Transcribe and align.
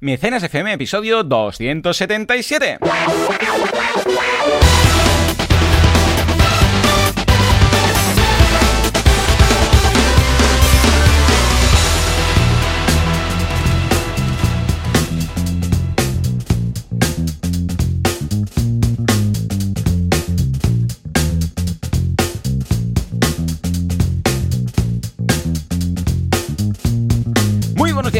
Mecenas 0.00 0.44
FM, 0.44 0.74
episodio 0.74 1.24
277. 1.24 2.78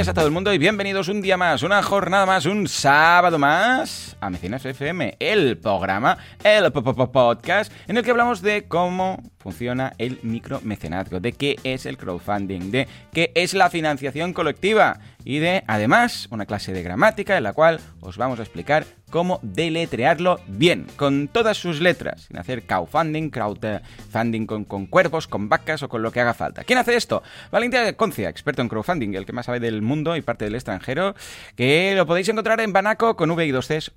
A 0.08 0.14
todo 0.14 0.24
el 0.24 0.32
mundo 0.32 0.54
y 0.54 0.58
bienvenidos 0.58 1.08
un 1.08 1.20
día 1.20 1.36
más, 1.36 1.62
una 1.62 1.82
jornada 1.82 2.24
más, 2.24 2.46
un 2.46 2.66
sábado 2.66 3.38
más 3.38 4.16
a 4.20 4.30
Mecenas 4.30 4.64
FM, 4.64 5.16
el 5.20 5.58
programa, 5.58 6.18
el 6.44 6.70
po- 6.72 6.82
po- 6.82 6.94
po- 6.94 7.12
podcast 7.12 7.72
en 7.86 7.96
el 7.96 8.04
que 8.04 8.10
hablamos 8.10 8.42
de 8.42 8.64
cómo 8.68 9.22
funciona 9.38 9.92
el 9.98 10.18
micromecenazgo, 10.22 11.20
de 11.20 11.32
qué 11.32 11.56
es 11.64 11.86
el 11.86 11.96
crowdfunding, 11.96 12.70
de 12.70 12.88
qué 13.12 13.32
es 13.34 13.54
la 13.54 13.70
financiación 13.70 14.32
colectiva 14.32 14.98
y 15.24 15.38
de, 15.38 15.62
además, 15.66 16.26
una 16.30 16.46
clase 16.46 16.72
de 16.72 16.82
gramática 16.82 17.36
en 17.36 17.44
la 17.44 17.52
cual 17.52 17.80
os 18.00 18.16
vamos 18.16 18.38
a 18.40 18.42
explicar 18.42 18.84
cómo 19.10 19.40
deletrearlo 19.42 20.38
bien, 20.48 20.86
con 20.96 21.28
todas 21.28 21.56
sus 21.56 21.80
letras, 21.80 22.24
sin 22.28 22.38
hacer 22.38 22.64
crowdfunding, 22.64 23.30
crowdfunding 23.30 24.46
con, 24.46 24.64
con 24.64 24.86
cuervos, 24.86 25.26
con 25.26 25.48
vacas 25.48 25.82
o 25.82 25.88
con 25.88 26.02
lo 26.02 26.12
que 26.12 26.20
haga 26.20 26.34
falta. 26.34 26.64
¿Quién 26.64 26.78
hace 26.78 26.94
esto? 26.96 27.22
Valentina 27.50 27.90
Concia, 27.94 28.28
experto 28.28 28.60
en 28.60 28.68
crowdfunding, 28.68 29.14
el 29.14 29.24
que 29.24 29.32
más 29.32 29.46
sabe 29.46 29.60
del 29.60 29.80
mundo 29.82 30.14
y 30.16 30.20
parte 30.22 30.44
del 30.44 30.54
extranjero, 30.56 31.14
que 31.56 31.94
lo 31.96 32.06
podéis 32.06 32.28
encontrar 32.28 32.60
en 32.60 32.72
banaco 32.72 33.16
con 33.16 33.30
v 33.30 33.50
2 33.50 33.92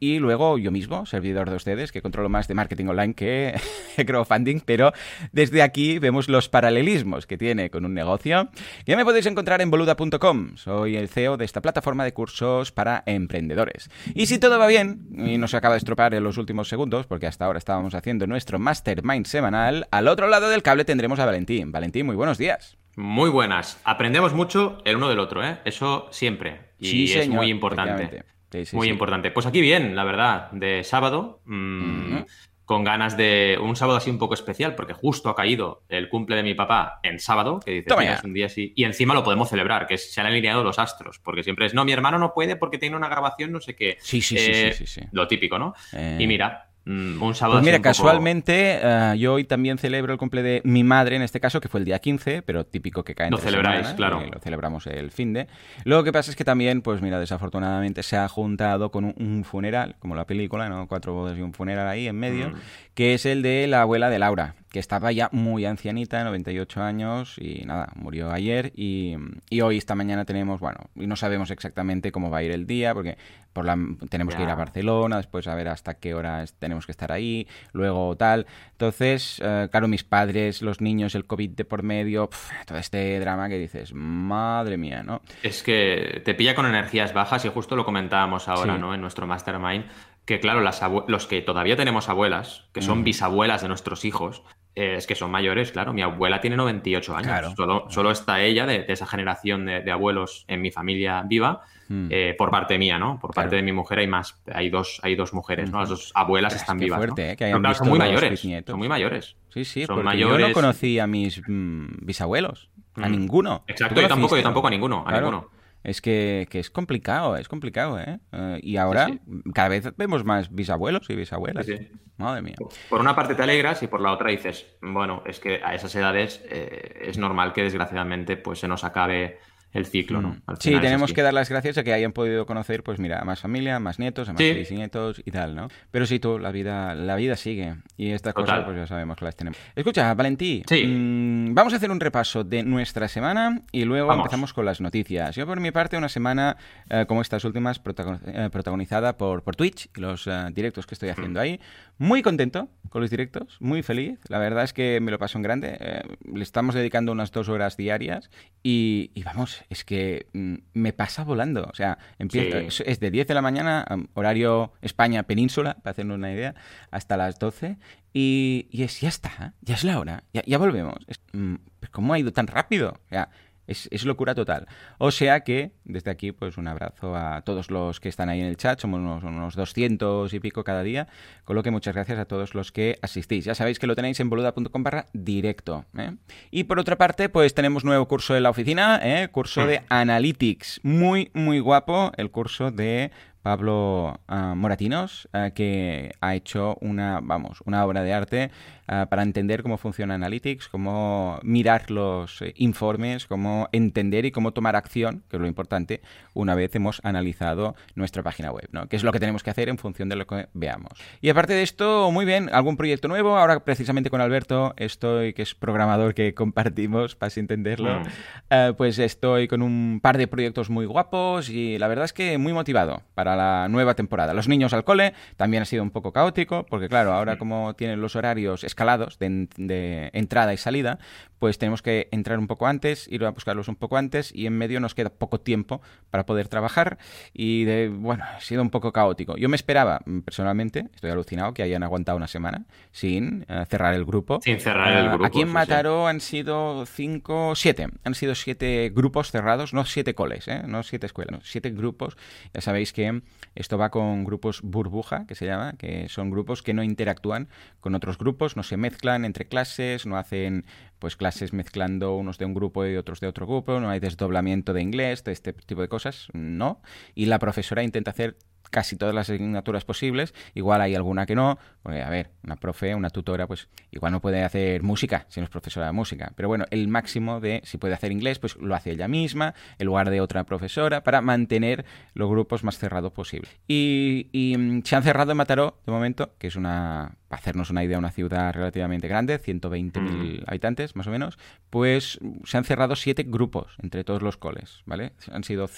y 0.00 0.18
luego 0.18 0.58
yo 0.58 0.70
mismo, 0.70 1.06
servidor 1.06 1.50
de 1.50 1.56
ustedes, 1.56 1.92
que 1.92 2.02
controlo 2.02 2.28
más 2.28 2.48
de 2.48 2.54
marketing 2.54 2.86
online 2.86 3.14
que 3.14 3.54
crowdfunding, 4.06 4.60
pero 4.60 4.92
desde 5.32 5.62
aquí 5.62 5.98
vemos 5.98 6.28
los 6.28 6.48
paralelismos 6.48 7.26
que 7.26 7.38
tiene 7.38 7.70
con 7.70 7.84
un 7.84 7.94
negocio. 7.94 8.48
Ya 8.86 8.96
me 8.96 9.04
podéis 9.04 9.26
encontrar 9.26 9.60
en 9.60 9.70
boluda.com, 9.70 10.56
soy 10.56 10.96
el 10.96 11.08
CEO 11.08 11.36
de 11.36 11.44
esta 11.44 11.60
plataforma 11.60 12.04
de 12.04 12.12
cursos 12.12 12.72
para 12.72 13.02
emprendedores. 13.06 13.90
Y 14.14 14.26
si 14.26 14.38
todo 14.38 14.58
va 14.58 14.66
bien, 14.66 15.08
y 15.16 15.38
no 15.38 15.48
se 15.48 15.56
acaba 15.56 15.74
de 15.74 15.78
estropear 15.78 16.14
en 16.14 16.24
los 16.24 16.38
últimos 16.38 16.68
segundos, 16.68 17.06
porque 17.06 17.26
hasta 17.26 17.44
ahora 17.44 17.58
estábamos 17.58 17.94
haciendo 17.94 18.26
nuestro 18.26 18.58
mastermind 18.58 19.26
semanal, 19.26 19.88
al 19.90 20.08
otro 20.08 20.28
lado 20.28 20.48
del 20.48 20.62
cable 20.62 20.84
tendremos 20.84 21.18
a 21.18 21.26
Valentín. 21.26 21.72
Valentín, 21.72 22.06
muy 22.06 22.16
buenos 22.16 22.38
días. 22.38 22.76
Muy 22.96 23.28
buenas. 23.30 23.80
Aprendemos 23.84 24.34
mucho 24.34 24.78
el 24.84 24.96
uno 24.96 25.08
del 25.08 25.18
otro, 25.18 25.44
¿eh? 25.44 25.58
Eso 25.64 26.08
siempre. 26.12 26.60
Y 26.78 26.86
Sí, 26.86 27.04
es 27.04 27.24
señor, 27.24 27.36
muy 27.36 27.48
importante. 27.48 28.22
Efectivamente. 28.54 28.64
Sí, 28.66 28.70
sí, 28.70 28.76
muy 28.76 28.86
sí. 28.86 28.92
importante. 28.92 29.30
Pues 29.30 29.46
aquí 29.46 29.60
bien, 29.60 29.94
la 29.96 30.04
verdad, 30.04 30.50
de 30.52 30.84
sábado. 30.84 31.40
mm, 31.44 32.18
Con 32.66 32.82
ganas 32.82 33.14
de 33.18 33.58
un 33.60 33.76
sábado 33.76 33.98
así 33.98 34.08
un 34.08 34.18
poco 34.18 34.32
especial, 34.32 34.74
porque 34.74 34.94
justo 34.94 35.28
ha 35.28 35.34
caído 35.34 35.82
el 35.90 36.08
cumple 36.08 36.34
de 36.36 36.42
mi 36.42 36.54
papá 36.54 36.98
en 37.02 37.18
sábado, 37.18 37.60
que 37.62 37.72
dice, 37.72 37.94
"Mira, 37.98 38.14
es 38.14 38.24
un 38.24 38.32
día 38.32 38.46
así. 38.46 38.72
Y 38.74 38.84
encima 38.84 39.12
lo 39.12 39.22
podemos 39.22 39.50
celebrar, 39.50 39.86
que 39.86 39.98
se 39.98 40.18
han 40.18 40.28
alineado 40.28 40.64
los 40.64 40.78
astros, 40.78 41.18
porque 41.18 41.42
siempre 41.42 41.66
es, 41.66 41.74
no, 41.74 41.84
mi 41.84 41.92
hermano 41.92 42.18
no 42.18 42.32
puede 42.32 42.56
porque 42.56 42.78
tiene 42.78 42.96
una 42.96 43.10
grabación, 43.10 43.52
no 43.52 43.60
sé 43.60 43.76
qué. 43.76 43.98
Sí, 44.00 44.22
sí, 44.22 44.38
sí, 44.38 44.50
Eh, 44.50 44.72
sí, 44.72 44.86
sí. 44.86 45.02
Lo 45.12 45.28
típico, 45.28 45.58
¿no? 45.58 45.74
Eh. 45.92 46.16
Y 46.20 46.26
mira, 46.26 46.70
un 46.86 47.34
sábado 47.34 47.58
Pues 47.60 47.64
mira, 47.64 47.78
poco- 47.78 47.84
casualmente 47.84 48.78
eh, 48.82 49.14
yo 49.18 49.34
hoy 49.34 49.44
también 49.44 49.78
celebro 49.78 50.12
el 50.12 50.18
cumple 50.18 50.42
de 50.42 50.60
mi 50.64 50.84
madre, 50.84 51.16
en 51.16 51.22
este 51.22 51.40
caso, 51.40 51.60
que 51.60 51.68
fue 51.68 51.80
el 51.80 51.86
día 51.86 51.98
15, 51.98 52.42
pero 52.42 52.64
típico 52.66 53.02
que 53.04 53.14
cae 53.14 53.30
Lo 53.30 53.36
entre 53.38 53.50
celebráis, 53.50 53.78
semana, 53.88 53.96
claro. 53.96 54.22
y 54.26 54.30
lo 54.30 54.38
celebramos 54.40 54.86
el 54.86 55.10
fin 55.10 55.32
de. 55.32 55.46
Lo 55.84 56.04
que 56.04 56.12
pasa 56.12 56.30
es 56.30 56.36
que 56.36 56.44
también, 56.44 56.82
pues 56.82 57.00
mira, 57.00 57.18
desafortunadamente 57.18 58.02
se 58.02 58.16
ha 58.16 58.28
juntado 58.28 58.90
con 58.90 59.04
un, 59.06 59.14
un 59.18 59.44
funeral, 59.44 59.96
como 59.98 60.14
la 60.14 60.26
película, 60.26 60.68
¿no? 60.68 60.86
Cuatro 60.86 61.14
bodas 61.14 61.38
y 61.38 61.40
un 61.42 61.52
funeral 61.54 61.88
ahí 61.88 62.06
en 62.08 62.16
medio, 62.16 62.50
Mm. 62.50 62.54
Que 62.94 63.14
es 63.14 63.26
el 63.26 63.42
de 63.42 63.66
la 63.66 63.82
abuela 63.82 64.08
de 64.10 64.18
Laura, 64.18 64.54
que 64.70 64.78
estaba 64.78 65.12
ya 65.12 65.28
muy 65.32 65.66
ancianita, 65.66 66.24
98 66.24 66.82
años, 66.82 67.36
y 67.38 67.64
nada, 67.64 67.90
murió 67.94 68.32
ayer, 68.32 68.72
y, 68.74 69.14
y 69.50 69.60
hoy, 69.60 69.78
esta 69.78 69.94
mañana 69.94 70.24
tenemos, 70.24 70.58
bueno, 70.60 70.78
y 70.96 71.06
no 71.06 71.14
sabemos 71.16 71.50
exactamente 71.50 72.10
cómo 72.12 72.30
va 72.30 72.38
a 72.38 72.42
ir 72.42 72.50
el 72.52 72.66
día, 72.66 72.92
porque 72.94 73.16
por 73.52 73.64
la, 73.64 73.76
tenemos 74.10 74.34
que 74.34 74.42
ir 74.42 74.48
a. 74.48 74.54
Barcelona, 74.56 75.16
después 75.18 75.46
a 75.46 75.54
ver 75.54 75.68
hasta 75.68 75.94
qué 75.94 76.14
hora 76.14 76.44
tenemos 76.58 76.86
que 76.86 76.92
estar 76.92 77.12
ahí, 77.12 77.46
luego 77.72 78.16
tal. 78.16 78.46
Entonces, 78.72 79.40
eh, 79.44 79.68
claro, 79.70 79.86
mis 79.88 80.02
padres, 80.04 80.62
los 80.62 80.80
niños, 80.80 81.14
el 81.14 81.24
COVID 81.24 81.50
de 81.50 81.64
por 81.64 81.82
medio, 81.84 82.28
pf, 82.30 82.52
todo 82.66 82.78
este 82.78 83.18
drama 83.20 83.48
que 83.48 83.58
dices, 83.58 83.92
madre 83.94 84.76
mía, 84.76 85.02
¿no? 85.04 85.20
Es 85.42 85.62
que 85.62 86.22
te 86.24 86.34
pilla 86.34 86.54
con 86.54 86.66
energías 86.66 87.12
bajas 87.12 87.44
y 87.44 87.48
justo 87.48 87.76
lo 87.76 87.84
comentábamos 87.84 88.48
ahora, 88.48 88.74
Sí. 88.74 88.80
¿no? 88.80 88.94
En 88.94 89.00
nuestro 89.00 89.26
mastermind, 89.26 89.84
que 90.24 90.40
claro, 90.40 90.60
las 90.60 90.80
los 91.08 91.26
que 91.26 91.42
todavía 91.42 91.76
tenemos 91.76 92.08
abuelas, 92.08 92.68
que 92.72 92.80
son 92.82 93.00
Mm. 93.00 93.04
bisabuelas 93.04 93.62
de 93.62 93.68
nuestros 93.68 94.04
hijos, 94.04 94.42
eh, 94.74 94.94
es 94.96 95.06
que 95.06 95.14
son 95.14 95.30
mayores, 95.30 95.70
claro. 95.72 95.92
Mi 95.92 96.02
abuela 96.02 96.40
tiene 96.40 96.56
98 96.56 97.14
años. 97.16 97.28
Claro. 97.28 97.54
Solo, 97.56 97.86
solo 97.90 98.10
está 98.10 98.40
ella 98.42 98.66
de, 98.66 98.84
de 98.84 98.92
esa 98.92 99.06
generación 99.06 99.66
de, 99.66 99.82
de 99.82 99.90
abuelos 99.92 100.44
en 100.48 100.62
mi 100.62 100.70
familia 100.70 101.22
viva, 101.26 101.60
Mm. 101.86 102.06
eh, 102.10 102.34
por 102.38 102.50
parte 102.50 102.78
mía, 102.78 102.98
¿no? 102.98 103.18
Por 103.20 103.34
parte 103.34 103.56
de 103.56 103.62
mi 103.62 103.70
mujer 103.70 103.98
hay 103.98 104.06
más, 104.06 104.40
hay 104.50 104.70
dos, 104.70 105.00
hay 105.02 105.16
dos 105.16 105.34
mujeres, 105.34 105.70
¿no? 105.70 105.80
Las 105.80 105.90
dos 105.90 106.12
abuelas 106.14 106.56
están 106.56 106.78
qué 106.78 106.86
vivas. 106.86 106.98
¿no? 106.98 107.06
fuerte, 107.08 107.32
¿eh? 107.32 107.36
Que 107.36 107.44
Pero 107.44 107.60
claro, 107.60 107.74
son 107.74 107.88
muy 107.90 107.98
mayores. 107.98 108.40
Son 108.66 108.78
muy 108.78 108.88
mayores. 108.88 109.36
Sí, 109.50 109.66
sí, 109.66 109.84
Son 109.84 109.96
porque 110.02 110.16
yo 110.18 110.28
no 110.28 110.32
mayores. 110.34 110.54
conocí 110.54 110.98
a 110.98 111.06
mis 111.06 111.42
mm, 111.46 111.86
bisabuelos, 112.06 112.70
a 112.96 113.06
Mm. 113.06 113.12
ninguno. 113.12 113.64
Exacto, 113.66 113.96
¿Tú 113.96 114.00
yo 114.00 114.08
tampoco, 114.08 114.36
yo 114.38 114.42
tampoco 114.42 114.66
a 114.68 114.70
ninguno, 114.70 115.04
a 115.06 115.12
ninguno. 115.12 115.50
Es 115.84 116.00
que, 116.00 116.48
que 116.50 116.58
es 116.58 116.70
complicado, 116.70 117.36
es 117.36 117.46
complicado, 117.46 118.00
¿eh? 118.00 118.18
Eh, 118.32 118.58
y 118.62 118.78
ahora 118.78 119.06
Sí, 119.06 119.20
cada 119.54 119.68
vez 119.68 119.94
vemos 119.96 120.24
más 120.24 120.52
bisabuelos 120.52 121.08
y 121.10 121.14
bisabuelas. 121.14 121.66
Sí. 121.66 121.76
Madre 122.16 122.42
mía. 122.42 122.54
Por 122.88 123.00
una 123.00 123.14
parte 123.14 123.34
te 123.34 123.42
alegras 123.42 123.82
y 123.82 123.86
por 123.86 124.00
la 124.00 124.12
otra 124.12 124.30
dices, 124.30 124.66
bueno, 124.80 125.22
es 125.26 125.40
que 125.40 125.60
a 125.62 125.74
esas 125.74 125.94
edades 125.94 126.42
eh, 126.48 127.00
es 127.02 127.18
normal 127.18 127.52
que 127.52 127.62
desgraciadamente 127.62 128.36
pues 128.36 128.60
se 128.60 128.68
nos 128.68 128.82
acabe 128.82 129.38
el 129.74 129.84
ciclo, 129.86 130.22
¿no? 130.22 130.28
Mm. 130.30 130.42
Al 130.46 130.56
Sí, 130.60 130.70
tenemos 130.80 131.12
que 131.12 131.20
dar 131.22 131.34
las 131.34 131.50
gracias 131.50 131.76
a 131.76 131.84
que 131.84 131.92
hayan 131.92 132.12
podido 132.12 132.46
conocer, 132.46 132.82
pues 132.82 132.98
mira, 132.98 133.20
a 133.20 133.24
más 133.24 133.40
familia, 133.40 133.76
a 133.76 133.80
más 133.80 133.98
nietos, 133.98 134.28
a 134.28 134.32
más 134.32 134.40
Sí. 134.40 134.52
bisnietos 134.54 135.20
y 135.24 135.30
tal, 135.30 135.54
¿no? 135.54 135.68
Pero 135.90 136.06
sí, 136.06 136.18
tú, 136.18 136.38
la 136.38 136.50
vida, 136.52 136.94
la 136.94 137.16
vida 137.16 137.36
sigue. 137.36 137.74
Y 137.96 138.10
estas 138.12 138.32
Total. 138.34 138.46
cosas, 138.60 138.64
pues 138.64 138.76
ya 138.78 138.86
sabemos 138.86 139.16
que 139.18 139.24
las 139.26 139.36
tenemos. 139.36 139.58
Escucha, 139.76 140.14
Valentí, 140.14 140.62
Sí. 140.66 140.86
mm, 140.86 141.54
vamos 141.54 141.72
a 141.74 141.76
hacer 141.76 141.90
un 141.90 142.00
repaso 142.00 142.44
de 142.44 142.62
nuestra 142.62 143.08
semana 143.08 143.60
y 143.72 143.84
luego 143.84 144.06
Vamos. 144.08 144.24
empezamos 144.24 144.52
con 144.54 144.64
las 144.64 144.80
noticias. 144.80 145.34
Yo, 145.36 145.46
por 145.46 145.60
mi 145.60 145.70
parte, 145.70 145.96
una 145.98 146.08
semana 146.08 146.56
eh, 146.88 147.04
como 147.06 147.20
estas 147.20 147.44
últimas, 147.44 147.80
eh, 148.26 148.48
protagonizada 148.52 149.16
por, 149.18 149.42
por 149.42 149.56
Twitch 149.56 149.88
y 149.96 150.00
los 150.00 150.26
eh, 150.26 150.30
directos 150.52 150.86
que 150.86 150.94
estoy 150.94 151.08
haciendo 151.10 151.40
ahí. 151.40 151.60
Muy 151.98 152.22
contento 152.22 152.68
con 152.88 153.02
los 153.02 153.10
directos, 153.10 153.56
muy 153.60 153.82
feliz. 153.82 154.18
La 154.28 154.38
verdad 154.38 154.64
es 154.64 154.72
que 154.72 155.00
me 155.00 155.10
lo 155.12 155.18
paso 155.18 155.38
en 155.38 155.42
grande. 155.42 155.76
Eh, 155.80 156.02
le 156.32 156.42
estamos 156.42 156.74
dedicando 156.74 157.12
unas 157.12 157.30
dos 157.30 157.48
horas 157.48 157.76
diarias 157.76 158.30
y, 158.62 159.10
y 159.14 159.22
vamos, 159.22 159.64
es 159.70 159.84
que 159.84 160.26
mm, 160.32 160.54
me 160.74 160.92
pasa 160.92 161.22
volando. 161.24 161.68
O 161.70 161.74
sea, 161.74 161.98
empieza, 162.18 162.60
Sí. 162.60 162.66
es, 162.66 162.80
es 162.84 163.00
de 163.00 163.10
10 163.10 163.28
de 163.28 163.34
la 163.34 163.42
mañana, 163.42 163.84
horario 164.14 164.72
España 164.82 165.22
península, 165.24 165.74
para 165.82 165.92
hacernos 165.92 166.16
una 166.18 166.32
idea, 166.32 166.54
hasta 166.90 167.16
las 167.16 167.38
12. 167.38 167.76
Y, 168.12 168.68
y 168.70 168.82
es, 168.84 169.00
ya 169.00 169.08
está, 169.08 169.54
ya 169.60 169.74
es 169.74 169.82
la 169.84 169.98
hora, 169.98 170.24
ya, 170.32 170.42
ya 170.46 170.58
volvemos. 170.58 170.96
Es, 171.06 171.20
mm, 171.32 171.54
¿Cómo 171.90 172.12
ha 172.14 172.18
ido 172.18 172.32
tan 172.32 172.46
rápido? 172.48 173.00
O 173.06 173.08
sea, 173.08 173.28
es, 173.66 173.88
es 173.90 174.04
locura 174.04 174.34
total. 174.34 174.66
O 174.98 175.10
sea 175.10 175.40
que, 175.40 175.72
desde 175.84 176.10
aquí, 176.10 176.32
pues 176.32 176.56
un 176.56 176.68
abrazo 176.68 177.16
a 177.16 177.42
todos 177.42 177.70
los 177.70 178.00
que 178.00 178.08
están 178.08 178.28
ahí 178.28 178.40
en 178.40 178.46
el 178.46 178.56
chat. 178.56 178.80
Somos 178.80 179.00
unos, 179.00 179.24
unos 179.24 179.56
200 179.56 180.32
y 180.32 180.40
pico 180.40 180.64
cada 180.64 180.82
día. 180.82 181.08
Con 181.44 181.56
lo 181.56 181.62
que 181.62 181.70
muchas 181.70 181.94
gracias 181.94 182.18
a 182.18 182.24
todos 182.24 182.54
los 182.54 182.72
que 182.72 182.98
asistís. 183.02 183.44
Ya 183.44 183.54
sabéis 183.54 183.78
que 183.78 183.86
lo 183.86 183.94
tenéis 183.94 184.20
en 184.20 184.30
boluda.com 184.30 184.82
barra 184.82 185.06
directo. 185.12 185.84
¿eh? 185.96 186.12
Y 186.50 186.64
por 186.64 186.78
otra 186.78 186.96
parte, 186.96 187.28
pues 187.28 187.54
tenemos 187.54 187.84
nuevo 187.84 188.06
curso 188.06 188.36
en 188.36 188.42
la 188.42 188.50
oficina, 188.50 189.00
¿eh? 189.02 189.28
curso 189.28 189.66
de 189.66 189.82
Analytics. 189.88 190.80
Muy, 190.82 191.30
muy 191.34 191.60
guapo 191.60 192.12
el 192.16 192.30
curso 192.30 192.70
de 192.70 193.10
Pablo 193.44 194.20
ah, 194.26 194.54
Moratinos, 194.56 195.28
ah, 195.34 195.50
que 195.50 196.14
ha 196.22 196.34
hecho 196.34 196.78
una, 196.80 197.20
vamos, 197.22 197.58
una 197.66 197.84
obra 197.84 198.02
de 198.02 198.14
arte 198.14 198.50
ah, 198.88 199.06
para 199.10 199.22
entender 199.22 199.62
cómo 199.62 199.76
funciona 199.76 200.14
Analytics, 200.14 200.68
cómo 200.68 201.38
mirar 201.42 201.90
los 201.90 202.40
eh, 202.40 202.54
informes, 202.56 203.26
cómo 203.26 203.68
entender 203.72 204.24
y 204.24 204.30
cómo 204.30 204.52
tomar 204.52 204.76
acción, 204.76 205.24
que 205.28 205.36
es 205.36 205.42
lo 205.42 205.46
importante, 205.46 206.00
una 206.32 206.54
vez 206.54 206.74
hemos 206.74 207.02
analizado 207.04 207.76
nuestra 207.94 208.22
página 208.22 208.50
web, 208.50 208.66
¿no? 208.72 208.88
Que 208.88 208.96
es 208.96 209.04
lo 209.04 209.12
que 209.12 209.20
tenemos 209.20 209.42
que 209.42 209.50
hacer 209.50 209.68
en 209.68 209.76
función 209.76 210.08
de 210.08 210.16
lo 210.16 210.26
que 210.26 210.48
veamos. 210.54 210.92
Y 211.20 211.28
aparte 211.28 211.52
de 211.52 211.62
esto, 211.64 212.10
muy 212.10 212.24
bien, 212.24 212.48
algún 212.50 212.78
proyecto 212.78 213.08
nuevo. 213.08 213.36
Ahora 213.36 213.60
precisamente 213.60 214.08
con 214.08 214.22
Alberto 214.22 214.72
estoy, 214.78 215.34
que 215.34 215.42
es 215.42 215.54
programador 215.54 216.14
que 216.14 216.32
compartimos, 216.32 217.14
para 217.14 217.26
así 217.26 217.40
entenderlo, 217.40 218.00
Mm. 218.00 218.74
pues 218.78 218.98
estoy 218.98 219.48
con 219.48 219.60
un 219.60 220.00
par 220.02 220.16
de 220.16 220.28
proyectos 220.28 220.70
muy 220.70 220.86
guapos 220.86 221.50
y 221.50 221.76
la 221.78 221.88
verdad 221.88 222.06
es 222.06 222.14
que 222.14 222.38
muy 222.38 222.54
motivado 222.54 223.02
para 223.14 223.33
para 223.34 223.62
la 223.62 223.68
nueva 223.68 223.94
temporada. 223.94 224.32
Los 224.32 224.48
niños 224.48 224.72
al 224.72 224.84
cole 224.84 225.12
también 225.36 225.62
ha 225.62 225.66
sido 225.66 225.82
un 225.82 225.90
poco 225.90 226.12
caótico, 226.12 226.66
porque 226.68 226.88
claro, 226.88 227.12
ahora 227.12 227.36
como 227.36 227.74
tienen 227.74 228.00
los 228.00 228.14
horarios 228.16 228.62
escalados 228.62 229.18
de, 229.18 230.10
entrada 230.12 230.54
y 230.54 230.56
salida, 230.56 230.98
pues 231.38 231.58
tenemos 231.58 231.82
que 231.82 232.08
entrar 232.12 232.38
un 232.38 232.46
poco 232.46 232.66
antes, 232.66 233.08
ir 233.10 233.24
a 233.24 233.30
buscarlos 233.30 233.68
un 233.68 233.76
poco 233.76 233.96
antes 233.96 234.32
y 234.34 234.46
en 234.46 234.56
medio 234.56 234.78
nos 234.78 234.94
queda 234.94 235.10
poco 235.10 235.40
tiempo 235.40 235.82
para 236.10 236.26
poder 236.26 236.48
trabajar 236.48 236.98
y 237.32 237.64
de, 237.64 237.88
bueno, 237.88 238.24
ha 238.24 238.40
sido 238.40 238.62
un 238.62 238.70
poco 238.70 238.92
caótico. 238.92 239.36
Yo 239.36 239.48
me 239.48 239.56
esperaba, 239.56 240.00
mm, 240.04 240.20
personalmente, 240.20 240.86
estoy 240.94 241.10
alucinado 241.10 241.52
que 241.54 241.62
hayan 241.62 241.82
aguantado 241.82 242.16
una 242.16 242.28
semana 242.28 242.66
sin 242.92 243.44
eh, 243.48 243.64
cerrar 243.68 243.94
el 243.94 244.04
grupo. 244.04 244.40
Sin 244.42 244.60
cerrar 244.60 244.92
el 244.92 245.06
ah, 245.06 245.08
grupo. 245.10 245.24
aquí 245.26 245.40
en 245.42 245.48
Mataró 245.48 246.06
han 246.06 246.20
sido 246.20 246.86
cinco, 246.86 247.54
siete, 247.56 247.88
han 248.04 248.14
sido 248.14 248.34
siete 248.34 248.92
grupos 248.94 249.30
cerrados, 249.30 249.74
no 249.74 249.84
siete 249.84 250.14
coles, 250.14 250.46
¿eh? 250.48 250.62
no 250.66 250.82
siete 250.82 251.06
escuelas, 251.06 251.40
siete 251.42 251.70
grupos. 251.70 252.16
Ya 252.52 252.60
sabéis 252.60 252.92
que 252.92 253.22
esto 253.54 253.78
va 253.78 253.90
con 253.90 254.24
grupos 254.24 254.60
burbuja, 254.62 255.26
que 255.26 255.34
se 255.34 255.46
llama, 255.46 255.74
que 255.78 256.08
son 256.08 256.30
grupos 256.30 256.62
que 256.62 256.74
no 256.74 256.82
interactúan 256.82 257.48
con 257.80 257.94
otros 257.94 258.18
grupos, 258.18 258.56
no 258.56 258.62
se 258.62 258.76
mezclan 258.76 259.24
entre 259.24 259.46
clases, 259.46 260.06
no 260.06 260.16
hacen 260.16 260.64
pues 260.98 261.16
clases 261.16 261.52
mezclando 261.52 262.16
unos 262.16 262.38
de 262.38 262.44
un 262.44 262.54
grupo 262.54 262.86
y 262.86 262.96
otros 262.96 263.20
de 263.20 263.26
otro 263.26 263.46
grupo, 263.46 263.80
no 263.80 263.90
hay 263.90 264.00
desdoblamiento 264.00 264.72
de 264.72 264.82
inglés, 264.82 265.24
de 265.24 265.32
este 265.32 265.52
tipo 265.52 265.82
de 265.82 265.88
cosas, 265.88 266.28
no. 266.32 266.80
Y 267.14 267.26
la 267.26 267.38
profesora 267.38 267.82
intenta 267.82 268.10
hacer 268.10 268.36
casi 268.70 268.96
todas 268.96 269.14
las 269.14 269.30
asignaturas 269.30 269.84
posibles. 269.84 270.34
Igual 270.54 270.80
hay 270.80 270.94
alguna 270.94 271.26
que 271.26 271.34
no, 271.34 271.58
porque, 271.82 272.02
a 272.02 272.10
ver, 272.10 272.30
una 272.42 272.56
profe, 272.56 272.94
una 272.94 273.10
tutora, 273.10 273.46
pues 273.46 273.68
igual 273.90 274.12
no 274.12 274.20
puede 274.20 274.42
hacer 274.42 274.82
música 274.82 275.26
si 275.28 275.40
no 275.40 275.44
es 275.44 275.50
profesora 275.50 275.86
de 275.86 275.92
música. 275.92 276.32
Pero 276.36 276.48
bueno, 276.48 276.64
el 276.70 276.88
máximo 276.88 277.40
de 277.40 277.60
si 277.64 277.78
puede 277.78 277.94
hacer 277.94 278.12
inglés, 278.12 278.38
pues 278.38 278.56
lo 278.56 278.74
hace 278.74 278.92
ella 278.92 279.08
misma, 279.08 279.54
en 279.78 279.86
lugar 279.86 280.10
de 280.10 280.20
otra 280.20 280.44
profesora, 280.44 281.02
para 281.02 281.20
mantener 281.20 281.84
los 282.14 282.28
grupos 282.28 282.64
más 282.64 282.78
cerrados 282.78 283.12
posible. 283.12 283.48
Y, 283.68 284.28
y 284.32 284.56
mm, 284.56 284.82
se 284.84 284.96
han 284.96 285.02
cerrado 285.02 285.32
en 285.32 285.36
Mataró, 285.36 285.80
de 285.86 285.92
momento, 285.92 286.34
que 286.38 286.48
es 286.48 286.56
una 286.56 287.16
hacernos 287.34 287.70
una 287.70 287.84
idea, 287.84 287.98
una 287.98 288.10
ciudad 288.10 288.52
relativamente 288.52 289.08
grande, 289.08 289.40
120.000 289.40 290.00
mm. 290.00 290.44
habitantes 290.46 290.96
más 290.96 291.06
o 291.06 291.10
menos, 291.10 291.38
pues 291.70 292.18
se 292.44 292.56
han 292.56 292.64
cerrado 292.64 292.96
siete 292.96 293.24
grupos 293.24 293.74
entre 293.82 294.04
todos 294.04 294.22
los 294.22 294.36
coles, 294.36 294.82
¿vale? 294.86 295.12
Han 295.30 295.44
sido 295.44 295.68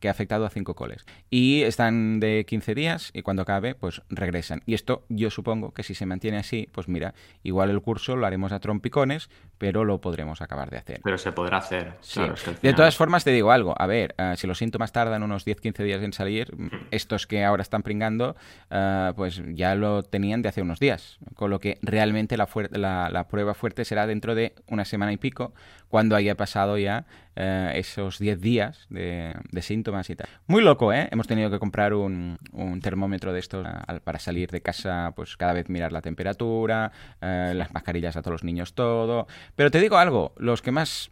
que 0.00 0.08
ha 0.08 0.10
afectado 0.10 0.46
a 0.46 0.50
cinco 0.50 0.74
coles. 0.74 1.06
Y 1.30 1.62
están 1.62 2.20
de 2.20 2.44
15 2.46 2.74
días 2.74 3.10
y 3.12 3.22
cuando 3.22 3.42
acabe, 3.42 3.74
pues 3.74 4.02
regresan. 4.08 4.62
Y 4.66 4.74
esto 4.74 5.04
yo 5.08 5.30
supongo 5.30 5.72
que 5.72 5.82
si 5.82 5.94
se 5.94 6.06
mantiene 6.06 6.38
así, 6.38 6.68
pues 6.72 6.88
mira, 6.88 7.14
igual 7.42 7.70
el 7.70 7.80
curso 7.80 8.16
lo 8.16 8.26
haremos 8.26 8.52
a 8.52 8.60
trompicones, 8.60 9.30
pero 9.58 9.84
lo 9.84 10.00
podremos 10.00 10.42
acabar 10.42 10.70
de 10.70 10.78
hacer. 10.78 11.00
Pero 11.02 11.18
se 11.18 11.32
podrá 11.32 11.58
hacer. 11.58 11.94
Sí. 12.00 12.20
De 12.62 12.74
todas 12.74 12.96
formas, 12.96 13.24
te 13.24 13.30
digo 13.30 13.52
algo. 13.52 13.74
A 13.78 13.86
ver, 13.86 14.14
eh, 14.18 14.34
si 14.36 14.46
los 14.46 14.58
síntomas 14.58 14.92
tardan 14.92 15.22
unos 15.22 15.46
10-15 15.46 15.84
días 15.84 16.02
en 16.02 16.12
salir, 16.12 16.54
mm. 16.56 16.88
estos 16.90 17.26
que 17.26 17.44
ahora 17.44 17.62
están 17.62 17.82
pringando, 17.82 18.36
eh, 18.70 19.12
pues 19.16 19.42
ya 19.54 19.74
lo 19.74 20.02
tenían 20.02 20.42
de 20.42 20.48
hace 20.48 20.62
unos 20.62 20.80
días 20.80 21.03
con 21.34 21.50
lo 21.50 21.60
que 21.60 21.78
realmente 21.82 22.36
la, 22.36 23.26
prueba 23.30 23.54
fuerte 23.54 23.84
será 23.84 24.06
dentro 24.06 24.34
de 24.34 24.54
una 24.68 24.84
semana 24.84 25.12
y 25.12 25.16
pico, 25.16 25.54
cuando 25.88 26.16
haya 26.16 26.36
pasado 26.36 26.78
ya 26.78 27.06
eh, 27.36 27.72
esos 27.76 28.18
10 28.18 28.40
días 28.40 28.86
de, 28.90 29.34
síntomas 29.60 30.10
y 30.10 30.16
tal. 30.16 30.28
Muy 30.46 30.62
loco, 30.62 30.92
¿eh? 30.92 31.08
Hemos 31.10 31.26
tenido 31.26 31.50
que 31.50 31.58
comprar 31.58 31.94
un, 31.94 32.38
termómetro 32.82 33.32
de 33.32 33.40
estos 33.40 33.66
para 34.04 34.18
salir 34.18 34.50
de 34.50 34.60
casa, 34.60 35.12
pues 35.16 35.36
cada 35.36 35.52
vez 35.52 35.68
mirar 35.68 35.92
la 35.92 36.02
temperatura, 36.02 36.92
eh, 37.20 37.52
las 37.54 37.72
mascarillas 37.72 38.16
a 38.16 38.22
todos 38.22 38.34
los 38.34 38.44
niños, 38.44 38.74
todo. 38.74 39.26
Pero 39.56 39.70
te 39.70 39.80
digo 39.80 39.96
algo, 39.96 40.32
los 40.36 40.62
que 40.62 40.72
más... 40.72 41.10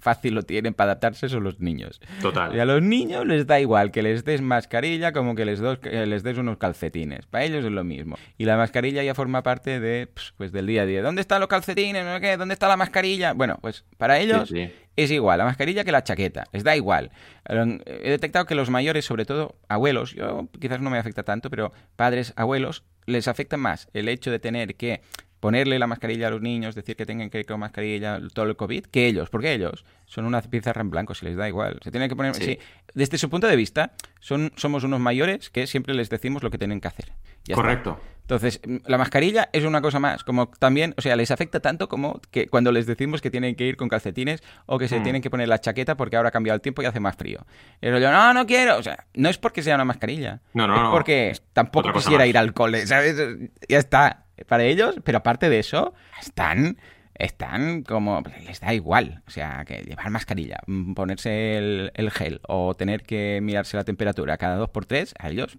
Fácil 0.00 0.34
lo 0.34 0.42
tienen 0.42 0.74
para 0.74 0.92
adaptarse 0.92 1.28
son 1.28 1.44
los 1.44 1.60
niños. 1.60 2.00
Total. 2.20 2.54
Y 2.54 2.60
a 2.60 2.64
los 2.64 2.82
niños 2.82 3.26
les 3.26 3.46
da 3.46 3.60
igual 3.60 3.90
que 3.90 4.02
les 4.02 4.24
des 4.24 4.42
mascarilla 4.42 5.12
como 5.12 5.34
que 5.34 5.44
les, 5.44 5.60
les 5.60 6.22
des 6.22 6.38
unos 6.38 6.58
calcetines. 6.58 7.26
Para 7.26 7.44
ellos 7.44 7.64
es 7.64 7.72
lo 7.72 7.84
mismo. 7.84 8.16
Y 8.36 8.44
la 8.44 8.56
mascarilla 8.56 9.02
ya 9.02 9.14
forma 9.14 9.42
parte 9.42 9.80
de, 9.80 10.08
pues, 10.36 10.52
del 10.52 10.66
día 10.66 10.82
a 10.82 10.86
día. 10.86 11.02
¿Dónde 11.02 11.20
están 11.20 11.40
los 11.40 11.48
calcetines? 11.48 12.04
¿Dónde 12.38 12.54
está 12.54 12.68
la 12.68 12.76
mascarilla? 12.76 13.32
Bueno, 13.32 13.58
pues 13.60 13.84
para 13.96 14.18
ellos 14.18 14.52
es 14.96 15.10
igual 15.10 15.38
la 15.38 15.44
mascarilla 15.44 15.84
que 15.84 15.92
la 15.92 16.04
chaqueta. 16.04 16.44
Les 16.52 16.64
da 16.64 16.76
igual. 16.76 17.10
He 17.46 18.10
detectado 18.10 18.46
que 18.46 18.54
los 18.54 18.70
mayores, 18.70 19.04
sobre 19.04 19.24
todo 19.24 19.56
abuelos, 19.68 20.14
yo 20.14 20.48
quizás 20.60 20.80
no 20.80 20.90
me 20.90 20.98
afecta 20.98 21.22
tanto, 21.22 21.50
pero 21.50 21.72
padres, 21.96 22.32
abuelos, 22.36 22.84
les 23.06 23.28
afecta 23.28 23.56
más 23.56 23.88
el 23.92 24.08
hecho 24.08 24.30
de 24.30 24.38
tener 24.38 24.76
que 24.76 25.02
ponerle 25.44 25.78
la 25.78 25.86
mascarilla 25.86 26.28
a 26.28 26.30
los 26.30 26.40
niños, 26.40 26.74
decir 26.74 26.96
que 26.96 27.04
tengan 27.04 27.28
que 27.28 27.40
ir 27.40 27.44
con 27.44 27.60
mascarilla 27.60 28.18
todo 28.32 28.46
el 28.46 28.56
COVID, 28.56 28.86
que 28.86 29.06
ellos, 29.06 29.28
porque 29.28 29.52
ellos 29.52 29.84
son 30.06 30.24
una 30.24 30.40
pizarra 30.40 30.80
en 30.80 30.88
blanco, 30.88 31.14
si 31.14 31.26
les 31.26 31.36
da 31.36 31.46
igual. 31.46 31.78
Se 31.84 31.90
tienen 31.90 32.08
que 32.08 32.16
poner. 32.16 32.34
Sí. 32.34 32.58
Desde 32.94 33.18
su 33.18 33.28
punto 33.28 33.46
de 33.46 33.54
vista, 33.54 33.92
son, 34.20 34.52
somos 34.56 34.84
unos 34.84 35.00
mayores 35.00 35.50
que 35.50 35.66
siempre 35.66 35.92
les 35.92 36.08
decimos 36.08 36.42
lo 36.42 36.50
que 36.50 36.56
tienen 36.56 36.80
que 36.80 36.88
hacer. 36.88 37.12
Correcto. 37.52 38.00
Entonces, 38.22 38.58
la 38.86 38.96
mascarilla 38.96 39.50
es 39.52 39.64
una 39.64 39.82
cosa 39.82 39.98
más, 39.98 40.24
como 40.24 40.48
también, 40.48 40.94
o 40.96 41.02
sea, 41.02 41.14
les 41.14 41.30
afecta 41.30 41.60
tanto 41.60 41.90
como 41.90 42.22
que 42.30 42.48
cuando 42.48 42.72
les 42.72 42.86
decimos 42.86 43.20
que 43.20 43.30
tienen 43.30 43.54
que 43.54 43.66
ir 43.66 43.76
con 43.76 43.90
calcetines 43.90 44.42
o 44.64 44.78
que 44.78 44.88
se 44.88 44.98
mm. 44.98 45.02
tienen 45.02 45.20
que 45.20 45.28
poner 45.28 45.46
la 45.48 45.60
chaqueta 45.60 45.94
porque 45.98 46.16
ahora 46.16 46.30
ha 46.30 46.32
cambiado 46.32 46.54
el 46.54 46.62
tiempo 46.62 46.80
y 46.80 46.86
hace 46.86 47.00
más 47.00 47.16
frío. 47.16 47.44
Y 47.82 47.88
yo, 47.88 48.10
no, 48.10 48.32
no 48.32 48.46
quiero. 48.46 48.78
O 48.78 48.82
sea, 48.82 49.04
no 49.12 49.28
es 49.28 49.36
porque 49.36 49.62
sea 49.62 49.74
una 49.74 49.84
mascarilla. 49.84 50.40
No, 50.54 50.66
no, 50.66 50.74
es 50.74 50.90
porque 50.90 51.38
tampoco 51.52 51.92
quisiera 51.92 52.26
ir 52.26 52.38
al 52.38 52.54
cole, 52.54 52.86
¿sabes? 52.86 53.22
Ya 53.68 53.78
está 53.78 54.23
para 54.46 54.64
ellos, 54.64 54.96
pero 55.04 55.18
aparte 55.18 55.48
de 55.48 55.58
eso, 55.58 55.94
están 56.20 56.76
están 57.16 57.82
como 57.82 58.22
les 58.44 58.60
da 58.60 58.74
igual, 58.74 59.22
o 59.26 59.30
sea, 59.30 59.64
que 59.64 59.82
llevar 59.82 60.10
mascarilla, 60.10 60.58
mm, 60.66 60.94
ponerse 60.94 61.56
el, 61.56 62.10
gel 62.10 62.40
o 62.48 62.74
tener 62.74 63.02
que 63.02 63.40
mirarse 63.42 63.76
la 63.76 63.84
temperatura 63.84 64.36
cada 64.36 64.56
dos 64.56 64.70
por 64.70 64.86
tres, 64.86 65.14
a 65.18 65.30
ellos, 65.30 65.58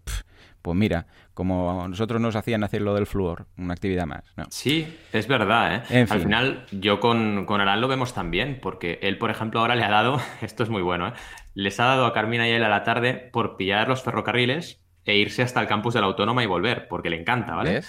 pues 0.61 0.77
mira, 0.77 1.05
como 1.33 1.87
nosotros 1.87 2.19
nos 2.19 2.35
hacían 2.35 2.63
hacer 2.63 2.81
lo 2.81 2.93
del 2.95 3.05
flúor, 3.05 3.45
una 3.57 3.73
actividad 3.73 4.05
más. 4.05 4.23
¿no? 4.35 4.45
Sí, 4.49 4.97
es 5.13 5.27
verdad, 5.27 5.83
¿eh? 5.89 6.07
Al 6.09 6.19
final, 6.19 6.65
yo 6.71 6.99
con, 6.99 7.45
con 7.45 7.63
lo 7.65 7.87
vemos 7.87 8.13
también, 8.13 8.59
porque 8.61 8.99
él, 9.01 9.17
por 9.17 9.31
ejemplo, 9.31 9.59
ahora 9.59 9.75
le 9.75 9.83
ha 9.83 9.89
dado, 9.89 10.19
esto 10.41 10.63
es 10.63 10.69
muy 10.69 10.81
bueno, 10.81 11.09
¿eh? 11.09 11.13
les 11.53 11.79
ha 11.79 11.85
dado 11.85 12.05
a 12.05 12.13
Carmina 12.13 12.47
y 12.47 12.51
a 12.51 12.57
él 12.57 12.63
a 12.63 12.69
la 12.69 12.83
tarde 12.83 13.13
por 13.31 13.55
pillar 13.55 13.87
los 13.87 14.03
ferrocarriles 14.03 14.84
e 15.05 15.15
irse 15.15 15.43
hasta 15.43 15.61
el 15.61 15.67
campus 15.67 15.93
de 15.93 16.01
la 16.01 16.07
Autónoma 16.07 16.43
y 16.43 16.47
volver, 16.47 16.87
porque 16.87 17.09
le 17.09 17.19
encanta, 17.19 17.55
¿vale? 17.55 17.81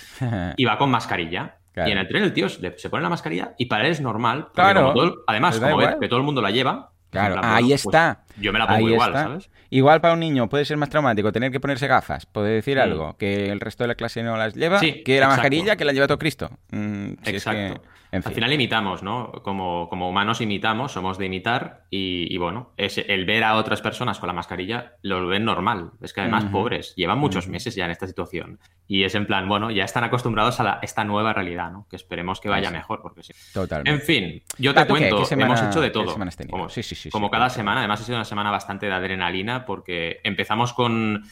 y 0.57 0.65
va 0.65 0.79
con 0.79 0.91
mascarilla. 0.91 1.57
Y 1.75 1.91
en 1.91 1.99
el 1.99 2.09
tren 2.09 2.23
el 2.23 2.33
tío 2.33 2.49
se 2.49 2.89
pone 2.89 3.03
la 3.03 3.11
mascarilla 3.11 3.55
y 3.59 3.67
para 3.67 3.85
él 3.85 3.93
es 3.93 4.01
normal. 4.01 4.49
Claro. 4.55 4.95
además, 5.27 5.59
como 5.59 5.79
que 6.01 6.09
todo 6.09 6.19
el 6.19 6.25
mundo 6.25 6.41
la 6.41 6.51
lleva. 6.51 6.93
Claro, 7.11 7.41
ahí 7.43 7.69
pues, 7.69 7.87
está. 7.87 8.25
Yo 8.39 8.53
me 8.53 8.59
la 8.59 8.67
pongo 8.67 8.89
igual, 8.89 9.13
¿sabes? 9.13 9.51
Igual 9.71 10.01
para 10.01 10.15
un 10.15 10.21
niño 10.21 10.49
puede 10.49 10.65
ser 10.65 10.77
más 10.77 10.89
traumático 10.89 11.33
tener 11.33 11.51
que 11.51 11.61
ponerse 11.61 11.87
gafas, 11.87 12.27
puede 12.27 12.51
decir 12.51 12.79
algo, 12.79 13.17
que 13.17 13.51
el 13.51 13.61
resto 13.61 13.85
de 13.85 13.89
la 13.89 13.95
clase 13.95 14.23
no 14.23 14.37
las 14.37 14.55
lleva, 14.55 14.81
que 14.81 15.21
la 15.21 15.29
mascarilla 15.29 15.77
que 15.77 15.85
la 15.85 15.93
lleva 15.93 16.07
todo 16.07 16.19
Cristo. 16.19 16.51
Mm, 16.71 17.13
exacto. 17.25 17.83
Al 18.13 18.33
final 18.33 18.53
imitamos, 18.53 19.03
¿no? 19.03 19.33
Como, 19.43 19.89
como, 19.89 20.09
humanos 20.09 20.41
imitamos, 20.41 20.93
somos 20.93 21.19
de 21.19 21.27
imitar 21.27 21.85
y, 21.91 22.37
bueno, 22.39 22.73
es, 22.77 22.99
el 22.99 23.27
ver 23.27 23.45
a 23.45 23.57
otras 23.57 23.83
personas 23.83 24.19
con 24.19 24.29
la 24.29 24.33
mascarilla 24.33 24.95
lo 25.03 25.27
ven 25.27 25.45
normal. 25.45 25.91
Es 26.01 26.13
que 26.13 26.21
además, 26.21 26.45
pobres, 26.47 26.95
llevan 26.97 27.19
muchos 27.19 27.49
meses 27.49 27.75
ya 27.75 27.85
en 27.85 27.91
esta 27.91 28.07
situación. 28.07 28.59
Y 28.87 29.05
es 29.05 29.15
en 29.15 29.27
plan, 29.27 29.49
bueno, 29.49 29.71
ya 29.71 29.85
están 29.85 30.05
acostumbrados 30.05 30.61
a 30.61 30.79
esta 30.83 31.05
nueva 31.05 31.33
realidad, 31.33 31.73
¿no? 31.73 31.87
Que 31.91 31.97
esperemos 31.97 32.41
que 32.41 32.49
vaya 32.49 32.71
mejor, 32.71 33.03
porque 33.03 33.23
sí. 33.23 33.33
Totalmente. 33.53 33.91
En 33.91 34.01
fin, 34.01 34.43
yo 34.59 34.73
te 34.75 34.87
cuento, 34.87 35.25
hemos 35.31 35.63
hecho 35.63 35.81
de 35.81 35.91
todo. 35.91 36.17
Como, 36.51 36.69
sí, 36.69 36.83
sí, 36.83 36.95
sí, 36.95 37.11
como 37.11 37.31
cada 37.31 37.51
semana, 37.51 37.81
además 37.81 38.01
ha 38.01 38.05
sido 38.05 38.17
una 38.17 38.25
semana 38.27 38.51
bastante 38.51 38.87
de 38.87 38.93
adrenalina 38.93 39.65
porque 39.65 40.21
empezamos 40.25 40.73
con 40.73 41.23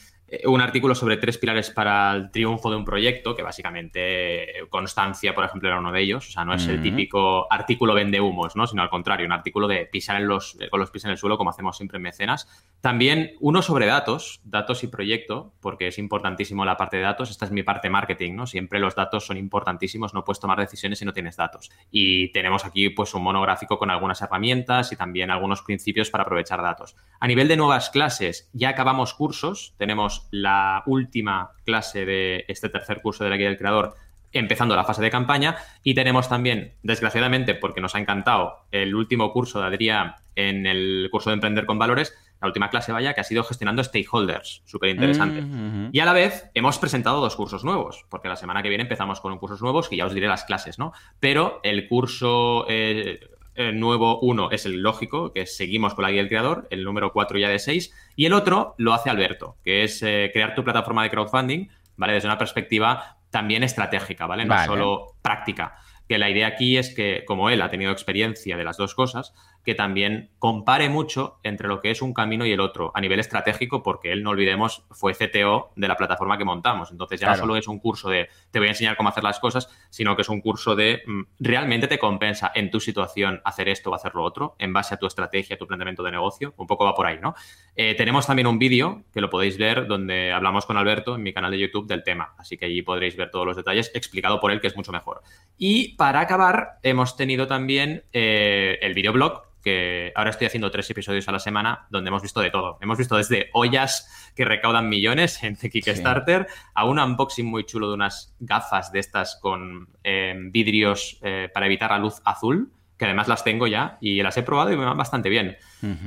un 0.44 0.60
artículo 0.60 0.94
sobre 0.94 1.16
tres 1.16 1.38
pilares 1.38 1.70
para 1.70 2.12
el 2.12 2.30
triunfo 2.30 2.70
de 2.70 2.76
un 2.76 2.84
proyecto, 2.84 3.36
que 3.36 3.42
básicamente 3.42 4.60
eh, 4.60 4.68
constancia, 4.68 5.34
por 5.34 5.44
ejemplo, 5.44 5.68
era 5.68 5.78
uno 5.78 5.92
de 5.92 6.00
ellos. 6.00 6.28
O 6.28 6.32
sea, 6.32 6.44
no 6.44 6.54
es 6.54 6.66
el 6.66 6.82
típico 6.82 7.46
artículo 7.52 7.94
vende 7.94 8.20
humos, 8.20 8.56
¿no? 8.56 8.66
Sino 8.66 8.82
al 8.82 8.90
contrario, 8.90 9.26
un 9.26 9.32
artículo 9.32 9.68
de 9.68 9.86
pisar 9.86 10.16
en 10.16 10.26
los, 10.26 10.56
con 10.70 10.80
los 10.80 10.90
pies 10.90 11.04
en 11.04 11.10
el 11.10 11.18
suelo, 11.18 11.36
como 11.36 11.50
hacemos 11.50 11.76
siempre 11.76 11.96
en 11.96 12.02
mecenas. 12.02 12.48
También 12.80 13.32
uno 13.40 13.62
sobre 13.62 13.86
datos, 13.86 14.40
datos 14.44 14.82
y 14.82 14.88
proyecto, 14.88 15.52
porque 15.60 15.88
es 15.88 15.98
importantísimo 15.98 16.64
la 16.64 16.76
parte 16.76 16.96
de 16.96 17.02
datos. 17.02 17.30
Esta 17.30 17.44
es 17.44 17.50
mi 17.50 17.62
parte 17.62 17.90
marketing, 17.90 18.34
¿no? 18.34 18.46
Siempre 18.46 18.80
los 18.80 18.94
datos 18.94 19.26
son 19.26 19.36
importantísimos, 19.36 20.14
no 20.14 20.24
puedes 20.24 20.40
tomar 20.40 20.58
decisiones 20.58 20.98
si 20.98 21.04
no 21.04 21.12
tienes 21.12 21.36
datos. 21.36 21.70
Y 21.90 22.32
tenemos 22.32 22.64
aquí, 22.64 22.90
pues, 22.90 23.14
un 23.14 23.22
monográfico 23.22 23.78
con 23.78 23.90
algunas 23.90 24.20
herramientas 24.22 24.90
y 24.92 24.96
también 24.96 25.30
algunos 25.30 25.62
principios 25.62 26.10
para 26.10 26.24
aprovechar 26.24 26.62
datos. 26.62 26.96
A 27.20 27.26
nivel 27.26 27.48
de 27.48 27.56
nuevas 27.56 27.90
clases, 27.90 28.50
ya 28.52 28.70
acabamos 28.70 29.14
cursos, 29.14 29.74
tenemos 29.78 30.23
la 30.30 30.82
última 30.86 31.52
clase 31.64 32.04
de 32.04 32.44
este 32.48 32.68
tercer 32.68 33.00
curso 33.02 33.24
de 33.24 33.30
la 33.30 33.36
guía 33.36 33.48
del 33.48 33.58
creador 33.58 33.94
empezando 34.34 34.76
la 34.76 34.84
fase 34.84 35.00
de 35.00 35.10
campaña 35.10 35.56
y 35.82 35.94
tenemos 35.94 36.28
también, 36.28 36.74
desgraciadamente, 36.82 37.54
porque 37.54 37.80
nos 37.80 37.94
ha 37.94 38.00
encantado 38.00 38.66
el 38.72 38.94
último 38.94 39.32
curso 39.32 39.60
de 39.60 39.66
Adrián 39.66 40.16
en 40.34 40.66
el 40.66 41.08
curso 41.10 41.30
de 41.30 41.34
Emprender 41.34 41.64
con 41.64 41.78
Valores, 41.78 42.14
la 42.40 42.48
última 42.48 42.68
clase 42.68 42.92
vaya, 42.92 43.14
que 43.14 43.20
ha 43.20 43.24
sido 43.24 43.44
gestionando 43.44 43.82
stakeholders, 43.82 44.62
súper 44.66 44.90
interesante. 44.90 45.40
Mm, 45.40 45.90
y 45.92 46.00
a 46.00 46.04
la 46.04 46.12
vez 46.12 46.50
hemos 46.54 46.78
presentado 46.78 47.20
dos 47.20 47.36
cursos 47.36 47.64
nuevos, 47.64 48.04
porque 48.10 48.28
la 48.28 48.36
semana 48.36 48.62
que 48.62 48.68
viene 48.68 48.82
empezamos 48.82 49.20
con 49.20 49.32
un 49.32 49.38
cursos 49.38 49.62
nuevos, 49.62 49.88
que 49.88 49.96
ya 49.96 50.04
os 50.04 50.12
diré 50.12 50.26
las 50.26 50.44
clases, 50.44 50.78
¿no? 50.78 50.92
Pero 51.20 51.60
el 51.62 51.88
curso, 51.88 52.66
eh, 52.68 53.20
el 53.54 53.78
nuevo 53.78 54.18
uno 54.20 54.50
es 54.50 54.66
el 54.66 54.82
lógico, 54.82 55.32
que 55.32 55.46
seguimos 55.46 55.94
con 55.94 56.04
la 56.04 56.10
guía 56.10 56.20
del 56.20 56.28
creador, 56.28 56.66
el 56.70 56.84
número 56.84 57.12
4 57.12 57.38
ya 57.38 57.48
de 57.48 57.58
6, 57.58 57.94
y 58.16 58.26
el 58.26 58.32
otro 58.32 58.74
lo 58.78 58.92
hace 58.92 59.10
Alberto, 59.10 59.56
que 59.64 59.84
es 59.84 60.02
eh, 60.02 60.30
crear 60.32 60.54
tu 60.54 60.64
plataforma 60.64 61.02
de 61.02 61.10
crowdfunding, 61.10 61.68
¿vale? 61.96 62.14
Desde 62.14 62.28
una 62.28 62.38
perspectiva 62.38 63.18
también 63.30 63.62
estratégica, 63.62 64.26
¿vale? 64.26 64.44
No 64.44 64.64
solo 64.64 65.16
práctica. 65.22 65.76
Que 66.08 66.18
la 66.18 66.28
idea 66.28 66.46
aquí 66.46 66.76
es 66.76 66.94
que, 66.94 67.24
como 67.26 67.48
él 67.48 67.62
ha 67.62 67.70
tenido 67.70 67.90
experiencia 67.90 68.56
de 68.56 68.64
las 68.64 68.76
dos 68.76 68.94
cosas, 68.94 69.34
que 69.64 69.74
también 69.74 70.30
compare 70.38 70.88
mucho 70.88 71.38
entre 71.42 71.68
lo 71.68 71.80
que 71.80 71.90
es 71.90 72.02
un 72.02 72.12
camino 72.12 72.44
y 72.44 72.52
el 72.52 72.60
otro 72.60 72.92
a 72.94 73.00
nivel 73.00 73.18
estratégico, 73.18 73.82
porque 73.82 74.12
él, 74.12 74.22
no 74.22 74.30
olvidemos, 74.30 74.84
fue 74.90 75.14
CTO 75.14 75.72
de 75.74 75.88
la 75.88 75.96
plataforma 75.96 76.36
que 76.36 76.44
montamos. 76.44 76.90
Entonces 76.90 77.20
ya 77.20 77.30
no 77.30 77.36
solo 77.36 77.56
es 77.56 77.66
un 77.66 77.78
curso 77.78 78.10
de 78.10 78.28
te 78.50 78.58
voy 78.58 78.68
a 78.68 78.72
enseñar 78.72 78.96
cómo 78.96 79.08
hacer 79.08 79.24
las 79.24 79.40
cosas, 79.40 79.68
sino 79.90 80.16
que 80.16 80.22
es 80.22 80.28
un 80.28 80.40
curso 80.40 80.76
de 80.76 81.02
mm, 81.06 81.22
realmente 81.40 81.88
te 81.88 81.98
compensa 81.98 82.52
en 82.54 82.70
tu 82.70 82.78
situación 82.78 83.40
hacer 83.44 83.68
esto 83.68 83.90
o 83.90 83.94
hacer 83.94 84.14
lo 84.14 84.22
otro, 84.22 84.54
en 84.58 84.72
base 84.72 84.94
a 84.94 84.98
tu 84.98 85.06
estrategia, 85.06 85.56
tu 85.56 85.66
planteamiento 85.66 86.02
de 86.02 86.10
negocio. 86.10 86.52
Un 86.58 86.66
poco 86.66 86.84
va 86.84 86.94
por 86.94 87.06
ahí, 87.06 87.18
¿no? 87.20 87.34
Eh, 87.74 87.94
tenemos 87.94 88.26
también 88.26 88.46
un 88.46 88.58
vídeo 88.58 89.04
que 89.12 89.20
lo 89.20 89.30
podéis 89.30 89.56
ver 89.56 89.86
donde 89.86 90.32
hablamos 90.32 90.66
con 90.66 90.76
Alberto 90.76 91.14
en 91.14 91.22
mi 91.22 91.32
canal 91.32 91.50
de 91.50 91.58
YouTube 91.58 91.86
del 91.86 92.04
tema. 92.04 92.34
Así 92.36 92.58
que 92.58 92.66
allí 92.66 92.82
podréis 92.82 93.16
ver 93.16 93.30
todos 93.30 93.46
los 93.46 93.56
detalles 93.56 93.90
explicado 93.94 94.40
por 94.40 94.50
él, 94.50 94.60
que 94.60 94.66
es 94.66 94.76
mucho 94.76 94.92
mejor. 94.92 95.22
Y 95.56 95.94
para 95.96 96.20
acabar, 96.20 96.78
hemos 96.82 97.16
tenido 97.16 97.46
también 97.46 98.04
eh, 98.12 98.78
el 98.82 98.92
videoblog 98.92 99.53
que 99.64 100.12
ahora 100.14 100.30
estoy 100.30 100.46
haciendo 100.46 100.70
tres 100.70 100.88
episodios 100.90 101.26
a 101.26 101.32
la 101.32 101.38
semana 101.38 101.86
donde 101.90 102.08
hemos 102.08 102.22
visto 102.22 102.40
de 102.40 102.50
todo. 102.50 102.78
Hemos 102.82 102.98
visto 102.98 103.16
desde 103.16 103.48
ollas 103.54 104.32
que 104.36 104.44
recaudan 104.44 104.88
millones 104.88 105.42
en 105.42 105.56
Kickstarter 105.56 106.46
a 106.74 106.84
un 106.84 106.98
unboxing 106.98 107.46
muy 107.46 107.64
chulo 107.64 107.88
de 107.88 107.94
unas 107.94 108.36
gafas 108.38 108.92
de 108.92 109.00
estas 109.00 109.36
con 109.40 109.88
em, 110.02 110.52
vidrios 110.52 111.18
eh, 111.22 111.48
para 111.52 111.66
evitar 111.66 111.90
la 111.90 111.98
luz 111.98 112.20
azul, 112.24 112.70
que 112.98 113.06
además 113.06 113.26
las 113.26 113.42
tengo 113.42 113.66
ya 113.66 113.96
y 114.00 114.22
las 114.22 114.36
he 114.36 114.42
probado 114.42 114.70
y 114.70 114.76
me 114.76 114.84
van 114.84 114.98
bastante 114.98 115.28
bien. 115.28 115.56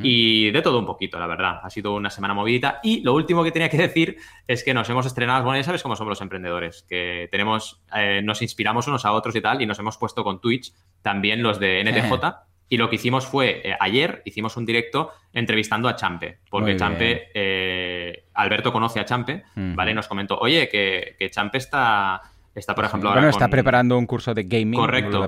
Y 0.01 0.49
de 0.51 0.61
todo 0.61 0.79
un 0.79 0.85
poquito, 0.85 1.19
la 1.19 1.27
verdad. 1.27 1.59
Ha 1.61 1.69
sido 1.69 1.93
una 1.93 2.09
semana 2.09 2.33
movidita. 2.33 2.79
Y 2.81 3.01
lo 3.01 3.13
último 3.13 3.43
que 3.43 3.51
tenía 3.51 3.69
que 3.69 3.77
decir 3.77 4.17
es 4.47 4.63
que 4.63 4.73
nos 4.73 4.89
hemos 4.89 5.05
estrenado, 5.05 5.43
bueno, 5.43 5.59
ya 5.59 5.63
sabes 5.63 5.83
cómo 5.83 5.95
somos 5.95 6.11
los 6.11 6.21
emprendedores, 6.21 6.83
que 6.89 7.27
tenemos, 7.29 7.83
eh, 7.93 8.21
nos 8.23 8.41
inspiramos 8.41 8.87
unos 8.87 9.05
a 9.05 9.11
otros 9.11 9.35
y 9.35 9.41
tal, 9.41 9.61
y 9.61 9.65
nos 9.65 9.77
hemos 9.77 9.97
puesto 9.97 10.23
con 10.23 10.41
Twitch 10.41 10.73
también 11.01 11.43
los 11.43 11.59
de 11.59 11.83
NTJ. 11.83 12.47
Y 12.69 12.77
lo 12.77 12.89
que 12.89 12.95
hicimos 12.95 13.25
fue, 13.25 13.61
eh, 13.63 13.77
ayer 13.79 14.21
hicimos 14.25 14.57
un 14.57 14.65
directo 14.65 15.11
entrevistando 15.33 15.87
a 15.87 15.95
Champe, 15.95 16.39
porque 16.49 16.75
Champe, 16.75 17.29
eh, 17.33 18.25
Alberto 18.33 18.73
conoce 18.73 18.99
a 18.99 19.05
Champe, 19.05 19.43
¿vale? 19.55 19.93
Nos 19.93 20.07
comentó, 20.07 20.37
oye, 20.37 20.67
que, 20.67 21.15
que 21.17 21.29
Champe 21.29 21.59
está 21.59 22.21
Está, 22.57 22.73
por 22.73 22.85
ejemplo, 22.85 23.09
ahora. 23.09 23.21
Bueno, 23.21 23.29
está 23.29 23.47
preparando 23.49 23.97
un 23.99 24.07
curso 24.07 24.33
de 24.33 24.43
gaming. 24.43 24.79
Correcto. 24.79 25.19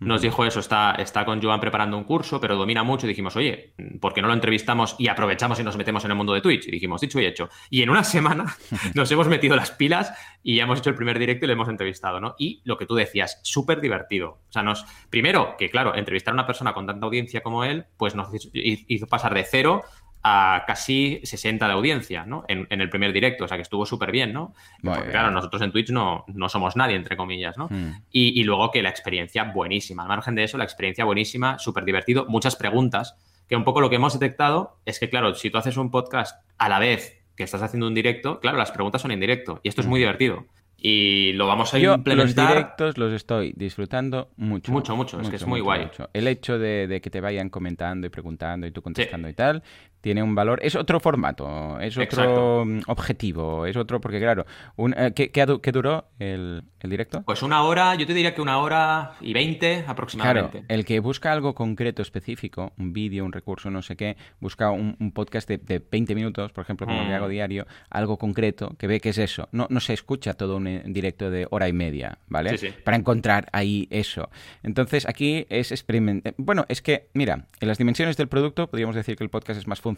Nos 0.00 0.22
dijo 0.22 0.46
eso, 0.46 0.60
está, 0.60 0.92
está 0.92 1.26
con 1.26 1.42
Joan 1.42 1.60
preparando 1.60 1.98
un 1.98 2.04
curso, 2.04 2.40
pero 2.40 2.56
domina 2.56 2.82
mucho. 2.82 3.06
Y 3.06 3.10
dijimos, 3.10 3.36
oye, 3.36 3.74
¿por 4.00 4.14
qué 4.14 4.22
no 4.22 4.28
lo 4.28 4.34
entrevistamos 4.34 4.96
y 4.98 5.08
aprovechamos 5.08 5.60
y 5.60 5.62
nos 5.62 5.76
metemos 5.76 6.06
en 6.06 6.12
el 6.12 6.16
mundo 6.16 6.32
de 6.32 6.40
Twitch? 6.40 6.66
Y 6.66 6.70
dijimos, 6.70 7.02
dicho 7.02 7.20
y 7.20 7.26
hecho. 7.26 7.50
Y 7.68 7.82
en 7.82 7.90
una 7.90 8.02
semana 8.02 8.46
nos 8.94 9.10
hemos 9.12 9.28
metido 9.28 9.56
las 9.56 9.72
pilas 9.72 10.14
y 10.42 10.56
ya 10.56 10.62
hemos 10.62 10.78
hecho 10.78 10.88
el 10.88 10.96
primer 10.96 11.18
directo 11.18 11.44
y 11.44 11.48
le 11.48 11.52
hemos 11.52 11.68
entrevistado, 11.68 12.18
¿no? 12.18 12.34
Y 12.38 12.62
lo 12.64 12.78
que 12.78 12.86
tú 12.86 12.94
decías, 12.94 13.40
súper 13.42 13.82
divertido. 13.82 14.40
O 14.48 14.52
sea, 14.52 14.62
nos. 14.62 14.86
Primero, 15.10 15.56
que 15.58 15.68
claro, 15.68 15.94
entrevistar 15.94 16.32
a 16.32 16.34
una 16.34 16.46
persona 16.46 16.72
con 16.72 16.86
tanta 16.86 17.04
audiencia 17.04 17.42
como 17.42 17.64
él, 17.64 17.84
pues 17.98 18.14
nos 18.14 18.28
hizo 18.54 19.06
pasar 19.06 19.34
de 19.34 19.44
cero 19.44 19.82
a 20.26 20.64
casi 20.66 21.20
60 21.22 21.66
de 21.66 21.72
audiencia, 21.72 22.24
¿no? 22.24 22.46
En, 22.48 22.66
el 22.70 22.88
primer 22.88 23.12
directo, 23.12 23.44
o 23.44 23.48
sea 23.48 23.58
que 23.58 23.62
estuvo 23.62 23.84
súper 23.84 24.10
bien, 24.10 24.32
¿no? 24.32 24.54
Porque, 24.82 25.10
claro, 25.10 25.30
nosotros 25.30 25.60
en 25.60 25.70
Twitch 25.70 25.90
no, 25.90 26.24
no 26.28 26.48
somos 26.48 26.76
nadie, 26.76 26.96
entre 26.96 27.14
comillas, 27.14 27.58
¿no? 27.58 27.68
Hmm. 27.70 27.92
Y, 28.10 28.42
luego 28.42 28.70
que 28.70 28.82
la 28.82 28.88
experiencia 28.88 29.44
buenísima. 29.44 30.02
Al 30.02 30.08
margen 30.08 30.34
de 30.34 30.44
eso, 30.44 30.56
la 30.56 30.64
experiencia 30.64 31.04
buenísima, 31.04 31.58
súper 31.58 31.84
divertido, 31.84 32.24
muchas 32.26 32.56
preguntas, 32.56 33.16
que 33.46 33.54
un 33.54 33.64
poco 33.64 33.82
lo 33.82 33.90
que 33.90 33.96
hemos 33.96 34.18
detectado 34.18 34.78
es 34.86 34.98
que, 34.98 35.10
claro, 35.10 35.34
si 35.34 35.50
tú 35.50 35.58
haces 35.58 35.76
un 35.76 35.90
podcast 35.90 36.42
a 36.56 36.70
la 36.70 36.78
vez 36.78 37.22
que 37.36 37.44
estás 37.44 37.60
haciendo 37.60 37.86
un 37.86 37.94
directo, 37.94 38.40
claro, 38.40 38.56
las 38.56 38.72
preguntas 38.72 39.02
son 39.02 39.10
en 39.10 39.20
directo 39.20 39.60
y 39.62 39.68
esto 39.68 39.82
es 39.82 39.86
muy 39.86 40.00
hmm. 40.00 40.04
divertido 40.04 40.46
y 40.86 41.32
lo 41.32 41.46
vamos 41.46 41.72
a 41.72 41.78
Yo 41.78 41.94
implementar. 41.94 42.44
Los 42.44 42.54
directos 42.54 42.98
los 42.98 43.12
estoy 43.14 43.54
disfrutando 43.56 44.28
mucho. 44.36 44.70
Mucho, 44.70 44.94
mucho, 44.94 45.18
es 45.18 45.30
que 45.30 45.36
es 45.36 45.46
muy 45.46 45.60
guay. 45.60 45.88
El 46.12 46.28
hecho 46.28 46.58
de, 46.58 47.00
que 47.02 47.08
te 47.08 47.22
vayan 47.22 47.48
comentando 47.48 48.06
y 48.06 48.10
preguntando 48.10 48.66
y 48.66 48.70
tú 48.70 48.82
contestando 48.82 49.26
y 49.30 49.32
tal, 49.32 49.62
tiene 50.04 50.22
un 50.22 50.34
valor. 50.34 50.60
Es 50.62 50.74
otro 50.74 51.00
formato, 51.00 51.80
es 51.80 51.96
otro 51.96 52.66
mm, 52.66 52.80
objetivo, 52.88 53.64
es 53.64 53.74
otro, 53.74 54.02
porque 54.02 54.20
claro, 54.20 54.44
un, 54.76 54.94
eh, 54.94 55.14
¿qué, 55.14 55.72
duró 55.72 56.08
el, 56.18 56.62
directo? 56.82 57.22
Pues 57.22 57.42
una 57.42 57.62
hora, 57.62 57.94
yo 57.94 58.06
te 58.06 58.12
diría 58.12 58.34
que 58.34 58.42
una 58.42 58.58
hora 58.58 59.14
y 59.22 59.32
veinte 59.32 59.82
aproximadamente. 59.88 60.58
Claro, 60.58 60.66
el 60.68 60.84
que 60.84 61.00
busca 61.00 61.32
algo 61.32 61.54
concreto, 61.54 62.02
específico, 62.02 62.74
un 62.76 62.92
vídeo, 62.92 63.24
un 63.24 63.32
recurso, 63.32 63.70
no 63.70 63.80
sé 63.80 63.96
qué, 63.96 64.18
busca 64.40 64.70
un, 64.70 64.94
podcast 65.14 65.48
de, 65.48 65.56
de, 65.56 65.78
20 65.78 66.14
minutos, 66.14 66.52
por 66.52 66.64
ejemplo, 66.64 66.86
como 66.86 67.02
mm. 67.02 67.12
hago 67.12 67.28
diario, 67.28 67.66
algo 67.88 68.18
concreto, 68.18 68.74
que 68.76 68.86
ve 68.86 69.00
que 69.00 69.08
es 69.08 69.16
eso. 69.16 69.48
No, 69.52 69.68
no 69.70 69.80
se 69.80 69.94
escucha 69.94 70.34
todo 70.34 70.58
un 70.58 70.92
directo 70.92 71.30
de 71.30 71.46
hora 71.48 71.66
y 71.66 71.72
media, 71.72 72.18
¿vale? 72.28 72.58
Para 72.84 72.98
encontrar 72.98 73.48
ahí 73.52 73.88
eso. 73.90 74.28
Entonces, 74.62 75.08
aquí 75.08 75.46
es 75.48 75.72
experimentar. 75.72 76.34
Bueno, 76.36 76.66
es 76.68 76.82
que, 76.82 77.08
mira, 77.14 77.46
en 77.58 77.68
las 77.68 77.78
dimensiones 77.78 78.18
del 78.18 78.28
producto 78.28 78.68
podríamos 78.68 78.94
decir 78.94 79.16
que 79.16 79.24
el 79.24 79.30
podcast 79.30 79.58
es 79.58 79.66
más 79.66 79.80
funcional 79.80 79.93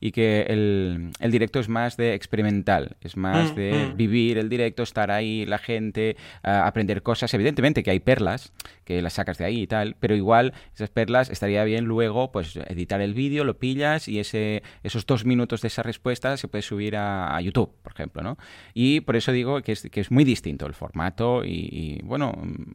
y 0.00 0.12
que 0.12 0.42
el, 0.48 1.10
directo 1.30 1.60
es 1.60 1.68
más 1.68 1.96
de 1.96 2.14
experimental, 2.14 2.96
es 3.00 3.16
más 3.16 3.52
mm, 3.52 3.54
de 3.54 3.72
mm. 3.72 3.96
vivir 3.96 4.38
el 4.38 4.48
directo, 4.48 4.82
estar 4.82 5.10
ahí, 5.10 5.46
la 5.46 5.58
gente, 5.58 6.16
aprender 6.42 7.02
cosas. 7.02 7.32
Evidentemente 7.34 7.82
que 7.82 7.90
hay 7.90 8.00
perlas 8.00 8.52
que 8.84 9.02
las 9.02 9.14
sacas 9.14 9.38
de 9.38 9.44
ahí 9.44 9.62
y 9.62 9.66
tal, 9.66 9.96
pero 9.98 10.14
igual 10.14 10.54
esas 10.74 10.90
perlas 10.90 11.28
estaría 11.28 11.64
bien 11.64 11.84
luego, 11.84 12.30
pues, 12.30 12.56
editar 12.68 13.00
el 13.00 13.14
vídeo, 13.14 13.44
lo 13.44 13.58
pillas 13.58 14.08
y 14.08 14.20
ese, 14.20 14.62
esos 14.82 15.06
dos 15.06 15.24
minutos 15.24 15.60
de 15.60 15.68
esa 15.68 15.82
respuesta 15.82 16.36
se 16.36 16.48
puede 16.48 16.62
subir 16.62 16.96
a, 16.96 17.40
YouTube, 17.40 17.70
por 17.82 17.92
ejemplo, 17.92 18.22
¿no? 18.22 18.38
Y 18.74 19.00
por 19.00 19.16
eso 19.16 19.30
digo 19.30 19.60
que 19.62 19.72
es, 19.72 19.88
que 19.90 20.00
es 20.00 20.10
muy 20.10 20.24
distinto 20.24 20.66
el 20.66 20.74
formato 20.74 21.44
y, 21.44 22.00
bueno, 22.02 22.32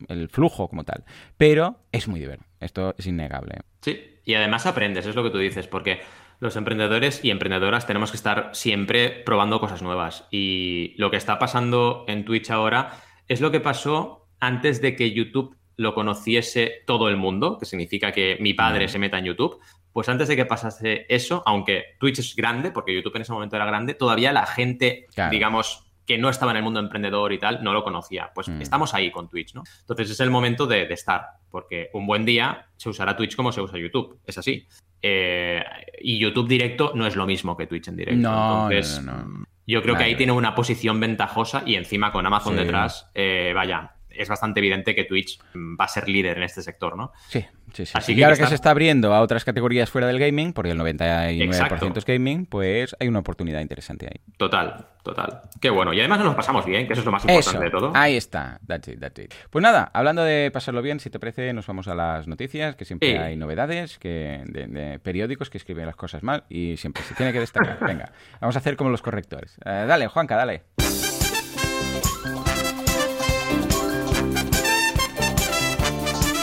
el 0.08 0.30
flujo 0.30 0.68
como 0.68 0.84
tal. 0.84 1.04
Pero 1.38 1.80
es 1.92 2.08
muy 2.08 2.20
divertido. 2.20 2.50
Esto 2.60 2.96
es 2.98 3.08
innegable. 3.08 3.60
Sí, 3.82 4.20
y 4.24 4.34
además 4.34 4.66
aprendes, 4.66 5.06
es 5.06 5.16
lo 5.16 5.24
que 5.24 5.30
tú 5.30 5.38
dices, 5.38 5.68
porque 5.68 6.02
los 6.40 6.56
emprendedores 6.56 7.24
y 7.24 7.30
emprendedoras 7.30 7.86
tenemos 7.86 8.12
que 8.12 8.18
estar 8.18 8.50
siempre 8.54 9.10
probando 9.10 9.60
cosas 9.60 9.82
nuevas. 9.82 10.28
Y 10.32 10.96
lo 10.98 11.12
que 11.12 11.18
está 11.18 11.38
pasando 11.38 12.06
en 12.08 12.26
Twitch 12.26 12.50
ahora 12.50 12.94
es 13.28 13.42
lo 13.42 13.52
que 13.52 13.60
pasó 13.60 14.28
antes 14.40 14.82
de 14.82 14.96
que 14.96 15.12
YouTube 15.12 15.56
lo 15.78 15.94
conociese 15.94 16.84
todo 16.86 17.10
el 17.10 17.18
mundo, 17.18 17.58
que 17.58 17.66
significa 17.66 18.12
que 18.12 18.38
mi 18.40 18.54
padre 18.54 18.88
se 18.88 19.00
meta 19.00 19.20
en 19.20 19.26
YouTube. 19.26 19.60
Pues 19.94 20.10
antes 20.10 20.28
de 20.28 20.36
que 20.36 20.46
pasase 20.46 21.06
eso, 21.10 21.44
aunque 21.46 21.96
Twitch 22.00 22.20
es 22.20 22.36
grande, 22.36 22.72
porque 22.72 22.94
YouTube 22.94 23.16
en 23.18 23.24
ese 23.24 23.34
momento 23.34 23.56
era 23.56 23.66
grande, 23.66 23.94
todavía 23.94 24.32
la 24.32 24.46
gente, 24.46 25.08
digamos, 25.30 25.91
que 26.06 26.18
no 26.18 26.30
estaba 26.30 26.52
en 26.52 26.58
el 26.58 26.64
mundo 26.64 26.80
emprendedor 26.80 27.32
y 27.34 27.40
tal, 27.40 27.64
no 27.64 27.74
lo 27.74 27.84
conocía. 27.84 28.32
Pues 28.34 28.50
mm. 28.50 28.62
estamos 28.62 28.94
ahí 28.94 29.12
con 29.12 29.30
Twitch, 29.30 29.54
¿no? 29.54 29.64
Entonces 29.82 30.10
es 30.12 30.20
el 30.20 30.30
momento 30.30 30.68
de, 30.68 30.84
estar, 30.92 31.26
porque 31.50 31.90
un 31.94 32.06
buen 32.06 32.26
día 32.26 32.68
se 32.76 32.90
usará 32.90 33.16
Twitch 33.16 33.36
como 33.36 33.52
se 33.52 33.62
usa 33.62 33.80
YouTube, 33.80 34.20
es 34.26 34.38
así. 34.38 34.68
Eh, 35.02 35.64
y 36.02 36.20
YouTube 36.20 36.48
directo 36.48 36.92
no 36.96 37.08
es 37.08 37.16
lo 37.16 37.26
mismo 37.26 37.56
que 37.56 37.68
Twitch 37.68 37.88
en 37.88 37.98
directo. 37.98 38.22
No, 38.22 38.70
Entonces, 38.70 39.04
no, 39.04 39.26
no, 39.26 39.46
yo 39.66 39.82
creo 39.82 39.96
que 39.96 40.04
ahí 40.04 40.16
tiene 40.16 40.34
una 40.34 40.54
posición 40.54 41.00
ventajosa 41.00 41.64
y 41.66 41.76
encima 41.76 42.12
con 42.12 42.26
Amazon 42.26 42.56
detrás, 42.56 43.10
eh, 43.14 43.52
vaya, 43.56 43.96
es 44.16 44.30
bastante 44.30 44.60
evidente 44.60 44.96
que 44.96 45.06
Twitch 45.06 45.40
va 45.56 45.86
a 45.86 45.88
ser 45.88 46.08
líder 46.08 46.38
en 46.38 46.44
este 46.44 46.62
sector, 46.62 46.96
¿no? 46.96 47.12
Sí, 47.28 47.46
sí, 47.74 47.86
sí. 47.86 47.92
Así 47.96 48.14
y 48.14 48.24
ahora 48.24 48.38
que 48.38 48.48
se 48.48 48.56
está 48.56 48.72
abriendo 48.72 49.14
a 49.14 49.22
otras 49.22 49.46
categorías 49.46 49.90
fuera 49.90 50.08
del 50.08 50.20
gaming, 50.20 50.54
porque 50.54 50.72
el 50.72 50.80
99% 50.80 51.98
es 51.98 52.06
gaming, 52.06 52.46
pues 52.46 52.96
hay 53.00 53.08
una 53.08 53.20
oportunidad 53.20 53.62
interesante 53.62 54.08
ahí. 54.08 54.22
Total, 54.38 54.86
total. 55.04 55.42
Qué 55.60 55.70
bueno. 55.70 55.94
Y 55.94 56.00
además 56.00 56.20
nos 56.20 56.36
pasamos 56.36 56.66
bien, 56.66 56.88
que 56.88 56.94
eso 56.94 57.02
es 57.02 57.06
lo 57.06 57.12
más 57.12 57.24
importante 57.24 57.66
de 57.66 57.72
todo. 57.72 57.92
Ahí 57.96 58.18
está. 58.18 58.60
That's 58.68 58.88
it, 58.88 59.00
that's 59.00 59.20
it. 59.20 59.34
Pues 59.50 59.64
nada, 59.64 59.90
hablando 59.94 60.24
de 60.24 60.52
pasarlo 60.52 60.82
bien, 60.82 61.00
si 61.00 61.10
te 61.10 61.20
parece, 61.20 61.54
nos 61.54 61.68
vamos 61.68 61.88
a 61.88 61.96
las 61.96 62.28
noticias, 62.28 62.76
que 62.76 62.86
siempre 62.86 63.20
hay 63.20 63.36
novedades 63.36 63.98
que 63.98 64.44
de, 64.46 65.00
periódicos 65.00 65.50
que 65.50 65.58
escriben 65.58 65.86
las 65.86 65.96
cosas 65.96 66.24
mal 66.24 66.44
y 66.50 66.78
siempre 66.78 67.04
se 67.04 67.16
tiene 67.16 67.34
que 67.34 67.40
destacar. 67.40 67.80
Venga, 67.86 68.12
vamos 68.40 68.56
a 68.56 68.60
hacer 68.60 68.76
como 68.76 68.90
los 68.90 69.02
correctores. 69.02 69.58
Eh, 69.66 69.86
dale, 69.88 70.08
Juanca, 70.08 70.36
dale. 70.36 70.81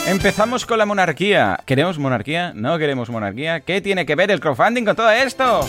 Empezamos 0.09 0.65
con 0.65 0.79
la 0.79 0.87
monarquía. 0.87 1.59
¿Queremos 1.67 1.99
monarquía? 1.99 2.51
¿No 2.55 2.79
queremos 2.79 3.11
monarquía? 3.11 3.59
¿Qué 3.59 3.79
tiene 3.79 4.07
que 4.07 4.15
ver 4.15 4.31
el 4.31 4.39
crowdfunding 4.39 4.83
con 4.83 4.95
todo 4.95 5.11
esto? 5.11 5.61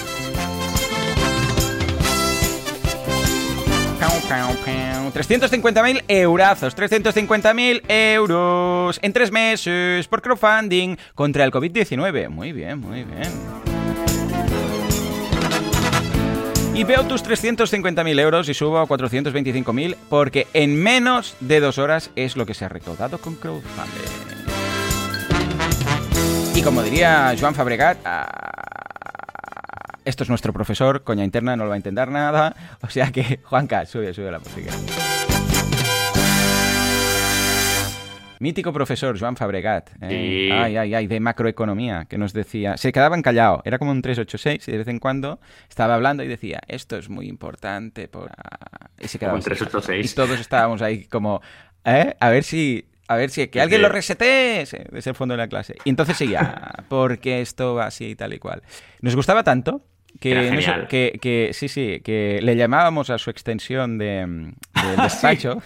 350.000 5.12 6.04
eurazos, 6.08 6.74
350.000 6.74 7.82
euros 7.86 8.98
en 9.02 9.12
tres 9.12 9.30
meses 9.30 10.08
por 10.08 10.22
crowdfunding 10.22 10.96
contra 11.14 11.44
el 11.44 11.50
COVID-19. 11.50 12.30
Muy 12.30 12.52
bien, 12.52 12.78
muy 12.78 13.04
bien. 13.04 13.69
Y 16.74 16.84
veo 16.84 17.04
tus 17.04 17.24
350.000 17.24 18.20
euros 18.20 18.48
y 18.48 18.54
subo 18.54 18.78
a 18.78 18.86
425.000 18.86 19.96
porque 20.08 20.46
en 20.54 20.80
menos 20.80 21.36
de 21.40 21.60
dos 21.60 21.78
horas 21.78 22.10
es 22.16 22.36
lo 22.36 22.46
que 22.46 22.54
se 22.54 22.64
ha 22.64 22.68
recaudado 22.68 23.18
con 23.18 23.34
crowdfunding. 23.34 24.30
Y 26.54 26.62
como 26.62 26.82
diría 26.82 27.34
Joan 27.38 27.54
Fabregat, 27.54 27.98
ah, 28.04 28.28
esto 30.04 30.22
es 30.22 30.28
nuestro 30.28 30.52
profesor, 30.52 31.02
coña 31.02 31.24
interna, 31.24 31.56
no 31.56 31.64
lo 31.64 31.70
va 31.70 31.74
a 31.74 31.78
entender 31.78 32.08
nada. 32.08 32.54
O 32.82 32.88
sea 32.88 33.10
que, 33.10 33.40
Juanca, 33.44 33.84
sube, 33.86 34.14
sube 34.14 34.30
la 34.30 34.38
música. 34.38 34.72
Mítico 38.40 38.72
profesor 38.72 39.18
Joan 39.20 39.36
Fabregat, 39.36 39.90
¿eh? 40.00 40.08
Sí. 40.08 40.50
ay, 40.52 40.76
ay, 40.76 40.94
ay, 40.94 41.06
de 41.06 41.20
macroeconomía, 41.20 42.06
que 42.06 42.16
nos 42.18 42.32
decía, 42.32 42.76
se 42.78 42.90
quedaban 42.90 43.20
callado, 43.22 43.60
era 43.66 43.78
como 43.78 43.90
un 43.92 44.00
386 44.02 44.66
y 44.66 44.72
de 44.72 44.78
vez 44.78 44.88
en 44.88 44.98
cuando 44.98 45.40
estaba 45.68 45.94
hablando 45.94 46.22
y 46.24 46.28
decía, 46.28 46.58
esto 46.66 46.96
es 46.96 47.08
muy 47.10 47.28
importante, 47.28 48.08
por... 48.08 48.30
y 48.98 49.08
se 49.08 49.18
quedaba 49.18 49.32
Como 49.34 49.44
un 49.44 49.52
así. 49.52 49.64
386. 49.64 50.12
Y 50.12 50.14
todos 50.14 50.40
estábamos 50.40 50.80
ahí 50.82 51.04
como, 51.04 51.42
¿eh? 51.84 52.16
A 52.18 52.30
ver 52.30 52.42
si, 52.44 52.86
a 53.08 53.16
ver 53.16 53.28
si, 53.28 53.46
que 53.48 53.60
alguien 53.60 53.82
lo 53.82 53.90
resete 53.90 54.62
ese- 54.62 54.86
desde 54.90 55.10
el 55.10 55.16
fondo 55.16 55.34
de 55.34 55.38
la 55.38 55.48
clase. 55.48 55.76
Y 55.84 55.90
entonces 55.90 56.16
seguía, 56.16 56.72
porque 56.88 57.42
esto 57.42 57.74
va 57.74 57.84
así 57.86 58.06
y 58.06 58.16
tal 58.16 58.32
y 58.32 58.38
cual. 58.38 58.62
Nos 59.02 59.14
gustaba 59.16 59.44
tanto 59.44 59.84
que, 60.18 60.50
no 60.50 60.62
sé- 60.62 60.86
que, 60.88 61.18
que- 61.20 61.50
sí, 61.52 61.68
sí, 61.68 62.00
que 62.02 62.40
le 62.42 62.56
llamábamos 62.56 63.10
a 63.10 63.18
su 63.18 63.28
extensión 63.28 63.98
de, 63.98 64.24
del 64.26 64.96
despacho, 65.02 65.62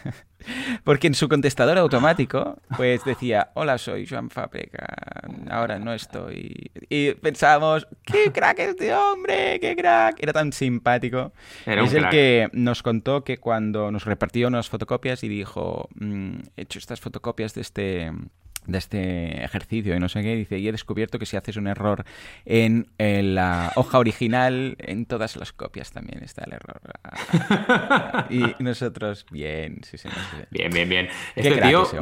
porque 0.84 1.06
en 1.06 1.14
su 1.14 1.28
contestador 1.28 1.78
automático, 1.78 2.58
pues 2.76 3.04
decía, 3.04 3.50
hola, 3.54 3.78
soy 3.78 4.06
Joan 4.06 4.30
Fabregat, 4.30 5.24
ahora 5.50 5.78
no 5.78 5.92
estoy. 5.94 6.70
Y 6.88 7.12
pensábamos, 7.14 7.86
qué 8.04 8.30
crack 8.32 8.58
este 8.60 8.94
hombre, 8.94 9.58
qué 9.60 9.74
crack. 9.76 10.16
Era 10.22 10.32
tan 10.32 10.52
simpático. 10.52 11.32
Era 11.66 11.84
es 11.84 11.94
el 11.94 12.08
que 12.08 12.48
nos 12.52 12.82
contó 12.82 13.24
que 13.24 13.38
cuando 13.38 13.90
nos 13.90 14.04
repartió 14.04 14.48
unas 14.48 14.68
fotocopias 14.68 15.24
y 15.24 15.28
dijo, 15.28 15.88
"Mm, 15.94 16.34
he 16.56 16.62
hecho 16.62 16.78
estas 16.78 17.00
fotocopias 17.00 17.54
de 17.54 17.60
este 17.60 18.12
de 18.66 18.78
este 18.78 19.44
ejercicio 19.44 19.94
y 19.94 19.98
no 19.98 20.08
sé 20.08 20.22
qué, 20.22 20.36
dice, 20.36 20.58
y 20.58 20.68
he 20.68 20.72
descubierto 20.72 21.18
que 21.18 21.26
si 21.26 21.36
haces 21.36 21.56
un 21.56 21.66
error 21.66 22.04
en, 22.44 22.88
en 22.98 23.34
la 23.34 23.72
hoja 23.76 23.98
original, 23.98 24.76
en 24.78 25.06
todas 25.06 25.36
las 25.36 25.52
copias 25.52 25.92
también 25.92 26.22
está 26.22 26.44
el 26.44 26.54
error. 26.54 26.80
y 28.30 28.62
nosotros, 28.62 29.26
bien, 29.30 29.80
sí, 29.84 29.98
señor. 29.98 30.18
sí. 30.30 30.38
Bien, 30.50 30.70
bien, 30.70 30.88
bien. 30.88 31.08
Este 31.36 31.60
tío, 31.60 31.82
ese 31.82 31.98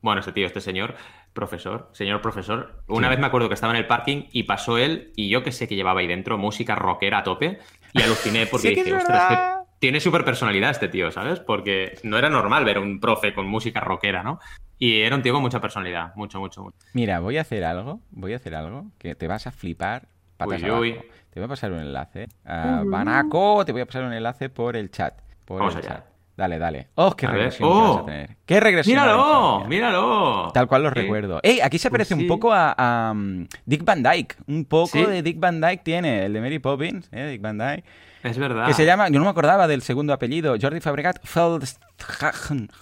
bueno, 0.00 0.20
este 0.20 0.32
tío, 0.32 0.46
este 0.46 0.60
señor, 0.60 0.94
profesor, 1.32 1.90
señor 1.92 2.20
profesor, 2.20 2.82
una 2.86 3.08
vez 3.08 3.18
me 3.18 3.26
acuerdo 3.26 3.48
que 3.48 3.54
estaba 3.54 3.72
en 3.72 3.78
el 3.78 3.86
parking 3.86 4.24
y 4.32 4.44
pasó 4.44 4.78
él 4.78 5.12
y 5.16 5.28
yo 5.28 5.42
que 5.42 5.50
sé 5.50 5.66
que 5.66 5.74
llevaba 5.74 6.00
ahí 6.00 6.06
dentro 6.06 6.38
música 6.38 6.76
rockera 6.76 7.18
a 7.18 7.22
tope 7.24 7.58
y 7.92 8.02
aluciné 8.02 8.46
porque 8.50 8.70
dije, 8.70 8.92
ostras, 8.92 9.28
verdad". 9.28 9.60
que 9.60 9.68
tiene 9.80 10.00
súper 10.00 10.24
personalidad 10.24 10.70
este 10.70 10.88
tío, 10.88 11.10
¿sabes? 11.10 11.40
Porque 11.40 11.98
no 12.04 12.16
era 12.16 12.30
normal 12.30 12.64
ver 12.64 12.76
a 12.76 12.80
un 12.80 13.00
profe 13.00 13.34
con 13.34 13.46
música 13.46 13.80
rockera, 13.80 14.22
¿no? 14.22 14.38
Y 14.78 15.00
era 15.00 15.16
un 15.16 15.22
tío 15.22 15.32
con 15.32 15.42
mucha 15.42 15.60
personalidad, 15.60 16.14
mucho, 16.14 16.38
mucho, 16.40 16.62
mucho. 16.62 16.76
Mira, 16.92 17.18
voy 17.20 17.36
a 17.38 17.40
hacer 17.40 17.64
algo, 17.64 18.00
voy 18.10 18.32
a 18.32 18.36
hacer 18.36 18.54
algo 18.54 18.86
que 18.98 19.14
te 19.14 19.26
vas 19.26 19.46
a 19.46 19.50
flipar 19.50 20.06
patas 20.36 20.62
Uy, 20.62 20.68
abajo. 20.68 20.82
uy. 20.82 20.92
Te 21.30 21.40
voy 21.40 21.44
a 21.46 21.48
pasar 21.48 21.72
un 21.72 21.80
enlace. 21.80 22.28
a 22.44 22.82
Banaco, 22.86 23.64
te 23.64 23.72
voy 23.72 23.80
a 23.82 23.86
pasar 23.86 24.04
un 24.04 24.12
enlace 24.12 24.48
por 24.48 24.76
el 24.76 24.90
chat. 24.90 25.14
Por 25.44 25.58
Vamos 25.60 25.74
el 25.74 25.80
allá. 25.80 25.88
chat. 25.88 26.04
Dale, 26.36 26.58
dale. 26.60 26.86
¡Oh, 26.94 27.16
qué 27.16 27.26
A 27.26 27.30
regresión 27.32 27.68
que 27.68 27.74
vas 27.74 27.88
a 27.88 27.90
¡Oh! 28.00 28.04
tener! 28.04 28.36
¡Qué 28.46 28.60
regresión! 28.60 28.94
¡Míralo! 28.96 29.64
¡Míralo! 29.66 30.50
Tal 30.54 30.68
cual 30.68 30.84
lo 30.84 30.88
Eh, 30.90 30.92
recuerdo. 30.94 31.40
¡Ey! 31.42 31.60
Aquí 31.60 31.78
se 31.78 31.90
pues 31.90 31.98
parece 32.06 32.14
un 32.14 32.28
poco 32.28 32.52
a, 32.52 32.72
a, 32.78 33.10
um, 33.10 33.44
Dick 33.66 33.84
Van 33.84 34.00
Dyke. 34.04 34.36
Un 34.46 34.64
poco 34.64 34.86
Sí. 34.92 35.04
de 35.04 35.22
Dick 35.22 35.40
Van 35.40 35.60
Dyke 35.60 35.82
tiene, 35.82 36.26
el 36.26 36.32
de 36.32 36.40
Mary 36.40 36.60
Poppins, 36.60 37.08
¿eh? 37.10 37.26
Dick 37.30 37.40
Van 37.42 37.58
Dyke. 37.58 37.82
Es 38.22 38.38
verdad. 38.38 38.66
Que 38.68 38.74
se 38.74 38.84
llama, 38.86 39.08
yo 39.08 39.18
no 39.18 39.24
me 39.24 39.30
acordaba 39.32 39.66
del 39.66 39.82
segundo 39.82 40.12
apellido, 40.12 40.54
Jordi 40.60 40.80
Fabregat 40.80 41.18
Feldhagen. 41.24 42.68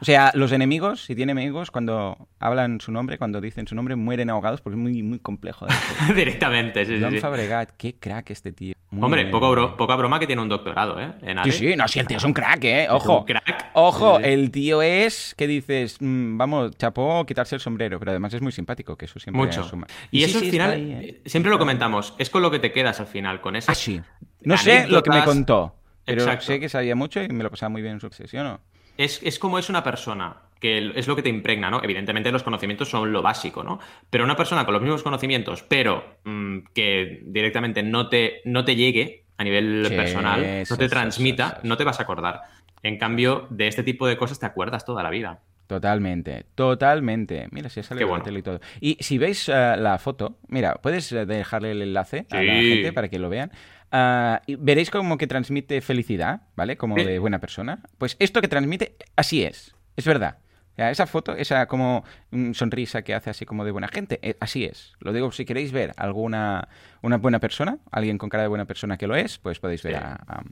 O 0.00 0.04
sea, 0.04 0.30
los 0.34 0.52
enemigos, 0.52 1.04
si 1.04 1.14
tiene 1.16 1.32
enemigos, 1.32 1.70
cuando 1.70 2.28
hablan 2.38 2.80
su 2.80 2.92
nombre, 2.92 3.18
cuando 3.18 3.40
dicen 3.40 3.66
su 3.66 3.74
nombre, 3.74 3.96
mueren 3.96 4.30
ahogados 4.30 4.60
porque 4.60 4.74
es 4.76 4.80
muy, 4.82 5.02
muy 5.02 5.18
complejo. 5.18 5.66
Directamente, 6.14 6.84
sí, 6.86 6.96
sí, 6.96 7.02
John 7.02 7.12
sí. 7.14 7.18
Fabregat, 7.20 7.70
qué 7.76 7.94
crack 7.96 8.30
este 8.30 8.52
tío. 8.52 8.74
Muy 8.90 9.04
Hombre, 9.04 9.22
bien. 9.24 9.32
poco 9.32 9.50
bro- 9.50 9.76
poca 9.76 9.96
broma 9.96 10.18
que 10.18 10.26
tiene 10.26 10.40
un 10.40 10.48
doctorado, 10.48 10.98
¿eh? 10.98 11.12
En 11.22 11.42
Sí, 11.44 11.52
sí, 11.52 11.76
no, 11.76 11.86
sí, 11.88 11.98
el 11.98 12.06
tío 12.06 12.16
es 12.16 12.24
un 12.24 12.32
crack, 12.32 12.64
¿eh? 12.64 12.84
Es 12.84 12.90
Ojo. 12.90 13.18
un 13.20 13.24
crack. 13.26 13.70
Ojo, 13.74 14.18
el 14.18 14.50
tío 14.50 14.80
es 14.80 15.34
que 15.36 15.46
dices, 15.46 15.98
mm, 16.00 16.38
vamos, 16.38 16.74
chapó, 16.78 17.26
quitarse 17.26 17.54
el 17.56 17.60
sombrero, 17.60 17.98
pero 17.98 18.12
además 18.12 18.32
es 18.32 18.40
muy 18.40 18.50
simpático, 18.52 18.96
que 18.96 19.04
eso 19.04 19.18
siempre 19.18 19.44
Mucho. 19.44 19.62
suma. 19.62 19.86
Y 20.10 20.20
sí, 20.20 20.30
eso 20.30 20.38
sí, 20.38 20.46
al 20.46 20.50
final, 20.52 20.70
ahí, 20.70 20.92
¿eh? 20.92 21.22
siempre 21.26 21.50
lo 21.50 21.58
comentamos, 21.58 22.14
es 22.18 22.30
con 22.30 22.40
lo 22.40 22.50
que 22.50 22.60
te 22.60 22.72
quedas 22.72 22.98
al 23.00 23.08
final, 23.08 23.42
con 23.42 23.56
ese. 23.56 23.70
Ah, 23.70 23.74
sí. 23.74 24.00
No 24.40 24.56
sé 24.56 24.86
lo 24.86 25.02
que 25.02 25.10
me 25.10 25.22
contó, 25.22 25.74
pero 26.06 26.22
Exacto. 26.22 26.46
sé 26.46 26.58
que 26.60 26.70
sabía 26.70 26.94
mucho 26.94 27.22
y 27.22 27.28
me 27.28 27.44
lo 27.44 27.50
pasaba 27.50 27.68
muy 27.68 27.82
bien 27.82 27.94
en 27.94 28.00
su 28.00 28.08
sesión, 28.10 28.44
¿no? 28.44 28.60
Es, 28.98 29.22
es 29.22 29.38
como 29.38 29.58
es 29.58 29.70
una 29.70 29.82
persona, 29.82 30.36
que 30.60 30.92
es 30.94 31.08
lo 31.08 31.16
que 31.16 31.22
te 31.22 31.30
impregna, 31.30 31.70
¿no? 31.70 31.80
Evidentemente 31.82 32.30
los 32.30 32.42
conocimientos 32.42 32.90
son 32.90 33.12
lo 33.12 33.22
básico, 33.22 33.64
¿no? 33.64 33.78
Pero 34.10 34.24
una 34.24 34.36
persona 34.36 34.64
con 34.66 34.74
los 34.74 34.82
mismos 34.82 35.02
conocimientos, 35.02 35.62
pero 35.62 36.18
mm, 36.24 36.58
que 36.74 37.20
directamente 37.24 37.82
no 37.82 38.10
te, 38.10 38.42
no 38.44 38.64
te 38.64 38.76
llegue 38.76 39.24
a 39.38 39.44
nivel 39.44 39.86
Sí, 39.88 39.94
personal, 39.94 40.44
eso, 40.44 40.74
no 40.74 40.78
te 40.78 40.88
transmita, 40.88 41.46
eso, 41.46 41.56
eso. 41.58 41.68
no 41.68 41.76
te 41.76 41.84
vas 41.84 42.00
a 42.00 42.02
acordar. 42.02 42.42
En 42.82 42.98
cambio, 42.98 43.46
de 43.50 43.68
este 43.68 43.82
tipo 43.82 44.06
de 44.06 44.16
cosas 44.16 44.38
te 44.38 44.46
acuerdas 44.46 44.84
toda 44.84 45.02
la 45.02 45.10
vida. 45.10 45.40
Totalmente, 45.68 46.46
totalmente. 46.54 47.46
Mira, 47.50 47.68
si 47.68 47.82
sale 47.82 48.02
bueno. 48.04 48.24
y 48.38 48.42
todo. 48.42 48.58
Y 48.80 48.96
si 49.00 49.18
veis 49.18 49.50
eh, 49.50 49.76
la 49.76 49.98
foto, 49.98 50.38
mira, 50.48 50.76
puedes 50.76 51.12
eh, 51.12 51.26
dejarle 51.26 51.72
el 51.72 51.82
enlace 51.82 52.26
a 52.30 52.42
la 52.42 52.54
gente 52.54 52.92
para 52.94 53.08
que 53.08 53.18
lo 53.18 53.28
vean. 53.28 53.52
Ah, 53.90 54.42
y 54.46 54.56
veréis 54.56 54.90
como 54.90 55.16
que 55.18 55.26
transmite 55.26 55.80
felicidad, 55.80 56.42
¿vale? 56.56 56.76
Como 56.76 56.96
Sí. 56.96 57.04
de 57.04 57.18
buena 57.18 57.38
persona. 57.40 57.80
Pues 57.98 58.16
esto 58.18 58.40
que 58.40 58.48
transmite, 58.48 58.96
así 59.16 59.42
es, 59.44 59.74
es 59.96 60.04
verdad. 60.04 60.38
O 60.72 60.76
sea, 60.78 60.90
esa 60.92 61.06
foto, 61.08 61.34
esa 61.34 61.66
como 61.66 62.04
mm, 62.30 62.52
sonrisa 62.52 63.02
que 63.02 63.12
hace 63.12 63.30
así 63.30 63.44
como 63.44 63.64
de 63.64 63.72
buena 63.72 63.88
gente, 63.88 64.20
eh, 64.22 64.36
así 64.38 64.64
es. 64.64 64.92
Lo 65.00 65.12
digo, 65.12 65.32
si 65.32 65.44
queréis 65.44 65.72
ver 65.72 65.92
alguna 65.96 66.68
una 67.02 67.16
buena 67.16 67.40
persona, 67.40 67.78
alguien 67.90 68.16
con 68.18 68.28
cara 68.28 68.42
de 68.42 68.48
buena 68.48 68.64
persona 68.64 68.96
que 68.96 69.06
lo 69.08 69.16
es, 69.16 69.38
pues 69.38 69.58
podéis 69.58 69.82
ver 69.82 69.94
Sí. 69.94 70.00
a, 70.00 70.20
a- 70.28 70.42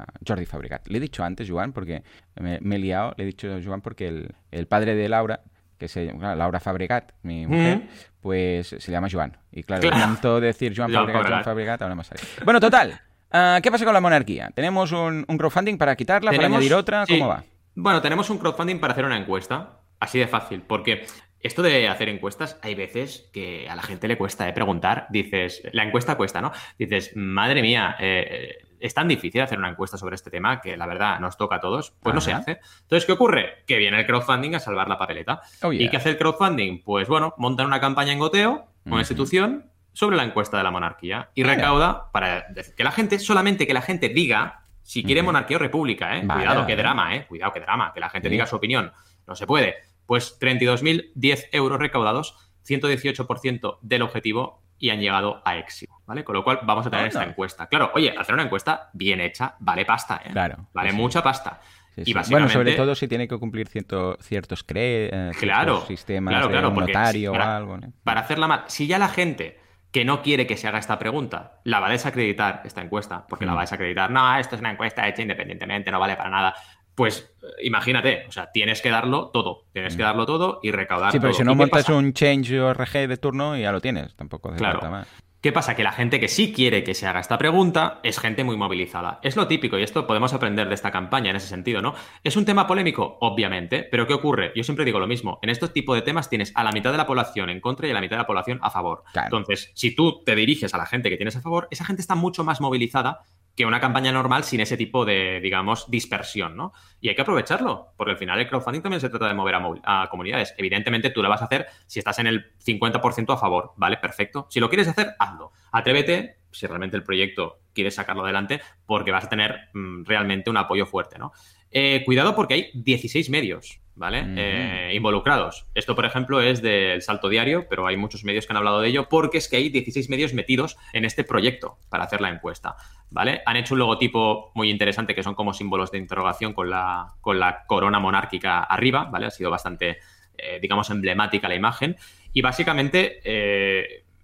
a 0.00 0.06
Jordi 0.26 0.44
Fabricat. 0.46 0.86
Le 0.88 0.98
he 0.98 1.00
dicho 1.00 1.24
antes, 1.24 1.48
Joan, 1.50 1.72
porque 1.72 2.04
me, 2.36 2.58
me 2.60 2.76
he 2.76 2.78
liado, 2.78 3.14
le 3.16 3.24
he 3.24 3.26
dicho 3.26 3.52
a 3.52 3.60
Joan 3.64 3.80
porque 3.80 4.06
el, 4.06 4.34
el 4.52 4.66
padre 4.68 4.94
de 4.94 5.08
Laura, 5.08 5.40
que 5.78 5.88
se 5.88 6.06
llama 6.06 6.34
Laura 6.34 6.60
Fabregat, 6.60 7.12
mi 7.22 7.46
mujer, 7.46 7.82
pues 8.20 8.74
se 8.78 8.92
llama 8.92 9.08
Joan. 9.10 9.36
Y 9.52 9.62
claro, 9.62 9.82
Claro. 9.82 9.96
tanto 9.96 10.40
decir 10.40 10.74
Joan 10.76 10.92
Fabregat, 10.92 11.26
Joan 11.28 11.44
Fabregat. 11.44 11.82
Ahora 11.82 11.94
me 11.94 12.04
sale. 12.04 12.20
Bueno, 12.44 12.60
total. 12.60 13.00
ah, 13.30 13.60
¿Qué 13.62 13.70
pasa 13.70 13.84
con 13.84 13.94
la 13.94 14.00
monarquía? 14.00 14.50
¿Tenemos 14.54 14.92
un, 14.92 15.24
un 15.26 15.38
crowdfunding 15.38 15.76
para 15.78 15.94
quitarla, 15.96 16.30
para 16.30 16.42
Tenemos- 16.42 16.56
añadir 16.58 16.74
otra? 16.74 17.06
sí. 17.06 17.18
¿Cómo 17.18 17.28
va? 17.30 17.44
Bueno, 17.74 18.02
tenemos 18.02 18.28
un 18.30 18.38
crowdfunding 18.38 18.80
para 18.80 18.92
hacer 18.92 19.04
una 19.04 19.16
encuesta. 19.16 19.78
Así 20.00 20.18
de 20.18 20.26
fácil. 20.26 20.62
Porque 20.62 21.06
esto 21.40 21.62
de 21.62 21.88
hacer 21.88 22.08
encuestas, 22.08 22.58
hay 22.62 22.74
veces 22.74 23.30
que 23.32 23.68
a 23.68 23.76
la 23.76 23.82
gente 23.82 24.08
le 24.08 24.18
cuesta 24.18 24.48
¿eh? 24.48 24.52
preguntar. 24.52 25.06
Dices, 25.10 25.62
la 25.72 25.84
encuesta 25.84 26.16
cuesta, 26.16 26.40
¿no? 26.40 26.50
Dices, 26.78 27.12
madre 27.14 27.62
mía, 27.62 27.96
eh, 28.00 28.58
es 28.80 28.94
tan 28.94 29.08
difícil 29.08 29.40
hacer 29.40 29.58
una 29.58 29.68
encuesta 29.70 29.96
sobre 29.98 30.14
este 30.14 30.30
tema 30.30 30.60
que 30.60 30.76
la 30.76 30.86
verdad 30.86 31.18
nos 31.20 31.36
toca 31.36 31.56
a 31.56 31.60
todos. 31.60 31.92
Pues 32.02 32.14
no 32.14 32.20
se 32.20 32.32
hace. 32.32 32.60
Entonces, 32.82 33.04
¿qué 33.06 33.12
ocurre? 33.12 33.64
Que 33.66 33.76
viene 33.78 33.98
el 34.00 34.06
crowdfunding 34.06 34.54
a 34.54 34.60
salvar 34.60 34.88
la 34.88 34.98
papeleta. 34.98 35.40
Oh, 35.62 35.72
yeah. 35.72 35.82
¿Y 35.82 35.88
qué 35.90 35.96
hace 35.96 36.10
el 36.10 36.18
crowdfunding? 36.18 36.82
Pues 36.82 37.08
bueno, 37.08 37.34
montan 37.38 37.66
una 37.66 37.80
campaña 37.80 38.12
en 38.12 38.18
goteo, 38.18 38.68
una 38.84 38.94
Ujú. 38.94 38.98
institución, 39.00 39.70
sobre 39.92 40.16
la 40.16 40.22
encuesta 40.24 40.56
de 40.56 40.62
la 40.62 40.70
monarquía. 40.70 41.30
Y 41.34 41.42
recauda 41.42 42.10
para 42.12 42.46
que 42.76 42.84
la 42.84 42.92
gente, 42.92 43.18
solamente 43.18 43.66
que 43.66 43.74
la 43.74 43.82
gente 43.82 44.08
diga 44.08 44.64
si 44.82 45.02
quiere 45.02 45.22
monarquía 45.22 45.56
o 45.56 45.60
república, 45.60 46.16
¿eh? 46.16 46.22
Vale, 46.24 46.40
Cuidado, 46.40 46.60
vale. 46.62 46.72
qué 46.74 46.80
drama, 46.80 47.16
¿eh? 47.16 47.26
Cuidado, 47.26 47.52
qué 47.52 47.60
drama. 47.60 47.92
Que 47.92 48.00
la 48.00 48.08
gente 48.08 48.28
Sí. 48.28 48.32
diga 48.32 48.46
su 48.46 48.56
opinión. 48.56 48.92
No 49.26 49.34
se 49.34 49.46
puede. 49.46 49.74
Pues 50.06 50.38
32.010 50.40 51.48
euros 51.52 51.78
recaudados, 51.78 52.50
118% 52.62 53.78
del 53.82 54.02
objetivo 54.02 54.62
y 54.78 54.90
han 54.90 55.00
llegado 55.00 55.42
a 55.44 55.56
éxito, 55.56 55.92
¿vale? 56.06 56.24
Con 56.24 56.34
lo 56.36 56.44
cual 56.44 56.60
vamos 56.62 56.86
a 56.86 56.90
tener 56.90 57.06
esta 57.06 57.24
encuesta. 57.24 57.66
Claro, 57.66 57.90
oye, 57.94 58.14
hacer 58.16 58.34
una 58.34 58.44
encuesta 58.44 58.90
bien 58.92 59.20
hecha 59.20 59.54
vale 59.58 59.84
pasta, 59.84 60.20
¿eh? 60.24 60.30
Claro, 60.32 60.68
Vale 60.72 60.90
sí, 60.90 60.96
mucha 60.96 61.22
pasta. 61.22 61.60
Sí, 61.94 62.02
Y 62.02 62.04
sí. 62.04 62.12
básicamente- 62.14 62.32
Bueno, 62.32 62.48
sobre 62.64 62.76
todo 62.76 62.94
si 62.94 63.08
tiene 63.08 63.26
que 63.26 63.36
cumplir 63.38 63.66
cierto- 63.68 64.16
ciertos 64.20 64.62
cre 64.62 65.06
eh, 65.06 65.10
ciertos 65.10 65.38
Claro, 65.40 65.80
sistemas 65.86 66.32
claro, 66.32 66.46
de 66.46 66.52
claro, 66.52 66.68
un 66.68 66.74
porque 66.74 66.92
notario 66.92 67.32
para- 67.32 67.46
o 67.46 67.56
algo. 67.56 67.78
Para 68.04 68.20
hacerla 68.20 68.46
mal, 68.46 68.64
si 68.68 68.86
ya 68.86 68.98
la 68.98 69.08
gente 69.08 69.58
que 69.90 70.04
no 70.04 70.22
quiere 70.22 70.46
que 70.46 70.56
se 70.58 70.68
haga 70.68 70.78
esta 70.78 70.98
pregunta 70.98 71.60
la 71.64 71.80
va 71.80 71.88
a 71.88 71.90
desacreditar 71.90 72.60
esta 72.64 72.82
encuesta, 72.82 73.26
porque 73.26 73.46
la 73.46 73.52
Mm. 73.52 73.56
va 73.56 73.60
a 73.60 73.64
desacreditar, 73.64 74.10
no, 74.10 74.36
esto 74.36 74.54
es 74.54 74.60
una 74.60 74.70
encuesta 74.70 75.08
hecha 75.08 75.22
independientemente, 75.22 75.90
no 75.90 75.98
vale 75.98 76.14
para 76.14 76.28
nada. 76.30 76.54
Pues 76.98 77.30
eh, 77.42 77.46
imagínate, 77.62 78.24
o 78.28 78.32
sea, 78.32 78.50
tienes 78.52 78.82
que 78.82 78.90
darlo 78.90 79.28
todo, 79.32 79.66
tienes 79.72 79.96
que 79.96 80.02
darlo 80.02 80.26
todo 80.26 80.58
y 80.64 80.72
recaudar 80.72 81.10
Mm. 81.10 81.12
Sí, 81.12 81.18
pero 81.20 81.30
todo. 81.30 81.38
si 81.38 81.44
no 81.44 81.52
¿Y 81.52 81.54
qué 81.54 81.58
montas 81.58 81.88
un 81.90 82.12
change 82.12 82.58
ORG 82.60 83.06
de 83.08 83.16
turno 83.18 83.56
y 83.56 83.60
ya 83.62 83.70
lo 83.70 83.80
tienes, 83.80 84.16
tampoco 84.16 84.48
hace 84.48 84.58
Claro. 84.58 84.80
falta 84.80 84.90
más. 84.90 85.08
¿Qué 85.40 85.52
pasa? 85.52 85.76
Que 85.76 85.84
la 85.84 85.92
gente 85.92 86.18
que 86.18 86.26
sí 86.26 86.52
quiere 86.52 86.82
que 86.82 86.94
se 86.94 87.06
haga 87.06 87.20
esta 87.20 87.38
pregunta 87.38 88.00
es 88.02 88.18
gente 88.18 88.42
muy 88.42 88.56
movilizada. 88.56 89.20
Es 89.22 89.36
lo 89.36 89.46
típico 89.46 89.78
y 89.78 89.84
esto 89.84 90.04
podemos 90.08 90.34
aprender 90.34 90.66
de 90.66 90.74
esta 90.74 90.90
campaña 90.90 91.30
en 91.30 91.36
ese 91.36 91.46
sentido, 91.46 91.80
¿no? 91.80 91.94
¿Es 92.24 92.36
un 92.36 92.44
tema 92.44 92.66
polémico? 92.66 93.18
Obviamente, 93.20 93.86
pero 93.88 94.04
¿qué 94.08 94.14
ocurre? 94.14 94.50
Yo 94.56 94.64
siempre 94.64 94.84
digo 94.84 94.98
lo 94.98 95.06
mismo. 95.06 95.38
En 95.42 95.50
estos 95.50 95.72
tipos 95.72 95.94
de 95.94 96.02
temas 96.02 96.28
tienes 96.28 96.50
a 96.56 96.64
la 96.64 96.72
mitad 96.72 96.90
de 96.90 96.96
la 96.96 97.06
población 97.06 97.50
en 97.50 97.60
contra 97.60 97.86
y 97.86 97.92
a 97.92 97.94
la 97.94 98.00
mitad 98.00 98.16
de 98.16 98.22
la 98.22 98.26
población 98.26 98.58
a 98.62 98.70
favor. 98.70 99.04
Claro. 99.12 99.26
Entonces, 99.26 99.70
si 99.76 99.94
tú 99.94 100.24
te 100.24 100.34
diriges 100.34 100.74
a 100.74 100.78
la 100.78 100.86
gente 100.86 101.08
que 101.08 101.16
tienes 101.16 101.36
a 101.36 101.40
favor, 101.40 101.68
esa 101.70 101.84
gente 101.84 102.02
está 102.02 102.16
mucho 102.16 102.42
más 102.42 102.60
movilizada 102.60 103.20
que 103.58 103.66
una 103.66 103.80
campaña 103.80 104.12
normal 104.12 104.44
sin 104.44 104.60
ese 104.60 104.76
tipo 104.76 105.04
de, 105.04 105.40
digamos, 105.40 105.90
dispersión, 105.90 106.56
¿no? 106.56 106.72
Y 107.00 107.08
hay 107.08 107.16
que 107.16 107.22
aprovecharlo, 107.22 107.88
porque 107.96 108.12
al 108.12 108.16
final 108.16 108.38
el 108.38 108.48
crowdfunding 108.48 108.82
también 108.82 109.00
se 109.00 109.08
trata 109.10 109.26
de 109.26 109.34
mover 109.34 109.56
a, 109.82 110.08
comunidades. 110.08 110.54
Evidentemente 110.56 111.10
tú 111.10 111.24
lo 111.24 111.28
vas 111.28 111.42
a 111.42 111.46
hacer 111.46 111.66
si 111.88 111.98
estás 111.98 112.20
en 112.20 112.28
el 112.28 112.52
50% 112.64 113.34
a 113.34 113.36
favor, 113.36 113.72
¿vale? 113.76 113.96
Perfecto. 113.96 114.46
Si 114.48 114.60
lo 114.60 114.68
quieres 114.68 114.86
hacer, 114.86 115.08
hazlo. 115.18 115.50
Atrévete, 115.72 116.36
si 116.52 116.68
realmente 116.68 116.96
el 116.96 117.02
proyecto 117.02 117.58
quieres 117.74 117.96
sacarlo 117.96 118.22
adelante, 118.22 118.60
porque 118.86 119.10
vas 119.10 119.24
a 119.24 119.28
tener 119.28 119.70
mm, 119.74 120.04
realmente 120.04 120.50
un 120.50 120.56
apoyo 120.56 120.86
fuerte, 120.86 121.18
¿no? 121.18 121.32
Eh, 121.72 122.04
cuidado 122.04 122.36
porque 122.36 122.54
hay 122.54 122.70
16 122.74 123.28
medios, 123.28 123.80
¿vale? 123.98 124.24
Eh, 124.36 124.92
involucrados. 124.94 125.66
Esto, 125.74 125.94
por 125.94 126.04
ejemplo, 126.04 126.40
es 126.40 126.62
del 126.62 127.02
Salto 127.02 127.28
Diario, 127.28 127.66
pero 127.68 127.86
hay 127.86 127.96
muchos 127.96 128.24
medios 128.24 128.46
que 128.46 128.52
han 128.52 128.56
hablado 128.56 128.80
de 128.80 128.88
ello 128.88 129.08
porque 129.08 129.38
es 129.38 129.48
que 129.48 129.56
hay 129.56 129.68
16 129.68 130.08
medios 130.08 130.32
metidos 130.32 130.78
en 130.92 131.04
este 131.04 131.24
proyecto 131.24 131.78
para 131.90 132.04
hacer 132.04 132.20
la 132.20 132.30
encuesta, 132.30 132.76
¿vale? 133.10 133.42
Han 133.44 133.56
hecho 133.56 133.74
un 133.74 133.80
logotipo 133.80 134.52
muy 134.54 134.70
interesante 134.70 135.14
que 135.14 135.22
son 135.22 135.34
como 135.34 135.52
símbolos 135.52 135.90
de 135.90 135.98
interrogación 135.98 136.54
con 136.54 136.70
la, 136.70 137.14
con 137.20 137.38
la 137.40 137.66
corona 137.66 137.98
monárquica 137.98 138.60
arriba, 138.60 139.04
¿vale? 139.04 139.26
Ha 139.26 139.30
sido 139.30 139.50
bastante, 139.50 139.98
eh, 140.38 140.58
digamos, 140.62 140.90
emblemática 140.90 141.48
la 141.48 141.56
imagen. 141.56 141.96
Y 142.32 142.40
básicamente, 142.40 143.20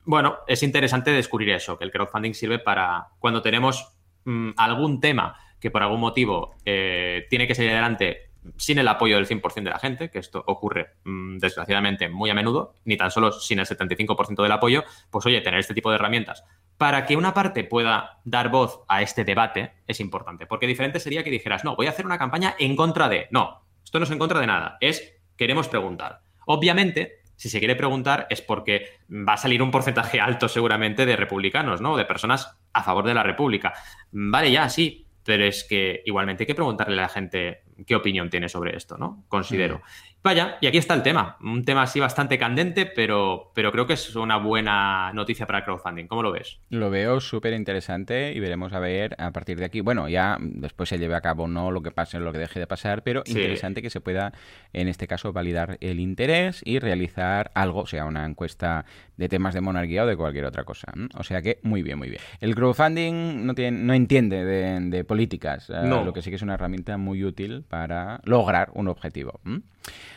bueno, 0.04 0.38
es 0.46 0.62
interesante 0.62 1.10
descubrir 1.10 1.50
eso, 1.50 1.78
que 1.78 1.84
el 1.84 1.90
crowdfunding 1.90 2.34
sirve 2.34 2.58
para 2.58 3.08
cuando 3.18 3.42
tenemos 3.42 3.92
mm, 4.24 4.50
algún 4.56 5.00
tema 5.00 5.36
que 5.64 5.70
por 5.70 5.82
algún 5.82 6.00
motivo 6.00 6.54
eh, 6.66 7.26
tiene 7.30 7.46
que 7.46 7.54
salir 7.54 7.70
adelante 7.70 8.28
sin 8.56 8.78
el 8.78 8.88
apoyo 8.88 9.16
del 9.16 9.26
100% 9.26 9.62
de 9.62 9.70
la 9.70 9.78
gente, 9.78 10.10
que 10.10 10.18
esto 10.18 10.42
ocurre 10.46 10.94
mm, 11.04 11.38
desgraciadamente 11.38 12.08
muy 12.08 12.30
a 12.30 12.34
menudo, 12.34 12.74
ni 12.84 12.96
tan 12.96 13.10
solo 13.10 13.32
sin 13.32 13.58
el 13.58 13.66
75% 13.66 14.42
del 14.42 14.52
apoyo, 14.52 14.84
pues 15.10 15.26
oye, 15.26 15.40
tener 15.40 15.60
este 15.60 15.74
tipo 15.74 15.90
de 15.90 15.96
herramientas 15.96 16.44
para 16.76 17.06
que 17.06 17.16
una 17.16 17.34
parte 17.34 17.64
pueda 17.64 18.20
dar 18.24 18.50
voz 18.50 18.80
a 18.88 19.02
este 19.02 19.24
debate 19.24 19.72
es 19.86 20.00
importante, 20.00 20.46
porque 20.46 20.66
diferente 20.66 21.00
sería 21.00 21.22
que 21.22 21.30
dijeras, 21.30 21.64
no, 21.64 21.76
voy 21.76 21.86
a 21.86 21.90
hacer 21.90 22.06
una 22.06 22.18
campaña 22.18 22.54
en 22.58 22.76
contra 22.76 23.08
de, 23.08 23.28
no, 23.30 23.64
esto 23.84 23.98
no 23.98 24.04
es 24.04 24.10
en 24.10 24.18
contra 24.18 24.40
de 24.40 24.46
nada, 24.46 24.78
es 24.80 25.14
queremos 25.36 25.68
preguntar. 25.68 26.20
Obviamente, 26.46 27.20
si 27.36 27.48
se 27.48 27.58
quiere 27.58 27.76
preguntar 27.76 28.26
es 28.30 28.40
porque 28.42 28.98
va 29.10 29.34
a 29.34 29.38
salir 29.38 29.62
un 29.62 29.70
porcentaje 29.70 30.20
alto 30.20 30.48
seguramente 30.48 31.06
de 31.06 31.16
republicanos, 31.16 31.80
¿no? 31.80 31.96
De 31.96 32.04
personas 32.04 32.56
a 32.72 32.82
favor 32.82 33.04
de 33.04 33.14
la 33.14 33.22
República. 33.22 33.72
Vale, 34.12 34.52
ya, 34.52 34.68
sí, 34.68 35.06
pero 35.24 35.44
es 35.44 35.64
que 35.64 36.02
igualmente 36.04 36.42
hay 36.42 36.46
que 36.46 36.54
preguntarle 36.54 36.98
a 36.98 37.02
la 37.02 37.08
gente 37.08 37.63
qué 37.86 37.96
opinión 37.96 38.30
tiene 38.30 38.48
sobre 38.48 38.76
esto, 38.76 38.96
¿no? 38.96 39.24
Considero. 39.28 39.82
Vaya, 40.22 40.56
y 40.62 40.66
aquí 40.66 40.78
está 40.78 40.94
el 40.94 41.02
tema. 41.02 41.36
Un 41.42 41.66
tema 41.66 41.82
así 41.82 42.00
bastante 42.00 42.38
candente, 42.38 42.86
pero, 42.86 43.50
pero 43.54 43.70
creo 43.70 43.86
que 43.86 43.92
es 43.92 44.16
una 44.16 44.38
buena 44.38 45.12
noticia 45.12 45.46
para 45.46 45.58
el 45.58 45.64
crowdfunding. 45.64 46.06
¿Cómo 46.06 46.22
lo 46.22 46.32
ves? 46.32 46.60
Lo 46.70 46.88
veo 46.88 47.20
súper 47.20 47.52
interesante 47.52 48.32
y 48.32 48.40
veremos 48.40 48.72
a 48.72 48.78
ver 48.78 49.14
a 49.18 49.32
partir 49.32 49.58
de 49.58 49.66
aquí. 49.66 49.82
Bueno, 49.82 50.08
ya 50.08 50.38
después 50.40 50.88
se 50.88 50.98
lleve 50.98 51.14
a 51.14 51.20
cabo 51.20 51.46
no 51.46 51.70
lo 51.70 51.82
que 51.82 51.90
pase, 51.90 52.18
lo 52.20 52.32
que 52.32 52.38
deje 52.38 52.58
de 52.58 52.66
pasar, 52.66 53.02
pero 53.02 53.22
interesante 53.26 53.82
que 53.82 53.90
se 53.90 54.00
pueda, 54.00 54.32
en 54.72 54.88
este 54.88 55.06
caso, 55.06 55.34
validar 55.34 55.76
el 55.80 56.00
interés 56.00 56.62
y 56.64 56.78
realizar 56.78 57.50
algo, 57.54 57.86
sea 57.86 58.06
una 58.06 58.24
encuesta 58.24 58.86
de 59.18 59.28
temas 59.28 59.52
de 59.52 59.60
monarquía 59.60 60.04
o 60.04 60.06
de 60.06 60.16
cualquier 60.16 60.46
otra 60.46 60.64
cosa. 60.64 60.90
O 61.18 61.22
sea 61.22 61.42
que 61.42 61.60
muy 61.62 61.82
bien, 61.82 61.98
muy 61.98 62.08
bien. 62.08 62.22
El 62.40 62.54
crowdfunding 62.54 63.44
no, 63.44 63.54
tiene, 63.54 63.78
no 63.78 63.92
entiende 63.92 64.42
de, 64.42 65.04
políticas, 65.04 65.68
eh, 65.68 65.86
lo 65.86 66.14
que 66.14 66.22
sí 66.22 66.30
que 66.30 66.36
es 66.36 66.42
una 66.42 66.54
herramienta 66.54 66.96
muy 66.96 67.24
útil 67.24 67.63
para 67.64 68.20
lograr 68.24 68.70
un 68.74 68.88
objetivo. 68.88 69.40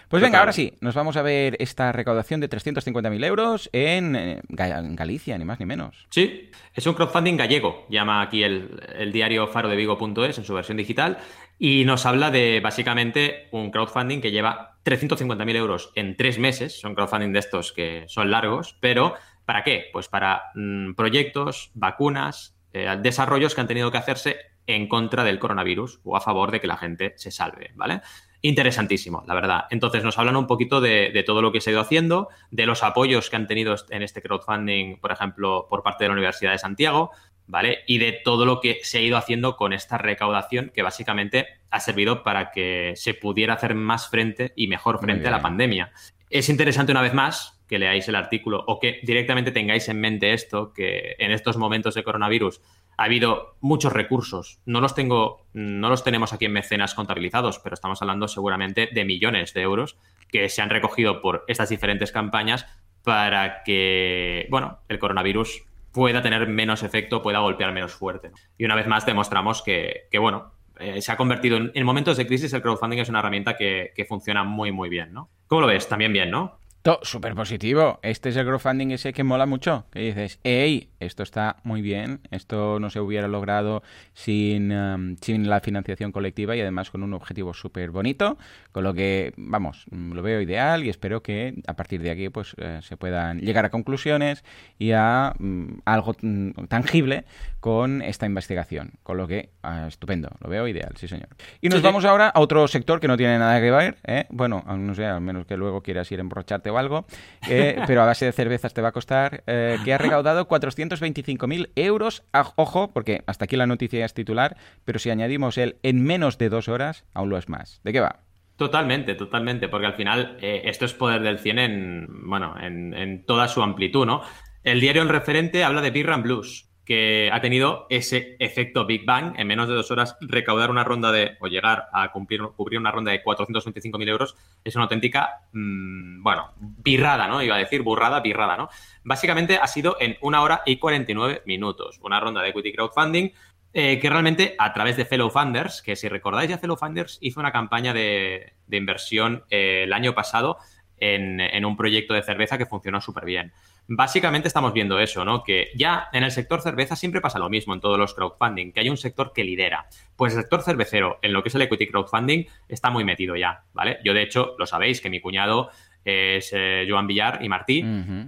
Pues 0.07 0.23
venga, 0.23 0.39
ahora 0.39 0.53
sí, 0.53 0.73
nos 0.79 0.95
vamos 0.95 1.17
a 1.17 1.21
ver 1.21 1.57
esta 1.59 1.91
recaudación 1.91 2.39
de 2.39 2.49
350.000 2.49 3.25
euros 3.25 3.69
en, 3.73 4.15
eh, 4.15 4.41
Galicia, 4.47 5.37
ni 5.37 5.43
más 5.43 5.59
ni 5.59 5.65
menos. 5.65 6.07
Sí, 6.09 6.49
es 6.73 6.87
un 6.87 6.93
crowdfunding 6.93 7.35
gallego, 7.35 7.85
llama 7.89 8.21
aquí 8.21 8.43
el, 8.43 8.81
el 8.95 9.11
diario 9.11 9.47
farodevigo.es 9.47 10.37
en 10.37 10.45
su 10.45 10.53
versión 10.53 10.77
digital, 10.77 11.17
y 11.59 11.83
nos 11.83 12.05
habla 12.05 12.31
de 12.31 12.61
básicamente 12.61 13.49
un 13.51 13.71
crowdfunding 13.71 14.21
que 14.21 14.31
lleva 14.31 14.77
350.000 14.85 15.55
euros 15.55 15.91
en 15.95 16.15
tres 16.15 16.39
meses, 16.39 16.79
son 16.79 16.95
crowdfunding 16.95 17.33
de 17.33 17.39
estos 17.39 17.73
que 17.73 18.05
son 18.07 18.31
largos, 18.31 18.77
pero 18.79 19.15
¿para 19.45 19.63
qué? 19.63 19.85
Pues 19.91 20.07
para 20.07 20.51
mm, 20.55 20.93
proyectos, 20.93 21.71
vacunas, 21.73 22.55
eh, 22.71 22.95
desarrollos 23.01 23.55
que 23.55 23.61
han 23.61 23.67
tenido 23.67 23.91
que 23.91 23.97
hacerse 23.97 24.37
en 24.67 24.87
contra 24.87 25.23
del 25.23 25.39
coronavirus 25.39 26.01
o 26.03 26.15
a 26.15 26.21
favor 26.21 26.51
de 26.51 26.61
que 26.61 26.67
la 26.67 26.77
gente 26.77 27.13
se 27.17 27.31
salve, 27.31 27.71
¿vale? 27.75 28.01
interesantísimo, 28.41 29.23
la 29.27 29.33
verdad. 29.33 29.65
Entonces 29.69 30.03
nos 30.03 30.17
hablan 30.17 30.35
un 30.35 30.47
poquito 30.47 30.79
de, 30.81 31.23
todo 31.25 31.41
lo 31.41 31.51
que 31.51 31.61
se 31.61 31.69
ha 31.69 31.73
ido 31.73 31.81
haciendo, 31.81 32.29
de 32.51 32.65
los 32.65 32.83
apoyos 32.83 33.29
que 33.29 33.35
han 33.35 33.47
tenido 33.47 33.75
en 33.89 34.03
este 34.03 34.21
crowdfunding, 34.21 34.99
por 34.99 35.11
ejemplo, 35.11 35.67
por 35.69 35.83
parte 35.83 36.03
de 36.03 36.09
la 36.09 36.13
Universidad 36.13 36.51
de 36.51 36.59
Santiago, 36.59 37.11
¿vale? 37.47 37.79
Y 37.87 37.97
de 37.97 38.13
todo 38.23 38.45
lo 38.45 38.59
que 38.59 38.79
se 38.83 38.99
ha 38.99 39.01
ido 39.01 39.17
haciendo 39.17 39.55
con 39.55 39.73
esta 39.73 39.97
recaudación 39.97 40.71
que 40.73 40.83
básicamente 40.83 41.47
ha 41.69 41.79
servido 41.79 42.23
para 42.23 42.51
que 42.51 42.93
se 42.95 43.13
pudiera 43.13 43.55
hacer 43.55 43.75
más 43.75 44.09
frente 44.09 44.53
y 44.55 44.67
mejor 44.67 44.99
frente 44.99 45.27
a 45.27 45.31
la 45.31 45.41
pandemia. 45.41 45.91
Es 46.29 46.49
interesante 46.49 46.91
una 46.91 47.01
vez 47.01 47.13
más 47.13 47.56
que 47.67 47.79
leáis 47.79 48.07
el 48.07 48.15
artículo 48.15 48.63
o 48.67 48.79
que 48.79 48.99
directamente 49.03 49.51
tengáis 49.51 49.89
en 49.89 49.99
mente 49.99 50.33
esto, 50.33 50.73
que 50.73 51.15
en 51.19 51.31
estos 51.31 51.57
momentos 51.57 51.95
de 51.95 52.03
coronavirus 52.03 52.61
ha 52.97 53.03
habido 53.03 53.55
muchos 53.61 53.93
recursos. 53.93 54.59
No 54.65 54.81
los 54.81 54.95
tengo, 54.95 55.45
no 55.53 55.89
los 55.89 56.03
tenemos 56.03 56.33
aquí 56.33 56.45
en 56.45 56.53
mecenas 56.53 56.95
contabilizados, 56.95 57.59
pero 57.59 57.75
estamos 57.75 58.01
hablando 58.01 58.27
seguramente 58.27 58.89
de 58.91 59.05
millones 59.05 59.53
de 59.53 59.61
euros 59.61 59.97
que 60.29 60.49
se 60.49 60.61
han 60.61 60.69
recogido 60.69 61.21
por 61.21 61.45
estas 61.47 61.69
diferentes 61.69 62.11
campañas 62.11 62.65
para 63.03 63.63
que, 63.63 64.47
bueno, 64.49 64.79
el 64.89 64.99
coronavirus 64.99 65.63
pueda 65.91 66.21
tener 66.21 66.47
menos 66.47 66.83
efecto, 66.83 67.21
pueda 67.21 67.39
golpear 67.39 67.71
menos 67.71 67.93
fuerte. 67.93 68.31
Y 68.57 68.65
una 68.65 68.75
vez 68.75 68.87
más 68.87 69.05
demostramos 69.05 69.61
que, 69.61 70.07
bueno, 70.19 70.51
eh, 70.79 71.01
se 71.01 71.11
ha 71.11 71.17
convertido 71.17 71.57
en, 71.73 71.85
momentos 71.85 72.17
de 72.17 72.27
crisis, 72.27 72.53
el 72.53 72.61
crowdfunding 72.61 72.99
es 72.99 73.09
una 73.09 73.19
herramienta 73.19 73.55
que, 73.55 73.93
que 73.95 74.05
funciona 74.05 74.43
muy, 74.43 74.71
muy 74.71 74.89
bien, 74.89 75.13
¿no? 75.13 75.29
¿Cómo 75.47 75.61
lo 75.61 75.67
ves? 75.67 75.87
También 75.87 76.13
bien, 76.13 76.29
¿no? 76.29 76.59
Súper 77.01 77.35
positivo. 77.35 77.99
Este 78.01 78.29
es 78.29 78.37
el 78.37 78.45
crowdfunding 78.45 78.91
ese 78.91 79.11
que 79.11 79.23
mola 79.23 79.45
mucho. 79.45 79.85
Que 79.91 79.99
dices, 79.99 80.39
hey, 80.43 80.89
esto 81.01 81.21
está 81.21 81.57
muy 81.63 81.81
bien. 81.81 82.21
Esto 82.31 82.79
no 82.79 82.89
se 82.89 83.01
hubiera 83.01 83.27
logrado 83.27 83.83
sin, 84.13 84.71
um, 84.71 85.17
sin 85.21 85.49
la 85.49 85.59
financiación 85.59 86.13
colectiva 86.13 86.55
y 86.55 86.61
además 86.61 86.89
con 86.89 87.03
un 87.03 87.13
objetivo 87.13 87.53
súper 87.53 87.91
bonito. 87.91 88.37
Con 88.71 88.85
lo 88.85 88.93
que, 88.93 89.33
vamos, 89.35 89.85
lo 89.91 90.21
veo 90.21 90.39
ideal 90.39 90.85
y 90.85 90.89
espero 90.89 91.21
que 91.21 91.55
a 91.67 91.75
partir 91.75 92.01
de 92.01 92.09
aquí 92.09 92.29
pues 92.29 92.55
eh, 92.57 92.79
se 92.81 92.95
puedan 92.95 93.41
llegar 93.41 93.65
a 93.65 93.69
conclusiones 93.69 94.45
y 94.79 94.91
a 94.91 95.33
mm, 95.37 95.79
algo 95.83 96.15
mm, 96.21 96.51
tangible 96.69 97.25
con 97.59 98.01
esta 98.01 98.25
investigación. 98.25 98.93
Con 99.03 99.17
lo 99.17 99.27
que, 99.27 99.49
ah, 99.61 99.87
estupendo. 99.89 100.29
Lo 100.39 100.49
veo 100.49 100.65
ideal, 100.69 100.93
sí 100.95 101.09
señor. 101.09 101.29
Y 101.59 101.67
nos 101.67 101.81
vamos 101.81 102.05
ahora 102.05 102.29
a 102.29 102.39
otro 102.39 102.65
sector 102.69 103.01
que 103.01 103.09
no 103.09 103.17
tiene 103.17 103.37
nada 103.39 103.59
que 103.59 103.71
ver. 103.71 103.97
¿eh? 104.05 104.25
Bueno, 104.29 104.63
no 104.65 104.95
sé, 104.95 105.05
al 105.05 105.19
menos 105.19 105.45
que 105.45 105.57
luego 105.57 105.81
quieras 105.81 106.09
ir 106.13 106.19
a 106.19 106.21
embrocharte 106.21 106.69
o 106.77 106.79
algo, 106.79 107.05
eh, 107.49 107.81
pero 107.87 108.01
a 108.01 108.05
base 108.05 108.25
de 108.25 108.31
cervezas 108.31 108.73
te 108.73 108.81
va 108.81 108.89
a 108.89 108.91
costar, 108.91 109.43
eh, 109.47 109.77
que 109.83 109.93
ha 109.93 109.97
recaudado 109.97 110.47
425.000 110.47 111.71
euros. 111.75 112.23
ojo, 112.55 112.91
porque 112.93 113.23
hasta 113.27 113.45
aquí 113.45 113.55
la 113.55 113.67
noticia 113.67 114.05
es 114.05 114.13
titular, 114.13 114.57
pero 114.85 114.99
si 114.99 115.09
añadimos 115.09 115.57
el 115.57 115.77
en 115.83 116.03
menos 116.03 116.37
de 116.37 116.49
dos 116.49 116.67
horas, 116.69 117.05
aún 117.13 117.29
lo 117.29 117.37
es 117.37 117.49
más. 117.49 117.81
¿De 117.83 117.91
qué 117.91 117.99
va? 117.99 118.21
Totalmente, 118.57 119.13
totalmente, 119.13 119.67
porque 119.67 119.85
al 119.85 119.93
final 119.93 120.37
eh, 120.41 120.63
esto 120.65 120.85
es 120.85 120.93
poder 120.93 121.21
del 121.21 121.37
100 121.37 121.59
en, 121.59 122.07
bueno, 122.27 122.55
en, 122.59 122.93
en, 122.93 123.23
toda 123.23 123.47
su 123.47 123.61
amplitud, 123.61 124.05
¿no? 124.05 124.21
El 124.63 124.81
diario 124.81 125.03
El 125.03 125.09
Referente 125.09 125.63
habla 125.63 125.81
de 125.81 125.91
Beer 125.91 126.09
and 126.09 126.23
Blues, 126.23 126.66
que 126.87 127.29
ha 127.33 127.41
tenido 127.41 127.85
ese 127.89 128.37
efecto 128.39 128.85
Big 128.85 129.03
Bang, 129.05 129.33
en 129.37 129.45
menos 129.45 129.67
de 129.67 129.75
dos 129.75 129.91
horas 129.91 130.15
recaudar 130.21 130.71
una 130.71 130.85
ronda 130.85 131.11
de, 131.11 131.35
o 131.41 131.47
llegar 131.47 131.89
a 131.91 132.13
cumplir, 132.13 132.41
cubrir 132.55 132.79
una 132.79 132.91
ronda 132.91 133.11
de 133.11 133.21
425.000 133.21 134.07
euros, 134.07 134.37
es 134.63 134.73
una 134.75 134.85
auténtica, 134.85 135.41
mm, 135.51 136.23
bueno, 136.23 136.53
birrada, 136.57 137.27
¿no? 137.27 137.43
Iba 137.43 137.55
a 137.55 137.59
decir 137.59 137.81
burrada, 137.81 138.21
birrada, 138.21 138.55
¿no? 138.55 138.69
Básicamente 139.03 139.57
ha 139.57 139.67
sido 139.67 139.97
en 139.99 140.15
una 140.21 140.41
hora 140.41 140.61
y 140.65 140.77
49 140.77 141.41
minutos, 141.45 141.99
una 142.03 142.21
ronda 142.21 142.41
de 142.41 142.49
equity 142.51 142.71
crowdfunding 142.71 143.31
eh, 143.73 143.99
que 143.99 144.09
realmente 144.09 144.55
a 144.57 144.71
través 144.71 144.95
de 144.95 145.03
Fellow 145.03 145.29
Funders, 145.29 145.81
que 145.81 145.97
si 145.97 146.07
recordáis 146.07 146.49
ya 146.49 146.57
Fellow 146.57 146.77
Funders 146.77 147.17
hizo 147.19 147.41
una 147.41 147.51
campaña 147.51 147.93
de, 147.93 148.53
inversión 148.71 149.43
eh, 149.49 149.83
el 149.83 149.91
año 149.91 150.15
pasado 150.15 150.57
en, 150.95 151.41
en 151.41 151.65
un 151.65 151.75
proyecto 151.75 152.13
de 152.13 152.23
cerveza 152.23 152.57
que 152.57 152.65
funcionó 152.65 153.01
súper 153.01 153.25
bien. 153.25 153.51
Básicamente 153.87 154.47
estamos 154.47 154.73
viendo 154.73 154.99
eso, 154.99 155.23
¿no? 155.23 155.43
Que 155.43 155.69
ya 155.75 156.09
en 156.11 156.23
el 156.23 156.31
sector 156.31 156.61
cerveza 156.61 156.95
siempre 156.95 157.21
pasa 157.21 157.39
lo 157.39 157.49
mismo 157.49 157.73
en 157.73 157.79
todos 157.79 157.97
los 157.97 158.13
crowdfunding, 158.13 158.71
que 158.71 158.81
hay 158.81 158.89
un 158.89 158.97
sector 158.97 159.31
que 159.33 159.43
lidera. 159.43 159.87
Pues 160.15 160.33
el 160.33 160.41
sector 160.41 160.61
cervecero, 160.61 161.19
en 161.21 161.31
lo 161.31 161.41
que 161.41 161.49
es 161.49 161.55
el 161.55 161.61
equity 161.61 161.87
crowdfunding, 161.87 162.45
está 162.67 162.89
muy 162.89 163.03
metido 163.03 163.35
ya, 163.35 163.63
¿vale? 163.73 163.99
Yo, 164.03 164.13
de 164.13 164.23
hecho, 164.23 164.55
lo 164.59 164.65
sabéis, 164.65 164.99
que 164.99 165.09
mi 165.09 165.21
cuñado 165.21 165.69
es 166.03 166.51
eh, 166.53 166.85
Joan 166.89 167.05
Villar 167.05 167.39
y 167.41 167.49
Martí, 167.49 167.83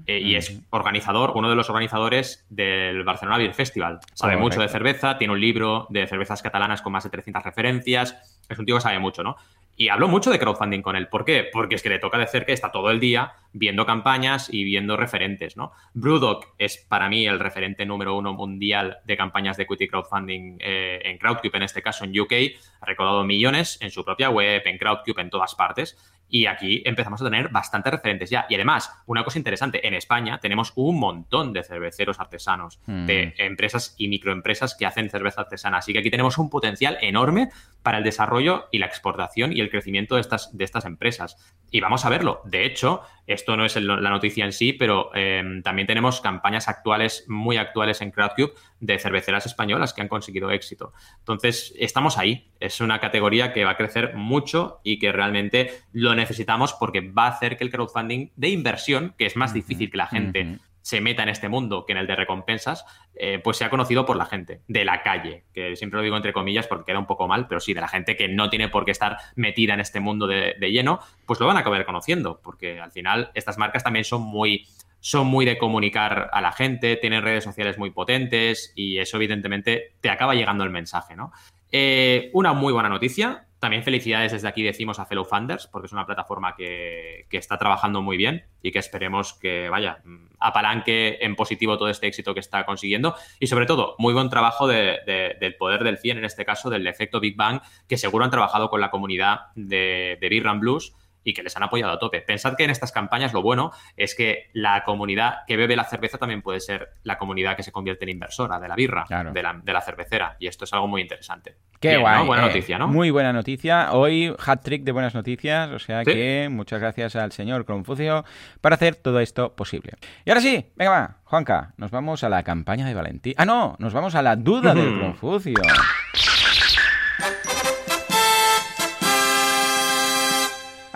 eh, 0.05 0.19
y 0.19 0.35
es 0.35 0.61
organizador, 0.69 1.31
uno 1.35 1.49
de 1.49 1.55
los 1.55 1.69
organizadores 1.69 2.45
del 2.49 3.03
Barcelona 3.03 3.37
Beer 3.37 3.53
Festival. 3.53 3.99
Sabe 4.13 4.35
mucho 4.35 4.61
de 4.61 4.67
cerveza, 4.67 5.17
tiene 5.17 5.33
un 5.33 5.39
libro 5.39 5.87
de 5.89 6.05
cervezas 6.05 6.41
catalanas 6.41 6.81
con 6.81 6.91
más 6.91 7.05
de 7.05 7.09
300 7.09 7.43
referencias, 7.43 8.39
es 8.49 8.59
un 8.59 8.65
tío 8.65 8.75
que 8.75 8.81
sabe 8.81 8.99
mucho, 8.99 9.23
¿no? 9.23 9.37
Y 9.79 9.87
hablo 9.87 10.09
mucho 10.09 10.29
de 10.29 10.39
crowdfunding 10.39 10.81
con 10.81 10.97
él. 10.97 11.07
¿Por 11.07 11.23
qué? 11.23 11.47
Porque 11.49 11.75
es 11.75 11.81
que 11.81 11.87
le 11.87 11.99
toca 11.99 12.17
de 12.17 12.27
cerca, 12.27 12.51
está 12.51 12.69
todo 12.69 12.91
el 12.91 12.99
día 12.99 13.31
viendo 13.53 13.85
campañas 13.85 14.53
y 14.53 14.65
viendo 14.65 14.97
referentes, 14.97 15.55
¿no? 15.55 15.71
Brewdog 15.93 16.47
es 16.57 16.77
para 16.77 17.07
mí 17.07 17.25
el 17.25 17.39
referente 17.39 17.85
número 17.85 18.17
uno 18.17 18.33
mundial 18.33 18.97
de 19.05 19.15
campañas 19.15 19.55
de 19.55 19.63
equity 19.63 19.87
crowdfunding 19.87 20.57
eh, 20.59 20.99
en 21.05 21.17
Crowdcube, 21.17 21.55
en 21.55 21.63
este 21.63 21.81
caso 21.81 22.03
en 22.03 22.19
UK. 22.19 22.33
Ha 22.81 22.85
recaudado 22.87 23.23
millones 23.23 23.77
en 23.79 23.89
su 23.89 24.03
propia 24.03 24.29
web, 24.29 24.61
en 24.65 24.77
Crowdcube, 24.77 25.21
en 25.21 25.29
todas 25.29 25.55
partes. 25.55 25.97
Y 26.31 26.45
aquí 26.45 26.83
empezamos 26.85 27.21
a 27.21 27.25
tener 27.25 27.49
bastantes 27.49 27.91
referentes 27.91 28.29
ya. 28.29 28.45
Y 28.49 28.55
además, 28.55 28.93
una 29.07 29.23
cosa 29.23 29.39
interesante, 29.39 29.85
en 29.87 29.95
España 29.95 30.39
tenemos 30.39 30.73
un 30.75 30.99
montón 30.99 31.53
de 31.53 31.63
cerveceros 31.63 32.19
artesanos, 32.19 32.79
de 32.85 33.33
mm. 33.37 33.41
empresas 33.41 33.95
y 33.97 34.07
microempresas 34.09 34.75
que 34.75 34.85
hacen 34.85 35.09
cerveza 35.09 35.41
artesana. 35.41 35.79
Así 35.79 35.91
que 35.91 35.99
aquí 35.99 36.11
tenemos 36.11 36.37
un 36.37 36.51
potencial 36.51 36.99
enorme 37.01 37.49
para 37.81 37.97
el 37.97 38.03
desarrollo 38.03 38.67
y 38.71 38.77
la 38.77 38.85
exportación 38.85 39.51
y 39.53 39.59
el 39.59 39.68
crecimiento 39.69 40.15
de 40.15 40.21
estas, 40.21 40.55
de 40.57 40.63
estas 40.63 40.85
empresas. 40.85 41.37
Y 41.71 41.79
vamos 41.79 42.05
a 42.05 42.09
verlo. 42.09 42.41
De 42.45 42.65
hecho, 42.65 43.01
esto 43.27 43.55
no 43.55 43.65
es 43.65 43.75
la 43.75 44.09
noticia 44.09 44.45
en 44.45 44.53
sí, 44.53 44.73
pero 44.73 45.13
em, 45.15 45.61
también 45.61 45.87
tenemos 45.87 46.21
campañas 46.21 46.67
actuales, 46.67 47.25
muy 47.27 47.57
actuales 47.57 48.01
en 48.01 48.11
Crowdcube, 48.11 48.53
de 48.79 48.99
cerveceras 48.99 49.45
españolas 49.45 49.93
que 49.93 50.01
han 50.01 50.07
conseguido 50.07 50.51
éxito. 50.51 50.93
Entonces, 51.19 51.73
estamos 51.77 52.17
ahí. 52.17 52.51
Es 52.59 52.81
una 52.81 52.99
categoría 52.99 53.53
que 53.53 53.65
va 53.65 53.71
a 53.71 53.77
crecer 53.77 54.15
mucho 54.15 54.79
y 54.83 54.99
que 54.99 55.11
realmente 55.11 55.71
lo 55.93 56.15
necesitamos 56.15 56.73
porque 56.73 57.01
va 57.01 57.25
a 57.25 57.29
hacer 57.29 57.57
que 57.57 57.63
el 57.63 57.71
crowdfunding 57.71 58.29
de 58.35 58.49
inversión, 58.49 59.13
que 59.17 59.25
es 59.25 59.35
más 59.35 59.53
difícil 59.53 59.91
que 59.91 59.97
la 59.97 60.07
gente 60.07 60.59
se 60.89 61.01
meta 61.01 61.21
en 61.21 61.29
este 61.29 61.49
mundo 61.49 61.85
que 61.85 61.91
en 61.91 61.99
el 61.99 62.07
de 62.07 62.15
recompensas, 62.15 62.83
eh, 63.13 63.39
pues 63.43 63.57
sea 63.57 63.69
conocido 63.69 64.07
por 64.07 64.17
la 64.17 64.25
gente 64.25 64.61
de 64.67 64.85
la 64.85 65.03
calle, 65.03 65.43
que 65.53 65.75
siempre 65.75 65.97
lo 65.97 66.03
digo 66.03 66.17
entre 66.17 66.33
comillas 66.33 66.65
porque 66.65 66.85
queda 66.85 66.97
un 66.97 67.05
poco 67.05 67.27
mal, 67.27 67.47
pero 67.47 67.59
sí, 67.59 67.75
de 67.75 67.81
la 67.81 67.87
gente 67.87 68.17
que 68.17 68.27
no 68.27 68.49
tiene 68.49 68.69
por 68.69 68.85
qué 68.85 68.91
estar 68.91 69.17
metida 69.35 69.75
en 69.75 69.81
este 69.81 69.99
mundo 69.99 70.25
de, 70.25 70.55
lleno, 70.59 70.99
pues 71.27 71.39
lo 71.39 71.45
van 71.45 71.57
a 71.57 71.59
acabar 71.59 71.85
conociendo, 71.85 72.41
porque 72.43 72.79
al 72.79 72.91
final 72.91 73.29
estas 73.35 73.59
marcas 73.59 73.83
también 73.83 74.03
son 74.03 74.23
muy 74.23 74.65
son 74.99 75.27
muy 75.27 75.45
de 75.45 75.59
comunicar 75.59 76.31
a 76.33 76.41
la 76.41 76.51
gente, 76.51 76.95
tienen 76.95 77.21
redes 77.21 77.43
sociales 77.43 77.77
muy 77.77 77.91
potentes 77.91 78.73
y 78.75 78.97
eso 78.97 79.17
evidentemente 79.17 79.93
te 80.01 80.09
acaba 80.09 80.33
llegando 80.33 80.63
el 80.63 80.71
mensaje, 80.71 81.15
¿no? 81.15 81.31
Eh, 81.71 82.31
una 82.33 82.53
muy 82.53 82.73
buena 82.73 82.89
noticia, 82.89 83.45
también 83.59 83.83
felicidades 83.83 84.31
desde 84.31 84.47
aquí 84.47 84.63
decimos 84.63 84.99
a 84.99 85.05
Fellow 85.05 85.25
Funders, 85.25 85.67
porque 85.67 85.87
es 85.87 85.91
una 85.91 86.05
plataforma 86.05 86.55
que, 86.55 87.27
está 87.29 87.57
trabajando 87.57 88.01
muy 88.01 88.17
bien 88.17 88.45
y 88.61 88.71
que 88.71 88.79
esperemos 88.79 89.33
que, 89.33 89.69
vaya, 89.69 90.01
apalanque 90.39 91.17
en 91.21 91.35
positivo 91.35 91.77
todo 91.77 91.89
este 91.89 92.07
éxito 92.07 92.33
que 92.33 92.39
está 92.39 92.65
consiguiendo. 92.65 93.15
Y 93.39 93.47
sobre 93.47 93.65
todo, 93.65 93.95
muy 93.97 94.13
buen 94.13 94.29
trabajo 94.29 94.67
del 94.67 95.55
poder 95.57 95.83
del 95.83 95.97
100, 95.97 96.19
en 96.19 96.25
este 96.25 96.45
caso, 96.45 96.69
del 96.69 96.87
efecto 96.87 97.19
Big 97.19 97.35
Bang, 97.35 97.61
que 97.87 97.97
seguro 97.97 98.25
han 98.25 98.31
trabajado 98.31 98.69
con 98.69 98.81
la 98.81 98.91
comunidad 98.91 99.47
de, 99.55 100.17
de 100.19 100.29
Beer 100.29 100.49
Blues 100.57 100.93
y 101.29 101.33
que 101.33 101.43
les 101.43 101.55
han 101.55 101.63
apoyado 101.63 101.93
a 101.93 101.99
tope. 101.99 102.21
Pensad 102.21 102.55
que 102.55 102.63
en 102.63 102.71
estas 102.71 102.91
campañas 102.91 103.33
lo 103.33 103.41
bueno 103.41 103.71
es 103.95 104.15
que 104.15 104.49
la 104.53 104.83
comunidad 104.83 105.45
que 105.47 105.57
bebe 105.57 105.75
la 105.75 105.83
cerveza 105.83 106.17
también 106.17 106.41
puede 106.41 106.59
ser 106.59 106.89
la 107.03 107.17
comunidad 107.17 107.55
que 107.55 107.63
se 107.63 107.71
convierte 107.71 108.05
en 108.05 108.09
inversora 108.09 108.59
de 108.59 108.67
la 108.67 108.75
birra, 108.75 109.05
de, 109.07 109.73
la, 109.73 109.81
cervecera. 109.81 110.35
Y 110.39 110.47
esto 110.47 110.65
es 110.65 110.73
algo 110.73 110.87
muy 110.87 111.01
interesante. 111.01 111.55
Qué 111.79 111.97
guay. 111.97 112.25
Buena 112.25 112.43
eh, 112.43 112.47
noticia, 112.47 112.77
¿no? 112.77 112.87
Muy 112.87 113.11
buena 113.11 113.31
noticia. 113.31 113.93
Hoy 113.93 114.35
hat 114.43 114.61
trick 114.63 114.83
de 114.83 114.91
buenas 114.91 115.13
noticias. 115.13 115.69
O 115.69 115.79
sea 115.79 116.03
que 116.03 116.49
muchas 116.51 116.81
gracias 116.81 117.15
al 117.15 117.31
señor 117.31 117.65
Confucio 117.65 118.25
para 118.59 118.75
hacer 118.75 118.95
todo 118.95 119.19
esto 119.19 119.55
posible. 119.55 119.93
Y 120.25 120.31
ahora 120.31 120.41
sí, 120.41 120.65
venga 120.75 120.91
va, 120.91 121.17
Juanca, 121.23 121.73
nos 121.77 121.91
vamos 121.91 122.23
a 122.23 122.29
la 122.29 122.43
campaña 122.43 122.87
de 122.87 122.95
Valentín. 122.95 123.35
Ah, 123.37 123.45
no, 123.45 123.75
nos 123.77 123.93
vamos 123.93 124.15
a 124.15 124.21
la 124.23 124.35
duda 124.35 124.73
del 124.73 124.99
Confucio. 124.99 125.61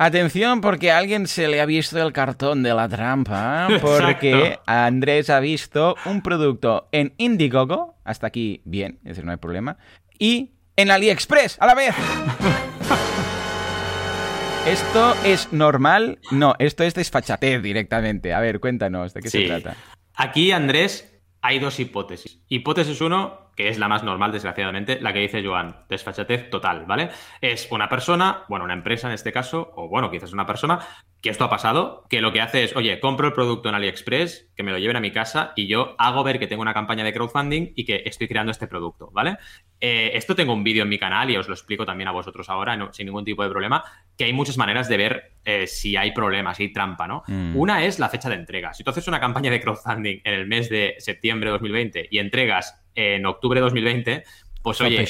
Atención 0.05 0.59
porque 0.59 0.91
a 0.91 0.97
alguien 0.97 1.27
se 1.27 1.47
le 1.47 1.61
ha 1.61 1.65
visto 1.65 2.05
el 2.05 2.11
cartón 2.11 2.61
de 2.61 2.73
la 2.73 2.89
trampa, 2.89 3.69
porque 3.81 4.59
Andrés 4.65 5.29
ha 5.29 5.39
visto 5.39 5.95
un 6.03 6.21
producto 6.21 6.89
en 6.91 7.13
Indiegogo, 7.17 7.95
hasta 8.03 8.27
aquí 8.27 8.59
bien, 8.65 8.99
es 9.03 9.11
decir, 9.11 9.23
no 9.23 9.31
hay 9.31 9.37
problema, 9.37 9.77
y 10.19 10.51
en 10.75 10.91
AliExpress 10.91 11.55
a 11.61 11.67
la 11.67 11.75
vez. 11.75 11.95
¿Esto 14.67 15.15
es 15.23 15.53
normal? 15.53 16.19
No, 16.31 16.55
esto 16.59 16.83
es 16.83 16.93
desfachatez 16.93 17.63
directamente. 17.63 18.33
A 18.33 18.41
ver, 18.41 18.59
cuéntanos, 18.59 19.13
¿de 19.13 19.21
qué 19.21 19.29
se 19.29 19.45
trata? 19.45 19.77
Aquí, 20.15 20.51
Andrés, 20.51 21.17
hay 21.41 21.59
dos 21.59 21.79
hipótesis. 21.79 22.41
Hipótesis 22.49 22.99
uno, 22.99 23.42
que 23.55 23.69
es 23.69 23.77
la 23.77 23.87
más 23.87 24.03
normal, 24.03 24.31
desgraciadamente, 24.31 24.99
la 24.99 25.13
que 25.13 25.19
dice 25.19 25.43
Joan, 25.43 25.85
desfachatez 25.89 26.49
total, 26.49 26.85
¿vale? 26.85 27.09
Es 27.41 27.67
una 27.71 27.89
persona, 27.89 28.43
bueno, 28.49 28.65
una 28.65 28.73
empresa 28.73 29.07
en 29.07 29.13
este 29.13 29.31
caso, 29.31 29.71
o 29.75 29.87
bueno, 29.87 30.09
quizás 30.09 30.33
una 30.33 30.45
persona, 30.45 30.79
que 31.21 31.29
esto 31.29 31.45
ha 31.45 31.49
pasado, 31.49 32.05
que 32.09 32.21
lo 32.21 32.33
que 32.33 32.41
hace 32.41 32.63
es, 32.63 32.75
oye, 32.75 32.99
compro 32.99 33.27
el 33.27 33.33
producto 33.33 33.69
en 33.69 33.75
AliExpress, 33.75 34.51
que 34.55 34.63
me 34.63 34.71
lo 34.71 34.77
lleven 34.77 34.97
a 34.97 34.99
mi 34.99 35.11
casa 35.11 35.53
y 35.55 35.67
yo 35.67 35.95
hago 35.97 36.23
ver 36.23 36.39
que 36.39 36.47
tengo 36.47 36.61
una 36.61 36.73
campaña 36.73 37.03
de 37.03 37.13
crowdfunding 37.13 37.73
y 37.75 37.85
que 37.85 38.03
estoy 38.05 38.27
creando 38.27 38.51
este 38.51 38.67
producto, 38.67 39.09
¿vale? 39.13 39.37
Eh, 39.79 40.11
esto 40.15 40.35
tengo 40.35 40.53
un 40.53 40.63
vídeo 40.63 40.83
en 40.83 40.89
mi 40.89 40.97
canal 40.97 41.29
y 41.29 41.37
os 41.37 41.47
lo 41.47 41.53
explico 41.53 41.85
también 41.85 42.07
a 42.07 42.11
vosotros 42.11 42.49
ahora, 42.49 42.77
sin 42.91 43.05
ningún 43.05 43.23
tipo 43.23 43.43
de 43.43 43.49
problema, 43.49 43.83
que 44.17 44.25
hay 44.25 44.33
muchas 44.33 44.57
maneras 44.57 44.89
de 44.89 44.97
ver 44.97 45.33
eh, 45.45 45.67
si 45.67 45.95
hay 45.95 46.11
problemas, 46.11 46.57
si 46.57 46.63
hay 46.63 46.73
trampa, 46.73 47.07
¿no? 47.07 47.23
Mm. 47.27 47.55
Una 47.55 47.85
es 47.85 47.99
la 47.99 48.09
fecha 48.09 48.29
de 48.29 48.35
entrega. 48.35 48.73
Si 48.73 48.83
tú 48.83 48.89
haces 48.89 49.07
una 49.07 49.19
campaña 49.19 49.51
de 49.51 49.61
crowdfunding 49.61 50.21
en 50.23 50.33
el 50.33 50.47
mes 50.47 50.69
de 50.69 50.95
septiembre 50.97 51.49
de 51.49 51.53
2020 51.53 52.07
y 52.09 52.19
entregas 52.19 52.82
en 52.95 53.25
octubre 53.25 53.59
de 53.59 53.63
2020, 53.63 54.23
pues 54.63 54.79
oye, 54.79 55.05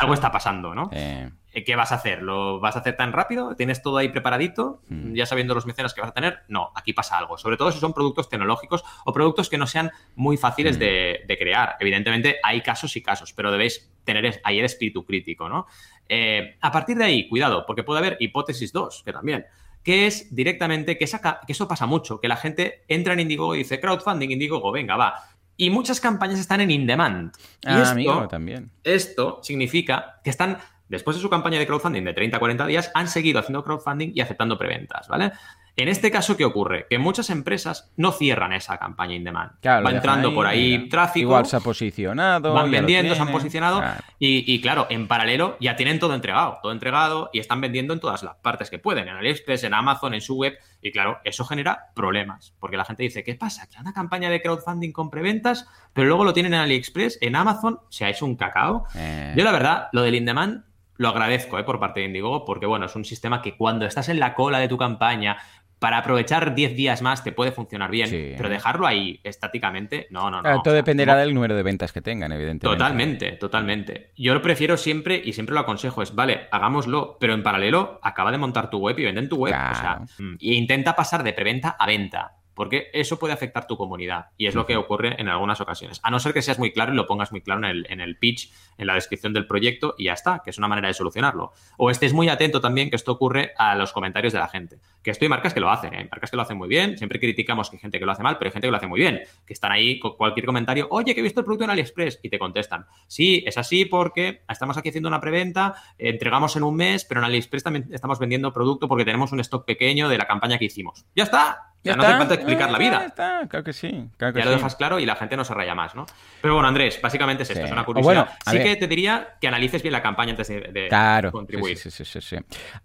algo, 0.00 0.14
Está, 0.14 0.32
pasando, 0.32 0.74
¿no? 0.74 0.90
Eh. 0.92 1.30
Eh, 1.52 1.64
¿Qué 1.64 1.76
vas 1.76 1.92
a 1.92 1.94
hacer? 1.94 2.22
¿Lo 2.22 2.58
vas 2.58 2.74
a 2.74 2.80
hacer 2.80 2.96
tan 2.96 3.12
rápido? 3.12 3.54
¿Tienes 3.54 3.82
todo 3.82 3.98
ahí 3.98 4.08
preparadito? 4.08 4.82
Mm. 4.88 5.14
¿Ya 5.14 5.26
sabiendo 5.26 5.54
los 5.54 5.64
mecenas 5.64 5.94
que 5.94 6.00
vas 6.00 6.10
a 6.10 6.14
tener? 6.14 6.40
No, 6.48 6.72
aquí 6.74 6.92
pasa 6.92 7.16
algo. 7.16 7.38
Sobre 7.38 7.56
todo 7.56 7.70
si 7.70 7.78
son 7.78 7.94
productos 7.94 8.28
tecnológicos 8.28 8.84
o 9.04 9.12
productos 9.12 9.48
que 9.48 9.58
no 9.58 9.66
sean 9.68 9.92
muy 10.16 10.36
fáciles 10.36 10.76
mm. 10.76 10.80
de, 10.80 11.36
crear. 11.38 11.76
Evidentemente 11.78 12.36
hay 12.42 12.60
casos 12.60 12.96
y 12.96 13.02
casos, 13.02 13.32
pero 13.32 13.52
debéis 13.52 13.92
tener 14.02 14.40
ahí 14.42 14.58
el 14.58 14.64
espíritu 14.64 15.04
crítico, 15.04 15.48
¿no? 15.48 15.66
Eh, 16.08 16.56
a 16.60 16.72
partir 16.72 16.96
de 16.96 17.04
ahí, 17.04 17.28
cuidado, 17.28 17.64
porque 17.64 17.84
puede 17.84 18.00
haber 18.00 18.16
hipótesis 18.18 18.72
2, 18.72 19.02
que 19.04 19.12
también 19.12 19.46
que 19.84 20.06
es 20.06 20.34
directamente 20.34 20.98
que, 20.98 21.06
saca, 21.06 21.40
que 21.46 21.52
eso 21.52 21.66
pasa 21.66 21.86
mucho, 21.86 22.20
que 22.20 22.28
la 22.28 22.36
gente 22.36 22.84
entra 22.88 23.14
en 23.14 23.20
Indiegogo 23.20 23.54
y 23.54 23.58
dice 23.58 23.80
crowdfunding, 23.80 24.28
Indiegogo, 24.28 24.70
venga, 24.70 24.96
va, 24.96 25.14
y 25.58 25.70
muchas 25.70 26.00
campañas 26.00 26.38
están 26.38 26.62
en 26.62 26.70
in-demand. 26.70 27.32
Ah, 27.66 27.90
amigo, 27.90 28.28
también. 28.28 28.70
Esto 28.84 29.40
significa 29.42 30.20
que 30.22 30.30
están, 30.30 30.58
después 30.88 31.16
de 31.16 31.20
su 31.20 31.28
campaña 31.28 31.58
de 31.58 31.66
crowdfunding 31.66 32.04
de 32.04 32.14
30 32.14 32.36
a 32.36 32.40
40 32.40 32.66
días, 32.66 32.90
han 32.94 33.08
seguido 33.08 33.40
haciendo 33.40 33.64
crowdfunding 33.64 34.12
y 34.14 34.20
aceptando 34.20 34.56
preventas, 34.56 35.08
¿vale? 35.08 35.32
En 35.78 35.86
este 35.86 36.10
caso, 36.10 36.36
¿qué 36.36 36.44
ocurre? 36.44 36.86
Que 36.90 36.98
muchas 36.98 37.30
empresas 37.30 37.92
no 37.96 38.10
cierran 38.10 38.52
esa 38.52 38.78
campaña 38.78 39.14
in 39.14 39.22
demand. 39.22 39.52
va 39.64 39.90
entrando 39.92 40.34
por 40.34 40.44
ahí 40.44 40.88
tráfico. 40.88 41.28
Igual 41.28 41.46
se 41.46 41.54
ha 41.54 41.60
posicionado. 41.60 42.52
Van 42.52 42.68
vendiendo, 42.68 43.14
se 43.14 43.22
han 43.22 43.30
posicionado. 43.30 43.80
Y, 44.18 44.60
claro, 44.60 44.88
en 44.90 45.06
paralelo 45.06 45.56
ya 45.60 45.76
tienen 45.76 46.00
todo 46.00 46.16
entregado. 46.16 46.58
Todo 46.62 46.72
entregado 46.72 47.30
y 47.32 47.38
están 47.38 47.60
vendiendo 47.60 47.94
en 47.94 48.00
todas 48.00 48.24
las 48.24 48.34
partes 48.38 48.70
que 48.70 48.80
pueden. 48.80 49.06
En 49.06 49.14
AliExpress, 49.18 49.62
en 49.62 49.72
Amazon, 49.72 50.14
en 50.14 50.20
su 50.20 50.34
web. 50.34 50.58
Y 50.82 50.90
claro, 50.90 51.20
eso 51.22 51.44
genera 51.44 51.92
problemas. 51.94 52.56
Porque 52.58 52.76
la 52.76 52.84
gente 52.84 53.04
dice, 53.04 53.22
¿qué 53.22 53.36
pasa? 53.36 53.68
Que 53.68 53.80
una 53.80 53.92
campaña 53.92 54.30
de 54.30 54.42
crowdfunding 54.42 54.90
con 54.90 55.10
preventas, 55.10 55.68
pero 55.92 56.08
luego 56.08 56.24
lo 56.24 56.32
tienen 56.32 56.54
en 56.54 56.60
AliExpress, 56.60 57.18
en 57.20 57.36
Amazon, 57.36 57.78
se 57.88 58.04
ha 58.04 58.10
hecho 58.10 58.26
un 58.26 58.34
cacao. 58.34 58.84
Eh. 58.96 59.32
Yo 59.36 59.44
la 59.44 59.52
verdad, 59.52 59.88
lo 59.92 60.02
del 60.02 60.16
in 60.16 60.24
demand 60.24 60.64
lo 60.98 61.08
agradezco 61.08 61.58
eh, 61.58 61.64
por 61.64 61.78
parte 61.78 62.00
de 62.00 62.06
Indigo, 62.06 62.44
porque 62.44 62.66
bueno, 62.66 62.86
es 62.86 62.96
un 62.96 63.04
sistema 63.04 63.40
que 63.40 63.56
cuando 63.56 63.86
estás 63.86 64.08
en 64.08 64.18
la 64.18 64.34
cola 64.34 64.58
de 64.58 64.68
tu 64.68 64.76
campaña, 64.76 65.38
para 65.78 65.98
aprovechar 65.98 66.54
10 66.54 66.76
días 66.76 67.02
más 67.02 67.22
te 67.22 67.32
puede 67.32 67.52
funcionar 67.52 67.90
bien, 67.90 68.34
pero 68.36 68.48
dejarlo 68.48 68.86
ahí 68.86 69.20
estáticamente, 69.24 70.06
no, 70.10 70.30
no, 70.30 70.42
no. 70.42 70.62
todo 70.62 70.74
dependerá 70.74 71.16
del 71.16 71.34
número 71.34 71.54
de 71.54 71.62
ventas 71.62 71.92
que 71.92 72.00
tengan, 72.00 72.32
evidentemente. 72.32 72.76
Totalmente, 72.76 73.32
totalmente. 73.32 74.12
Yo 74.16 74.34
lo 74.34 74.42
prefiero 74.42 74.76
siempre 74.76 75.20
y 75.24 75.32
siempre 75.32 75.54
lo 75.54 75.60
aconsejo 75.60 76.02
es, 76.02 76.14
vale, 76.14 76.48
hagámoslo, 76.50 77.16
pero 77.20 77.34
en 77.34 77.42
paralelo 77.42 78.00
acaba 78.02 78.32
de 78.32 78.38
montar 78.38 78.70
tu 78.70 78.78
web 78.78 78.98
y 78.98 79.04
vende 79.04 79.20
en 79.20 79.28
tu 79.28 79.36
web. 79.36 79.54
O 79.54 79.74
sea, 79.74 80.00
e 80.18 80.54
intenta 80.54 80.96
pasar 80.96 81.22
de 81.22 81.32
preventa 81.32 81.70
a 81.70 81.86
venta 81.86 82.37
porque 82.58 82.90
eso 82.92 83.20
puede 83.20 83.32
afectar 83.32 83.68
tu 83.68 83.76
comunidad 83.76 84.30
y 84.36 84.48
es 84.48 84.56
lo 84.56 84.66
que 84.66 84.76
ocurre 84.76 85.14
en 85.20 85.28
algunas 85.28 85.60
ocasiones. 85.60 86.00
A 86.02 86.10
no 86.10 86.18
ser 86.18 86.34
que 86.34 86.42
seas 86.42 86.58
muy 86.58 86.72
claro 86.72 86.92
y 86.92 86.96
lo 86.96 87.06
pongas 87.06 87.30
muy 87.30 87.40
claro 87.40 87.60
en 87.60 87.66
el, 87.66 87.86
en 87.88 88.00
el 88.00 88.18
pitch, 88.18 88.50
en 88.76 88.88
la 88.88 88.94
descripción 88.94 89.32
del 89.32 89.46
proyecto 89.46 89.94
y 89.96 90.06
ya 90.06 90.14
está, 90.14 90.42
que 90.44 90.50
es 90.50 90.58
una 90.58 90.66
manera 90.66 90.88
de 90.88 90.94
solucionarlo. 90.94 91.52
O 91.76 91.88
estés 91.88 92.12
muy 92.12 92.28
atento 92.28 92.60
también 92.60 92.90
que 92.90 92.96
esto 92.96 93.12
ocurre 93.12 93.52
a 93.56 93.76
los 93.76 93.92
comentarios 93.92 94.32
de 94.32 94.40
la 94.40 94.48
gente 94.48 94.80
Que 95.04 95.12
esto 95.12 95.24
hay 95.24 95.28
marcas 95.28 95.54
que 95.54 95.60
lo 95.60 95.70
hacen, 95.70 95.94
¿eh? 95.94 96.08
marcas 96.10 96.32
que 96.32 96.36
lo 96.36 96.42
hacen 96.42 96.58
muy 96.58 96.68
bien. 96.68 96.98
Siempre 96.98 97.20
criticamos 97.20 97.70
que 97.70 97.76
hay 97.76 97.80
gente 97.80 98.00
que 98.00 98.04
lo 98.04 98.10
hace 98.10 98.24
mal, 98.24 98.38
pero 98.38 98.48
hay 98.48 98.52
gente 98.52 98.66
que 98.66 98.72
lo 98.72 98.76
hace 98.76 98.88
muy 98.88 98.98
bien. 98.98 99.20
Que 99.46 99.52
están 99.52 99.70
ahí 99.70 100.00
con 100.00 100.16
cualquier 100.16 100.44
comentario, 100.44 100.88
oye, 100.90 101.14
que 101.14 101.20
he 101.20 101.22
visto 101.22 101.38
el 101.38 101.44
producto 101.44 101.62
en 101.62 101.70
AliExpress, 101.70 102.18
y 102.24 102.28
te 102.28 102.40
contestan. 102.40 102.86
Sí, 103.06 103.44
es 103.46 103.56
así 103.56 103.84
porque 103.84 104.42
estamos 104.48 104.76
aquí 104.76 104.88
haciendo 104.88 105.08
una 105.08 105.20
preventa, 105.20 105.76
entregamos 105.96 106.56
en 106.56 106.64
un 106.64 106.74
mes, 106.74 107.04
pero 107.04 107.20
en 107.20 107.26
AliExpress 107.26 107.62
también 107.62 107.88
estamos 107.92 108.18
vendiendo 108.18 108.52
producto 108.52 108.88
porque 108.88 109.04
tenemos 109.04 109.30
un 109.30 109.38
stock 109.38 109.64
pequeño 109.64 110.08
de 110.08 110.18
la 110.18 110.26
campaña 110.26 110.58
que 110.58 110.64
hicimos. 110.64 111.06
¡Ya 111.14 111.22
está! 111.22 111.68
Ya 111.88 111.96
no 111.96 112.02
hace 112.02 112.16
falta 112.18 112.34
explicar 112.34 112.70
la 112.70 112.78
vida. 112.78 113.00
Ya 113.00 113.06
está, 113.06 113.46
claro 113.48 113.64
que 113.64 113.72
sí. 113.72 114.08
Claro 114.16 114.32
que 114.34 114.40
ya 114.40 114.44
sí. 114.44 114.50
lo 114.50 114.56
dejas 114.56 114.76
claro 114.76 114.98
y 114.98 115.06
la 115.06 115.16
gente 115.16 115.36
no 115.36 115.44
se 115.44 115.54
raya 115.54 115.74
más, 115.74 115.94
¿no? 115.94 116.06
Pero 116.40 116.54
bueno, 116.54 116.68
Andrés, 116.68 117.00
básicamente 117.02 117.42
es 117.42 117.50
esto, 117.50 117.64
es 117.64 117.72
una 117.72 117.84
curiosidad. 117.84 118.14
Bueno, 118.14 118.28
sí 118.46 118.56
ver. 118.58 118.66
que 118.66 118.76
te 118.76 118.86
diría 118.88 119.34
que 119.40 119.48
analices 119.48 119.82
bien 119.82 119.92
la 119.92 120.02
campaña 120.02 120.30
antes 120.30 120.48
de, 120.48 120.60
de 120.60 120.88
Claro, 120.88 121.32
contribuir. 121.32 121.76
Sí, 121.76 121.90
sí, 121.90 122.04
sí. 122.04 122.36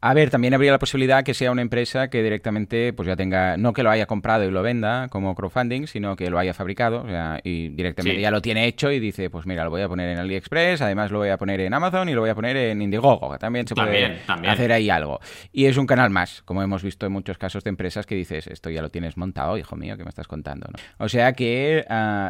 A 0.02 0.14
ver, 0.14 0.30
también 0.30 0.54
habría 0.54 0.72
la 0.72 0.80
posibilidad 0.80 1.24
que 1.24 1.34
sea 1.34 1.52
una 1.52 1.62
empresa 1.62 2.10
que 2.10 2.24
directamente 2.24 2.94
pues 2.94 3.08
ya 3.08 3.16
tenga, 3.16 3.58
no 3.58 3.74
que 3.74 3.84
lo 3.84 3.90
haya 3.92 4.06
comprado 4.06 4.44
y 4.44 4.52
lo 4.52 4.62
venda 4.62 5.08
como 5.10 5.36
crowdfunding, 5.36 5.88
sino 5.88 6.16
que 6.16 6.30
lo 6.30 6.40
haya 6.40 6.54
fabricado 6.54 7.04
o 7.04 7.08
sea, 7.08 7.40
y 7.44 7.70
directamente 7.70 8.22
ya 8.22 8.32
lo 8.32 8.42
tiene 8.42 8.66
hecho 8.66 8.92
y 8.92 9.00
dice, 9.00 9.30
pues 9.30 9.46
mira, 9.46 9.64
lo 9.64 9.70
voy 9.70 9.82
a 9.82 9.88
poner 9.88 10.10
en 10.10 10.20
AliExpress, 10.20 10.82
además 10.82 11.12
lo 11.12 11.20
voy 11.20 11.30
a 11.30 11.38
poner 11.38 11.60
en 11.62 11.74
Amazon 11.74 12.10
y 12.10 12.14
lo 12.14 12.22
voy 12.22 12.30
a 12.30 12.36
poner 12.36 12.56
en 12.58 12.82
Indiegogo, 12.82 13.32
que 13.32 13.38
también 13.38 13.68
se 13.68 13.76
puede 13.76 13.88
También, 14.02 14.22
también. 14.26 14.54
hacer 14.54 14.72
ahí 14.72 14.90
algo. 14.90 15.20
Y 15.52 15.66
es 15.66 15.78
un 15.78 15.86
canal 15.86 16.10
más, 16.10 16.42
como 16.44 16.62
hemos 16.64 16.84
visto 16.84 17.06
en 17.06 17.12
muchos 17.12 17.38
casos 17.38 17.64
de 17.64 17.70
empresas 17.70 18.06
que 18.06 18.16
dices, 18.16 18.48
esto 18.48 18.70
ya 18.70 18.82
lo 18.82 18.90
tienes 18.94 19.18
montado, 19.18 19.58
hijo 19.58 19.76
mío, 19.76 19.98
que 19.98 20.04
me 20.06 20.10
estás 20.10 20.28
contando? 20.30 20.68
¿no? 20.72 20.80
O 21.04 21.10
sea 21.10 21.34
que 21.34 21.84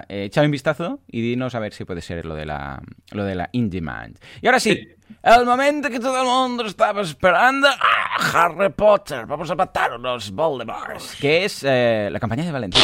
échale 0.10 0.48
un 0.48 0.52
vistazo 0.52 1.02
y 1.08 1.22
dinos 1.22 1.54
a 1.54 1.60
ver 1.60 1.74
si 1.74 1.86
puede 1.86 2.02
ser 2.02 2.26
lo 2.26 2.34
de 2.34 2.48
la, 2.48 2.82
lo 3.12 3.24
de 3.24 3.36
la 3.36 3.50
in-demand. 3.52 4.18
Y 4.42 4.48
ahora 4.48 4.60
sí, 4.60 4.88
el 5.22 5.46
momento 5.46 5.90
que 5.92 6.00
todo 6.00 6.20
el 6.20 6.26
mundo 6.28 6.66
estaba 6.66 7.02
esperando. 7.02 7.68
¡Ah, 7.68 8.46
Harry 8.46 8.70
Potter, 8.70 9.26
vamos 9.28 9.52
a 9.52 9.56
matar 9.56 9.94
unos 9.94 10.32
Voldemorts. 10.32 11.18
Que 11.20 11.46
es 11.46 11.64
eh, 11.64 12.10
la 12.12 12.20
campaña 12.20 12.44
de 12.44 12.52
Valentí. 12.52 12.80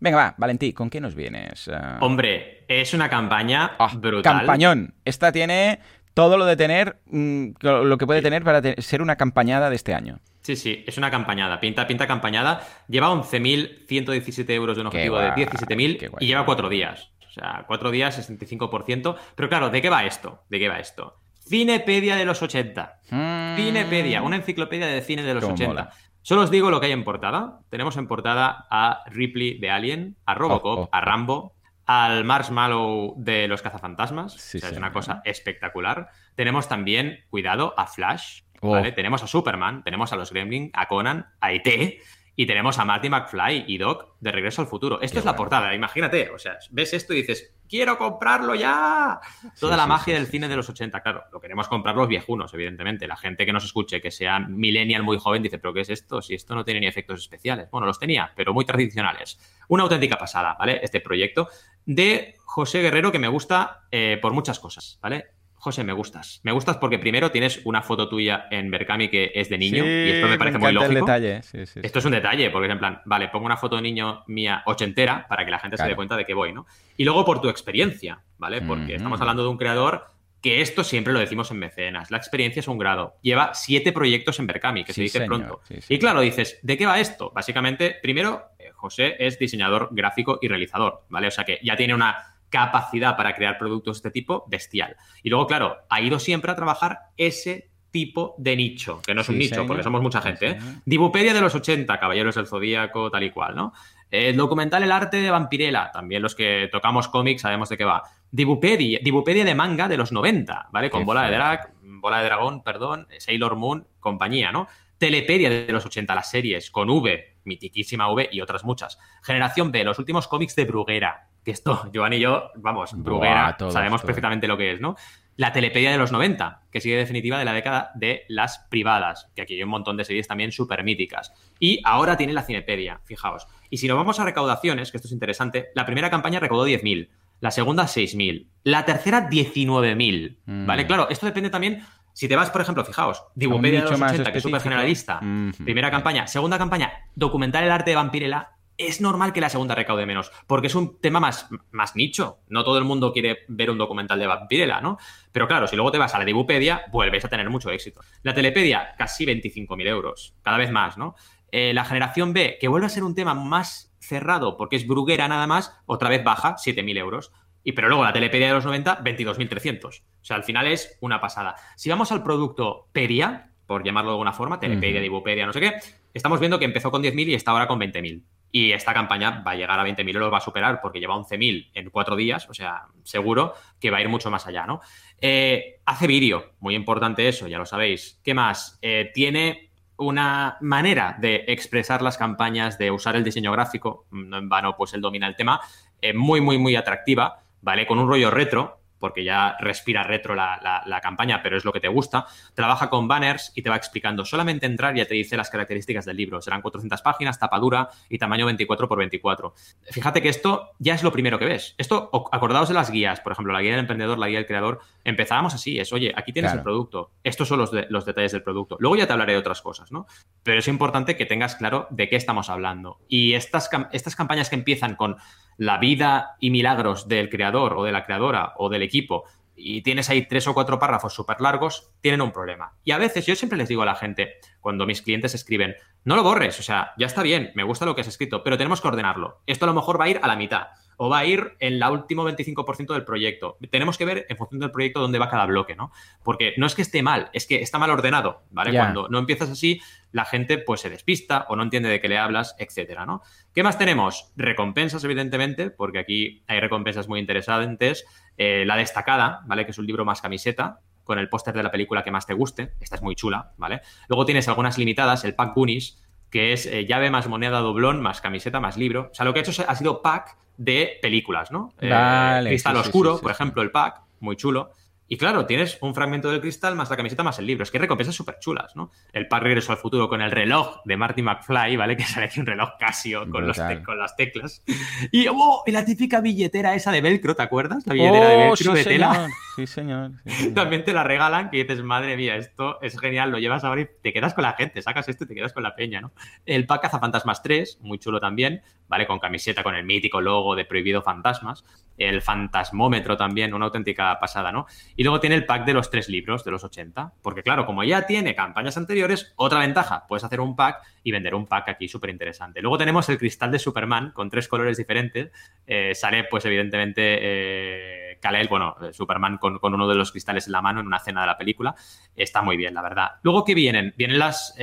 Venga, 0.00 0.16
va, 0.16 0.34
Valentí, 0.36 0.72
¿con 0.72 0.90
qué 0.90 1.00
nos 1.00 1.14
vienes? 1.14 1.68
Ah, 1.68 1.98
Hombre, 2.00 2.64
es 2.66 2.92
una 2.94 3.08
campaña 3.08 3.72
ah, 3.78 3.92
brutal. 3.94 4.38
Campañón. 4.38 4.94
Esta 5.04 5.30
tiene 5.30 5.78
todo 6.14 6.36
lo 6.36 6.44
de 6.44 6.56
tener, 6.56 6.98
mm, 7.06 7.50
lo 7.60 7.96
que 7.98 8.06
puede 8.06 8.20
tener 8.20 8.42
para 8.42 8.60
te- 8.60 8.80
ser 8.82 9.00
una 9.00 9.16
campañada 9.16 9.70
de 9.70 9.76
este 9.76 9.94
año. 9.94 10.18
Sí, 10.42 10.56
sí, 10.56 10.84
es 10.86 10.98
una 10.98 11.10
campañada. 11.10 11.60
Pinta, 11.60 11.86
pinta 11.86 12.06
campañada. 12.06 12.66
Lleva 12.88 13.08
11.117 13.10 14.50
euros 14.50 14.76
de 14.76 14.80
un 14.80 14.88
objetivo 14.88 15.16
guay, 15.16 15.30
de 15.30 15.34
qué 15.34 15.46
17.000 15.50 16.10
guay. 16.10 16.24
y 16.24 16.26
lleva 16.26 16.44
cuatro 16.44 16.68
días. 16.68 17.10
O 17.26 17.30
sea, 17.30 17.64
cuatro 17.66 17.90
días, 17.90 18.18
65%. 18.30 19.16
Pero 19.34 19.48
claro, 19.48 19.70
¿de 19.70 19.80
qué 19.80 19.88
va 19.88 20.04
esto? 20.04 20.42
¿De 20.50 20.58
qué 20.58 20.68
va 20.68 20.78
esto? 20.78 21.18
Cinepedia 21.48 22.16
de 22.16 22.24
los 22.24 22.42
80. 22.42 23.00
Mm. 23.10 23.56
Cinepedia, 23.56 24.22
una 24.22 24.36
enciclopedia 24.36 24.86
de 24.86 25.00
cine 25.00 25.22
de 25.22 25.34
los 25.34 25.42
Cómo 25.42 25.54
80. 25.54 25.68
mola. 25.68 25.90
Solo 26.22 26.42
os 26.42 26.50
digo 26.50 26.70
lo 26.70 26.78
que 26.80 26.86
hay 26.86 26.92
en 26.92 27.04
portada. 27.04 27.60
Tenemos 27.70 27.96
en 27.96 28.06
portada 28.06 28.66
a 28.70 29.02
Ripley 29.06 29.58
de 29.58 29.70
Alien, 29.70 30.16
a 30.24 30.34
Robocop, 30.34 30.78
Oh, 30.78 30.82
oh, 30.82 30.88
a. 30.92 31.00
Rambo, 31.00 31.54
al 31.86 32.24
Marshmallow 32.24 33.14
de 33.16 33.48
los 33.48 33.60
cazafantasmas. 33.62 34.34
Sí, 34.34 34.58
o 34.58 34.60
sea, 34.60 34.70
es 34.70 34.76
una 34.76 34.92
cosa 34.92 35.20
espectacular. 35.24 36.10
Tenemos 36.36 36.68
también, 36.68 37.20
cuidado, 37.28 37.74
a 37.76 37.86
Flash. 37.86 38.42
Oh. 38.62 38.70
¿vale? 38.70 38.92
Tenemos 38.92 39.22
a 39.22 39.26
Superman, 39.26 39.82
tenemos 39.82 40.12
a 40.12 40.16
los 40.16 40.30
Gremlin, 40.32 40.70
a 40.72 40.86
Conan, 40.88 41.26
a 41.40 41.52
E.T. 41.52 42.00
y 42.36 42.46
tenemos 42.46 42.78
a 42.78 42.84
Marty 42.84 43.10
McFly 43.10 43.64
y 43.66 43.76
Doc 43.76 44.14
de 44.20 44.32
Regreso 44.32 44.62
al 44.62 44.68
Futuro. 44.68 45.00
Esto 45.02 45.16
Qué 45.16 45.18
es 45.18 45.24
la 45.24 45.36
portada, 45.36 45.74
imagínate. 45.74 46.30
O 46.30 46.38
sea, 46.38 46.56
ves 46.70 46.94
esto 46.94 47.12
y 47.12 47.16
dices, 47.16 47.54
quiero 47.68 47.98
comprarlo 47.98 48.54
ya. 48.54 49.20
Toda 49.58 49.72
Sí, 49.74 49.76
la 49.76 49.82
sí, 49.82 49.88
magia 49.88 50.04
sí, 50.14 50.20
del 50.20 50.26
cine 50.28 50.48
de 50.48 50.56
los 50.56 50.68
80, 50.68 51.00
claro. 51.02 51.24
Lo 51.32 51.40
queremos 51.40 51.66
comprar 51.68 51.96
los 51.96 52.06
viejunos, 52.08 52.54
evidentemente. 52.54 53.06
La 53.08 53.16
gente 53.16 53.44
que 53.44 53.52
nos 53.52 53.64
escuche, 53.64 54.00
que 54.00 54.10
sea 54.12 54.38
millennial 54.38 55.02
muy 55.02 55.18
joven, 55.18 55.42
dice, 55.42 55.58
¿pero 55.58 55.74
qué 55.74 55.80
es 55.80 55.90
esto? 55.90 56.22
Si 56.22 56.34
esto 56.34 56.54
no 56.54 56.64
tiene 56.64 56.80
ni 56.80 56.86
efectos 56.86 57.20
especiales. 57.20 57.68
Bueno, 57.70 57.86
los 57.86 57.98
tenía, 57.98 58.32
pero 58.36 58.54
muy 58.54 58.64
tradicionales. 58.64 59.38
Una 59.68 59.82
auténtica 59.82 60.16
pasada, 60.16 60.56
¿vale? 60.58 60.80
Este 60.82 61.00
proyecto 61.00 61.48
de 61.84 62.36
José 62.44 62.80
Guerrero 62.80 63.10
que 63.10 63.18
me 63.18 63.28
gusta 63.28 63.82
eh, 63.90 64.18
por 64.22 64.32
muchas 64.32 64.58
cosas, 64.60 64.98
¿vale? 65.02 65.26
José, 65.62 65.84
me 65.84 65.92
gustas. 65.92 66.40
Me 66.42 66.50
gustas 66.50 66.78
porque 66.78 66.98
primero 66.98 67.30
tienes 67.30 67.60
una 67.64 67.82
foto 67.82 68.08
tuya 68.08 68.48
en 68.50 68.68
Berkami 68.68 69.08
que 69.08 69.30
es 69.32 69.48
de 69.48 69.58
niño 69.58 69.84
Sí, 69.84 69.88
y 69.88 70.10
esto 70.10 70.26
me 70.26 70.36
parece 70.36 70.58
muy 70.58 70.70
encanta 70.70 70.86
el 70.88 70.94
lógico. 70.94 71.06
detalle. 71.06 71.42
Sí. 71.44 71.80
Esto 71.80 72.00
es 72.00 72.04
un 72.04 72.10
detalle, 72.10 72.50
porque 72.50 72.66
es 72.66 72.72
en 72.72 72.80
plan, 72.80 73.00
vale, 73.04 73.28
pongo 73.28 73.46
una 73.46 73.56
foto 73.56 73.76
de 73.76 73.82
niño 73.82 74.24
mía 74.26 74.64
ochentera 74.66 75.24
para 75.28 75.44
que 75.44 75.52
la 75.52 75.60
gente 75.60 75.76
se 75.76 75.86
dé 75.86 75.94
cuenta 75.94 76.16
de 76.16 76.24
que 76.24 76.34
voy, 76.34 76.52
¿no? 76.52 76.66
Y 76.96 77.04
luego 77.04 77.24
por 77.24 77.40
tu 77.40 77.48
experiencia, 77.48 78.18
¿vale? 78.38 78.60
Porque 78.60 78.96
estamos 78.96 79.20
hablando 79.20 79.44
de 79.44 79.50
un 79.50 79.56
creador 79.56 80.06
que 80.42 80.62
esto 80.62 80.82
siempre 80.82 81.12
lo 81.12 81.20
decimos 81.20 81.48
en 81.52 81.60
mecenas. 81.60 82.10
La 82.10 82.16
experiencia 82.16 82.58
es 82.58 82.66
un 82.66 82.76
grado. 82.76 83.14
Lleva 83.22 83.54
siete 83.54 83.92
proyectos 83.92 84.40
en 84.40 84.48
Berkami, 84.48 84.82
que 84.82 84.92
se 84.92 85.02
dice 85.02 85.20
señor, 85.20 85.28
pronto. 85.28 85.60
Y 85.88 85.96
claro, 86.00 86.22
dices, 86.22 86.58
¿de 86.62 86.76
qué 86.76 86.86
va 86.86 86.98
esto? 86.98 87.30
Básicamente, 87.32 87.94
primero, 88.02 88.46
eh, 88.58 88.72
José 88.74 89.14
es 89.20 89.38
diseñador 89.38 89.90
gráfico 89.92 90.40
y 90.42 90.48
realizador, 90.48 91.04
¿vale? 91.08 91.28
O 91.28 91.30
sea 91.30 91.44
que 91.44 91.60
ya 91.62 91.76
tiene 91.76 91.94
una 91.94 92.31
capacidad 92.52 93.16
para 93.16 93.34
crear 93.34 93.58
productos 93.58 93.96
de 93.96 94.08
este 94.08 94.10
tipo 94.12 94.44
bestial. 94.46 94.94
Y 95.22 95.30
luego, 95.30 95.46
claro, 95.46 95.78
ha 95.88 96.00
ido 96.00 96.18
siempre 96.20 96.52
a 96.52 96.54
trabajar 96.54 96.98
ese 97.16 97.70
tipo 97.90 98.34
de 98.38 98.56
nicho, 98.56 99.00
que 99.04 99.14
no 99.14 99.22
es 99.22 99.28
un 99.28 99.38
nicho, 99.38 99.54
señor. 99.54 99.66
porque 99.66 99.82
somos 99.82 100.02
mucha 100.02 100.20
gente, 100.20 100.50
¿eh? 100.50 100.58
Dibupedia 100.84 101.34
de 101.34 101.40
los 101.40 101.54
80, 101.54 101.98
Caballeros 101.98 102.34
del 102.34 102.46
Zodíaco, 102.46 103.10
tal 103.10 103.22
y 103.22 103.30
cual, 103.30 103.56
¿no? 103.56 103.72
El 104.10 104.36
documental 104.36 104.82
El 104.82 104.92
arte 104.92 105.18
de 105.18 105.30
Vampirella, 105.30 105.90
también 105.90 106.22
los 106.22 106.34
que 106.34 106.68
tocamos 106.70 107.08
cómics 107.08 107.42
sabemos 107.42 107.70
de 107.70 107.78
qué 107.78 107.84
va. 107.84 108.02
Dibupedia, 108.30 109.00
Dibupedia 109.02 109.44
de 109.44 109.54
manga 109.54 109.88
de 109.88 109.96
los 109.96 110.12
90, 110.12 110.68
¿vale? 110.70 110.90
Con 110.90 111.00
Qué 111.00 111.06
bola 111.06 111.22
de 111.22 111.34
drag, 111.34 111.72
bola 111.82 112.18
de 112.18 112.24
dragón, 112.24 112.62
perdón, 112.62 113.08
Sailor 113.18 113.56
Moon, 113.56 113.86
compañía, 114.00 114.52
¿no? 114.52 114.68
Telepedia 114.98 115.50
de 115.50 115.72
los 115.72 115.84
80, 115.84 116.14
las 116.14 116.30
series, 116.30 116.70
con 116.70 116.88
V, 116.88 117.38
mitiquísima 117.44 118.10
V 118.12 118.28
y 118.30 118.40
otras 118.40 118.64
muchas. 118.64 118.98
Generación 119.22 119.72
B, 119.72 119.84
los 119.84 119.98
últimos 119.98 120.28
cómics 120.28 120.54
de 120.54 120.64
Bruguera. 120.64 121.28
Que 121.44 121.50
esto, 121.50 121.90
Joan 121.94 122.12
y 122.12 122.20
yo, 122.20 122.50
vamos, 122.56 122.92
Bruguera, 122.96 123.56
sabemos 123.70 124.02
perfectamente 124.02 124.46
lo 124.46 124.56
que 124.56 124.72
es, 124.72 124.80
¿no? 124.80 124.96
La 125.36 125.52
telepedia 125.52 125.90
de 125.90 125.96
los 125.98 126.12
90, 126.12 126.62
que 126.70 126.80
sigue 126.80 126.96
definitiva 126.96 127.38
de 127.38 127.44
la 127.46 127.52
década 127.54 127.90
de 127.94 128.24
las 128.28 128.58
privadas, 128.68 129.30
que 129.34 129.42
aquí 129.42 129.54
hay 129.54 129.62
un 129.62 129.70
montón 129.70 129.96
de 129.96 130.04
series 130.04 130.28
también 130.28 130.52
súper 130.52 130.84
míticas. 130.84 131.32
Y 131.58 131.80
ahora 131.84 132.16
tiene 132.18 132.34
la 132.34 132.42
cinepedia, 132.42 133.00
fijaos. 133.04 133.46
Y 133.70 133.78
si 133.78 133.88
nos 133.88 133.96
vamos 133.96 134.20
a 134.20 134.24
recaudaciones, 134.24 134.90
que 134.90 134.98
esto 134.98 135.08
es 135.08 135.12
interesante, 135.12 135.70
la 135.74 135.86
primera 135.86 136.10
campaña 136.10 136.38
recaudó 136.38 136.66
10.000, 136.66 137.08
la 137.40 137.50
segunda 137.50 137.84
6.000, 137.84 138.46
la 138.64 138.84
tercera 138.84 139.28
19.000, 139.30 140.36
Mm. 140.44 140.66
¿vale? 140.66 140.86
Claro, 140.86 141.08
esto 141.08 141.26
depende 141.26 141.48
también, 141.50 141.82
si 142.12 142.28
te 142.28 142.36
vas, 142.36 142.50
por 142.50 142.60
ejemplo, 142.60 142.84
fijaos, 142.84 143.24
Dibupedia 143.34 143.82
de 143.82 143.90
los 143.90 143.98
más 143.98 144.12
80, 144.12 144.32
que 144.32 144.38
es 144.38 144.42
súper 144.42 144.60
generalista, 144.60 145.20
primera 145.64 145.90
campaña, 145.90 146.26
segunda 146.26 146.58
campaña, 146.58 146.92
documentar 147.14 147.64
el 147.64 147.70
arte 147.70 147.90
de 147.90 147.96
Vampirella, 147.96 148.50
es 148.86 149.00
normal 149.00 149.32
que 149.32 149.40
la 149.40 149.48
segunda 149.48 149.74
recaude 149.74 150.06
menos, 150.06 150.30
porque 150.46 150.66
es 150.66 150.74
un 150.74 151.00
tema 151.00 151.20
más, 151.20 151.48
más 151.70 151.96
nicho. 151.96 152.38
No 152.48 152.64
todo 152.64 152.78
el 152.78 152.84
mundo 152.84 153.12
quiere 153.12 153.38
ver 153.48 153.70
un 153.70 153.78
documental 153.78 154.18
de 154.18 154.26
Vampirella, 154.26 154.80
¿no? 154.80 154.98
Pero 155.32 155.48
claro, 155.48 155.66
si 155.66 155.76
luego 155.76 155.90
te 155.90 155.98
vas 155.98 156.14
a 156.14 156.18
la 156.18 156.24
Dibupedia, 156.24 156.82
vuelves 156.90 157.24
a 157.24 157.28
tener 157.28 157.48
mucho 157.50 157.70
éxito. 157.70 158.00
La 158.22 158.34
Telepedia, 158.34 158.94
casi 158.96 159.24
25.000 159.26 159.86
euros, 159.88 160.34
cada 160.42 160.58
vez 160.58 160.70
más, 160.70 160.98
¿no? 160.98 161.14
Eh, 161.50 161.72
la 161.74 161.84
generación 161.84 162.32
B, 162.32 162.56
que 162.60 162.68
vuelve 162.68 162.86
a 162.86 162.90
ser 162.90 163.04
un 163.04 163.14
tema 163.14 163.34
más 163.34 163.94
cerrado, 164.00 164.56
porque 164.56 164.76
es 164.76 164.86
bruguera 164.86 165.28
nada 165.28 165.46
más, 165.46 165.76
otra 165.86 166.08
vez 166.08 166.24
baja, 166.24 166.56
7.000 166.56 166.98
euros. 166.98 167.32
Y 167.64 167.72
pero 167.72 167.88
luego 167.88 168.02
la 168.04 168.12
Telepedia 168.12 168.48
de 168.48 168.54
los 168.54 168.64
90, 168.64 169.04
22.300. 169.04 170.00
O 170.00 170.24
sea, 170.24 170.36
al 170.36 170.44
final 170.44 170.66
es 170.66 170.98
una 171.00 171.20
pasada. 171.20 171.54
Si 171.76 171.90
vamos 171.90 172.10
al 172.10 172.22
producto 172.22 172.88
Pedia, 172.92 173.52
por 173.66 173.84
llamarlo 173.84 174.10
de 174.10 174.14
alguna 174.14 174.32
forma, 174.32 174.58
Telepedia, 174.58 174.96
Ujú. 174.96 175.02
Dibupedia, 175.02 175.46
no 175.46 175.52
sé 175.52 175.60
qué, 175.60 175.74
estamos 176.12 176.40
viendo 176.40 176.58
que 176.58 176.64
empezó 176.64 176.90
con 176.90 177.02
10.000 177.02 177.28
y 177.28 177.34
está 177.34 177.52
ahora 177.52 177.68
con 177.68 177.78
20.000. 177.78 178.22
Y 178.54 178.72
esta 178.72 178.92
campaña 178.92 179.42
va 179.44 179.52
a 179.52 179.54
llegar 179.54 179.80
a 179.80 179.84
20.000 179.84 180.14
euros, 180.14 180.32
va 180.32 180.36
a 180.36 180.42
superar 180.42 180.80
porque 180.82 181.00
lleva 181.00 181.16
11.000 181.16 181.70
en 181.72 181.88
cuatro 181.88 182.16
días, 182.16 182.48
o 182.50 182.54
sea, 182.54 182.82
seguro 183.02 183.54
que 183.80 183.90
va 183.90 183.96
a 183.96 184.02
ir 184.02 184.10
mucho 184.10 184.30
más 184.30 184.46
allá, 184.46 184.66
¿no? 184.66 184.82
Eh, 185.20 185.80
hace 185.86 186.06
vídeo, 186.06 186.52
muy 186.60 186.74
importante 186.74 187.26
eso, 187.26 187.48
ya 187.48 187.58
lo 187.58 187.64
sabéis. 187.64 188.20
¿Qué 188.22 188.34
más? 188.34 188.78
Eh, 188.82 189.10
tiene 189.14 189.70
una 189.96 190.58
manera 190.60 191.16
de 191.18 191.44
expresar 191.48 192.02
las 192.02 192.18
campañas, 192.18 192.76
de 192.76 192.90
usar 192.90 193.16
el 193.16 193.24
diseño 193.24 193.52
gráfico, 193.52 194.06
no 194.10 194.36
en 194.36 194.48
vano, 194.50 194.76
pues 194.76 194.92
él 194.92 195.00
domina 195.00 195.26
el 195.26 195.36
tema, 195.36 195.60
eh, 196.02 196.12
muy, 196.12 196.42
muy, 196.42 196.58
muy 196.58 196.76
atractiva, 196.76 197.38
¿vale? 197.62 197.86
Con 197.86 197.98
un 197.98 198.08
rollo 198.08 198.30
retro, 198.30 198.81
porque 199.02 199.24
ya 199.24 199.56
respira 199.58 200.04
retro 200.04 200.34
la, 200.36 200.58
la- 200.62 200.82
la 200.86 201.00
campaña, 201.00 201.42
pero 201.42 201.56
es 201.58 201.64
lo 201.66 201.72
que 201.72 201.80
te 201.80 201.88
gusta. 201.88 202.24
Trabaja 202.54 202.88
con 202.88 203.08
banners 203.08 203.50
y 203.56 203.62
te 203.62 203.68
va 203.68 203.76
explicando. 203.76 204.24
Solamente 204.24 204.64
entrar 204.64 204.94
ya 204.94 205.04
te 205.06 205.14
dice 205.14 205.36
las 205.36 205.50
características 205.50 206.04
del 206.06 206.16
libro. 206.16 206.40
Serán 206.40 206.62
400 206.62 207.02
páginas, 207.02 207.38
tapa 207.40 207.58
dura 207.58 207.88
y 208.08 208.18
tamaño 208.18 208.46
24 208.46 208.88
por 208.88 208.98
24. 208.98 209.52
Fíjate 209.90 210.22
que 210.22 210.28
esto 210.28 210.70
ya 210.78 210.94
es 210.94 211.02
lo 211.02 211.10
primero 211.12 211.38
que 211.38 211.46
ves. 211.46 211.74
Esto, 211.78 212.10
acordaos 212.32 212.68
de 212.68 212.74
las 212.74 212.90
guías, 212.92 213.20
por 213.20 213.32
ejemplo, 213.32 213.52
la 213.52 213.60
guía 213.60 213.72
del 213.72 213.80
emprendedor, 213.80 214.18
la 214.18 214.28
guía 214.28 214.38
del 214.38 214.46
creador. 214.46 214.78
Empezábamos 215.04 215.52
así, 215.54 215.78
es, 215.80 215.92
oye, 215.92 216.12
aquí 216.16 216.32
tienes 216.32 216.52
Claro. 216.52 216.60
el 216.60 216.64
producto. 216.64 217.10
Estos 217.24 217.48
son 217.48 217.58
los, 217.58 217.72
de- 217.72 217.86
los 217.90 218.04
detalles 218.06 218.30
del 218.30 218.42
producto. 218.44 218.76
Luego 218.78 218.94
ya 218.96 219.06
te 219.08 219.12
hablaré 219.12 219.32
de 219.32 219.38
otras 219.40 219.60
cosas, 219.62 219.90
¿no? 219.90 220.06
Pero 220.44 220.60
es 220.60 220.68
importante 220.68 221.16
que 221.16 221.26
tengas 221.26 221.56
claro 221.56 221.88
de 221.90 222.08
qué 222.08 222.16
estamos 222.16 222.48
hablando. 222.48 223.00
Y 223.08 223.34
estas, 223.34 223.68
estas 223.90 224.14
campañas 224.14 224.48
que 224.48 224.54
empiezan 224.56 224.94
con 224.94 225.16
la 225.56 225.78
vida 225.78 226.36
y 226.40 226.50
milagros 226.50 227.08
del 227.08 227.28
creador 227.28 227.74
o 227.74 227.84
de 227.84 227.92
la 227.92 228.04
creadora 228.04 228.54
o 228.56 228.68
del 228.68 228.82
equipo 228.82 229.24
y 229.54 229.82
tienes 229.82 230.10
ahí 230.10 230.26
tres 230.26 230.46
o 230.48 230.54
cuatro 230.54 230.78
párrafos 230.78 231.14
súper 231.14 231.40
largos, 231.40 231.90
tienen 232.00 232.20
un 232.20 232.32
problema. 232.32 232.72
Y 232.84 232.92
a 232.92 232.98
veces 232.98 233.26
yo 233.26 233.36
siempre 233.36 233.58
les 233.58 233.68
digo 233.68 233.82
a 233.82 233.86
la 233.86 233.94
gente, 233.94 234.34
cuando 234.60 234.86
mis 234.86 235.02
clientes 235.02 235.34
escriben, 235.34 235.76
no 236.04 236.16
lo 236.16 236.22
borres, 236.22 236.58
o 236.58 236.62
sea, 236.62 236.92
ya 236.98 237.06
está 237.06 237.22
bien, 237.22 237.52
me 237.54 237.62
gusta 237.62 237.86
lo 237.86 237.94
que 237.94 238.00
has 238.00 238.08
escrito, 238.08 238.42
pero 238.42 238.58
tenemos 238.58 238.80
que 238.80 238.88
ordenarlo. 238.88 239.40
Esto 239.46 239.66
a 239.66 239.68
lo 239.68 239.74
mejor 239.74 240.00
va 240.00 240.06
a 240.06 240.08
ir 240.08 240.20
a 240.22 240.26
la 240.26 240.36
mitad 240.36 240.68
o 240.96 241.08
va 241.08 241.18
a 241.18 241.24
ir 241.24 241.56
en 241.58 241.78
la 241.78 241.90
último 241.90 242.24
25% 242.28 242.92
del 242.92 243.04
proyecto. 243.04 243.56
Tenemos 243.70 243.98
que 243.98 244.04
ver 244.04 244.26
en 244.28 244.36
función 244.36 244.60
del 244.60 244.70
proyecto 244.70 245.00
dónde 245.00 245.18
va 245.18 245.28
cada 245.28 245.46
bloque, 245.46 245.74
¿no? 245.74 245.90
Porque 246.22 246.54
no 246.58 246.66
es 246.66 246.74
que 246.74 246.82
esté 246.82 247.02
mal, 247.02 247.30
es 247.32 247.46
que 247.46 247.62
está 247.62 247.78
mal 247.78 247.90
ordenado, 247.90 248.42
¿vale? 248.50 248.76
Cuando 248.76 249.08
no 249.08 249.18
empiezas 249.18 249.50
así, 249.50 249.80
la 250.12 250.24
gente 250.24 250.58
pues 250.58 250.80
se 250.80 250.90
despista 250.90 251.46
o 251.48 251.56
no 251.56 251.62
entiende 251.62 251.88
de 251.88 252.00
qué 252.00 252.08
le 252.08 252.18
hablas, 252.18 252.54
etcétera, 252.58 253.06
¿no? 253.06 253.22
¿Qué 253.54 253.62
más 253.62 253.76
tenemos? 253.76 254.32
Recompensas, 254.36 255.04
evidentemente, 255.04 255.70
porque 255.70 255.98
aquí 255.98 256.42
hay 256.46 256.60
recompensas 256.60 257.06
muy 257.06 257.20
interesantes. 257.20 258.04
Eh, 258.38 258.64
la 258.66 258.76
destacada, 258.76 259.42
¿vale? 259.44 259.64
Que 259.66 259.72
es 259.72 259.78
un 259.78 259.86
libro 259.86 260.06
más 260.06 260.22
camiseta, 260.22 260.80
con 261.04 261.18
el 261.18 261.28
póster 261.28 261.54
de 261.54 261.62
la 261.62 261.70
película 261.70 262.02
que 262.02 262.10
más 262.10 262.26
te 262.26 262.32
guste. 262.32 262.72
Esta 262.80 262.96
es 262.96 263.02
muy 263.02 263.14
chula, 263.14 263.52
¿vale? 263.58 263.82
Luego 264.08 264.24
tienes 264.24 264.48
algunas 264.48 264.78
limitadas, 264.78 265.24
el 265.24 265.34
pack 265.34 265.54
Goonies, 265.54 266.02
que 266.30 266.54
es 266.54 266.64
eh, 266.64 266.86
llave 266.86 267.10
más 267.10 267.28
moneda 267.28 267.58
doblón, 267.58 268.00
más 268.00 268.22
camiseta, 268.22 268.58
más 268.58 268.78
libro. 268.78 269.10
O 269.12 269.14
sea, 269.14 269.26
lo 269.26 269.34
que 269.34 269.40
ha 269.40 269.42
hecho 269.42 269.64
ha 269.68 269.76
sido 269.76 270.00
pack 270.00 270.38
de 270.56 270.98
películas, 271.02 271.50
¿no? 271.50 271.74
Eh, 271.78 272.40
Cristal 272.46 272.76
Oscuro, 272.76 273.20
por 273.20 273.30
ejemplo, 273.30 273.60
el 273.60 273.70
pack, 273.70 274.00
muy 274.20 274.36
chulo. 274.36 274.72
Y 275.12 275.18
claro, 275.18 275.44
tienes 275.44 275.76
un 275.82 275.94
fragmento 275.94 276.30
del 276.30 276.40
cristal 276.40 276.74
más 276.74 276.88
la 276.88 276.96
camiseta 276.96 277.22
más 277.22 277.38
el 277.38 277.44
libro. 277.46 277.64
Es 277.64 277.70
que 277.70 277.76
hay 277.76 277.82
recompensas 277.82 278.14
súper 278.14 278.38
chulas, 278.38 278.74
¿no? 278.74 278.90
El 279.12 279.28
pack 279.28 279.42
Regreso 279.42 279.70
al 279.70 279.76
Futuro 279.76 280.08
con 280.08 280.22
el 280.22 280.30
reloj 280.30 280.80
de 280.86 280.96
Marty 280.96 281.20
McFly, 281.20 281.76
¿vale? 281.76 281.96
Que 282.02 282.04
sale 282.04 282.24
aquí 282.24 282.40
un 282.40 282.46
reloj 282.46 282.78
Casio 282.78 283.28
con, 283.28 283.46
los 283.46 283.60
con 283.84 283.98
las 283.98 284.16
teclas. 284.16 284.64
Y, 285.10 285.26
oh, 285.28 285.64
la 285.66 285.84
típica 285.84 286.22
billetera 286.22 286.74
esa 286.74 286.90
de 286.92 287.02
velcro, 287.02 287.36
¿te 287.36 287.42
acuerdas? 287.42 287.86
La 287.86 287.92
billetera 287.92 288.26
de 288.26 288.36
oh, 288.36 288.50
velcro 288.52 288.72
de 288.72 288.84
tela. 288.84 289.28
Sí, 289.54 289.66
señor. 289.66 290.12
También 290.54 290.82
te 290.82 290.94
la 290.94 291.04
regalan 291.04 291.50
que 291.50 291.58
dices, 291.58 291.82
madre 291.82 292.16
mía, 292.16 292.36
esto 292.36 292.80
es 292.80 292.98
genial, 292.98 293.30
lo 293.32 293.38
llevas 293.38 293.64
ahora 293.64 293.82
y 293.82 293.88
te 294.02 294.14
quedas 294.14 294.32
con 294.32 294.44
la 294.44 294.54
gente, 294.54 294.80
sacas 294.80 295.10
esto 295.10 295.24
y 295.24 295.26
te 295.26 295.34
quedas 295.34 295.52
con 295.52 295.62
la 295.62 295.76
peña, 295.76 296.00
¿no? 296.00 296.12
El 296.46 296.64
pack 296.64 296.84
Cazafantasmas 296.84 297.42
3, 297.42 297.80
muy 297.82 297.98
chulo 297.98 298.18
también, 298.18 298.62
¿vale? 298.88 299.06
Con 299.06 299.18
camiseta, 299.18 299.62
con 299.62 299.74
el 299.74 299.84
mítico 299.84 300.22
logo 300.22 300.56
de 300.56 300.64
Prohibido 300.64 301.02
Fantasmas 301.02 301.64
el 301.98 302.22
fantasmómetro 302.22 303.16
también, 303.16 303.54
una 303.54 303.66
auténtica 303.66 304.18
pasada, 304.18 304.52
¿no? 304.52 304.66
Y 304.96 305.01
luego 305.02 305.20
tiene 305.20 305.36
el 305.36 305.46
pack 305.46 305.64
de 305.64 305.72
los 305.72 305.90
tres 305.90 306.08
libros 306.08 306.44
de 306.44 306.50
los 306.50 306.64
80, 306.64 307.14
porque 307.22 307.42
claro, 307.42 307.66
como 307.66 307.82
ya 307.84 308.06
tiene 308.06 308.34
campañas 308.34 308.76
anteriores, 308.76 309.32
otra 309.36 309.60
ventaja, 309.60 310.06
puedes 310.06 310.24
hacer 310.24 310.40
un 310.40 310.54
pack 310.56 310.82
y 311.02 311.12
vender 311.12 311.34
un 311.34 311.46
pack 311.46 311.70
aquí 311.70 311.88
súper 311.88 312.10
interesante. 312.10 312.60
Luego 312.60 312.78
tenemos 312.78 313.08
el 313.08 313.18
cristal 313.18 313.50
de 313.50 313.58
Superman 313.58 314.12
con 314.12 314.30
tres 314.30 314.48
colores 314.48 314.76
diferentes, 314.76 315.30
eh, 315.66 315.94
sale 315.94 316.24
pues 316.24 316.44
evidentemente 316.44 317.18
eh, 317.20 318.18
Kal-El, 318.20 318.48
bueno, 318.48 318.76
eh, 318.82 318.92
Superman 318.92 319.38
con, 319.38 319.58
uno 319.62 319.88
de 319.88 319.94
los 319.94 320.12
cristales 320.12 320.46
en 320.46 320.52
la 320.52 320.62
mano 320.62 320.80
en 320.80 320.86
una 320.86 320.98
escena 320.98 321.22
de 321.22 321.26
la 321.26 321.38
película, 321.38 321.74
está 322.14 322.42
muy 322.42 322.56
bien, 322.56 322.74
la 322.74 322.82
verdad. 322.82 323.12
Luego, 323.22 323.44
¿qué 323.44 323.54
vienen? 323.54 323.94
Vienen 323.96 324.18
las, 324.18 324.54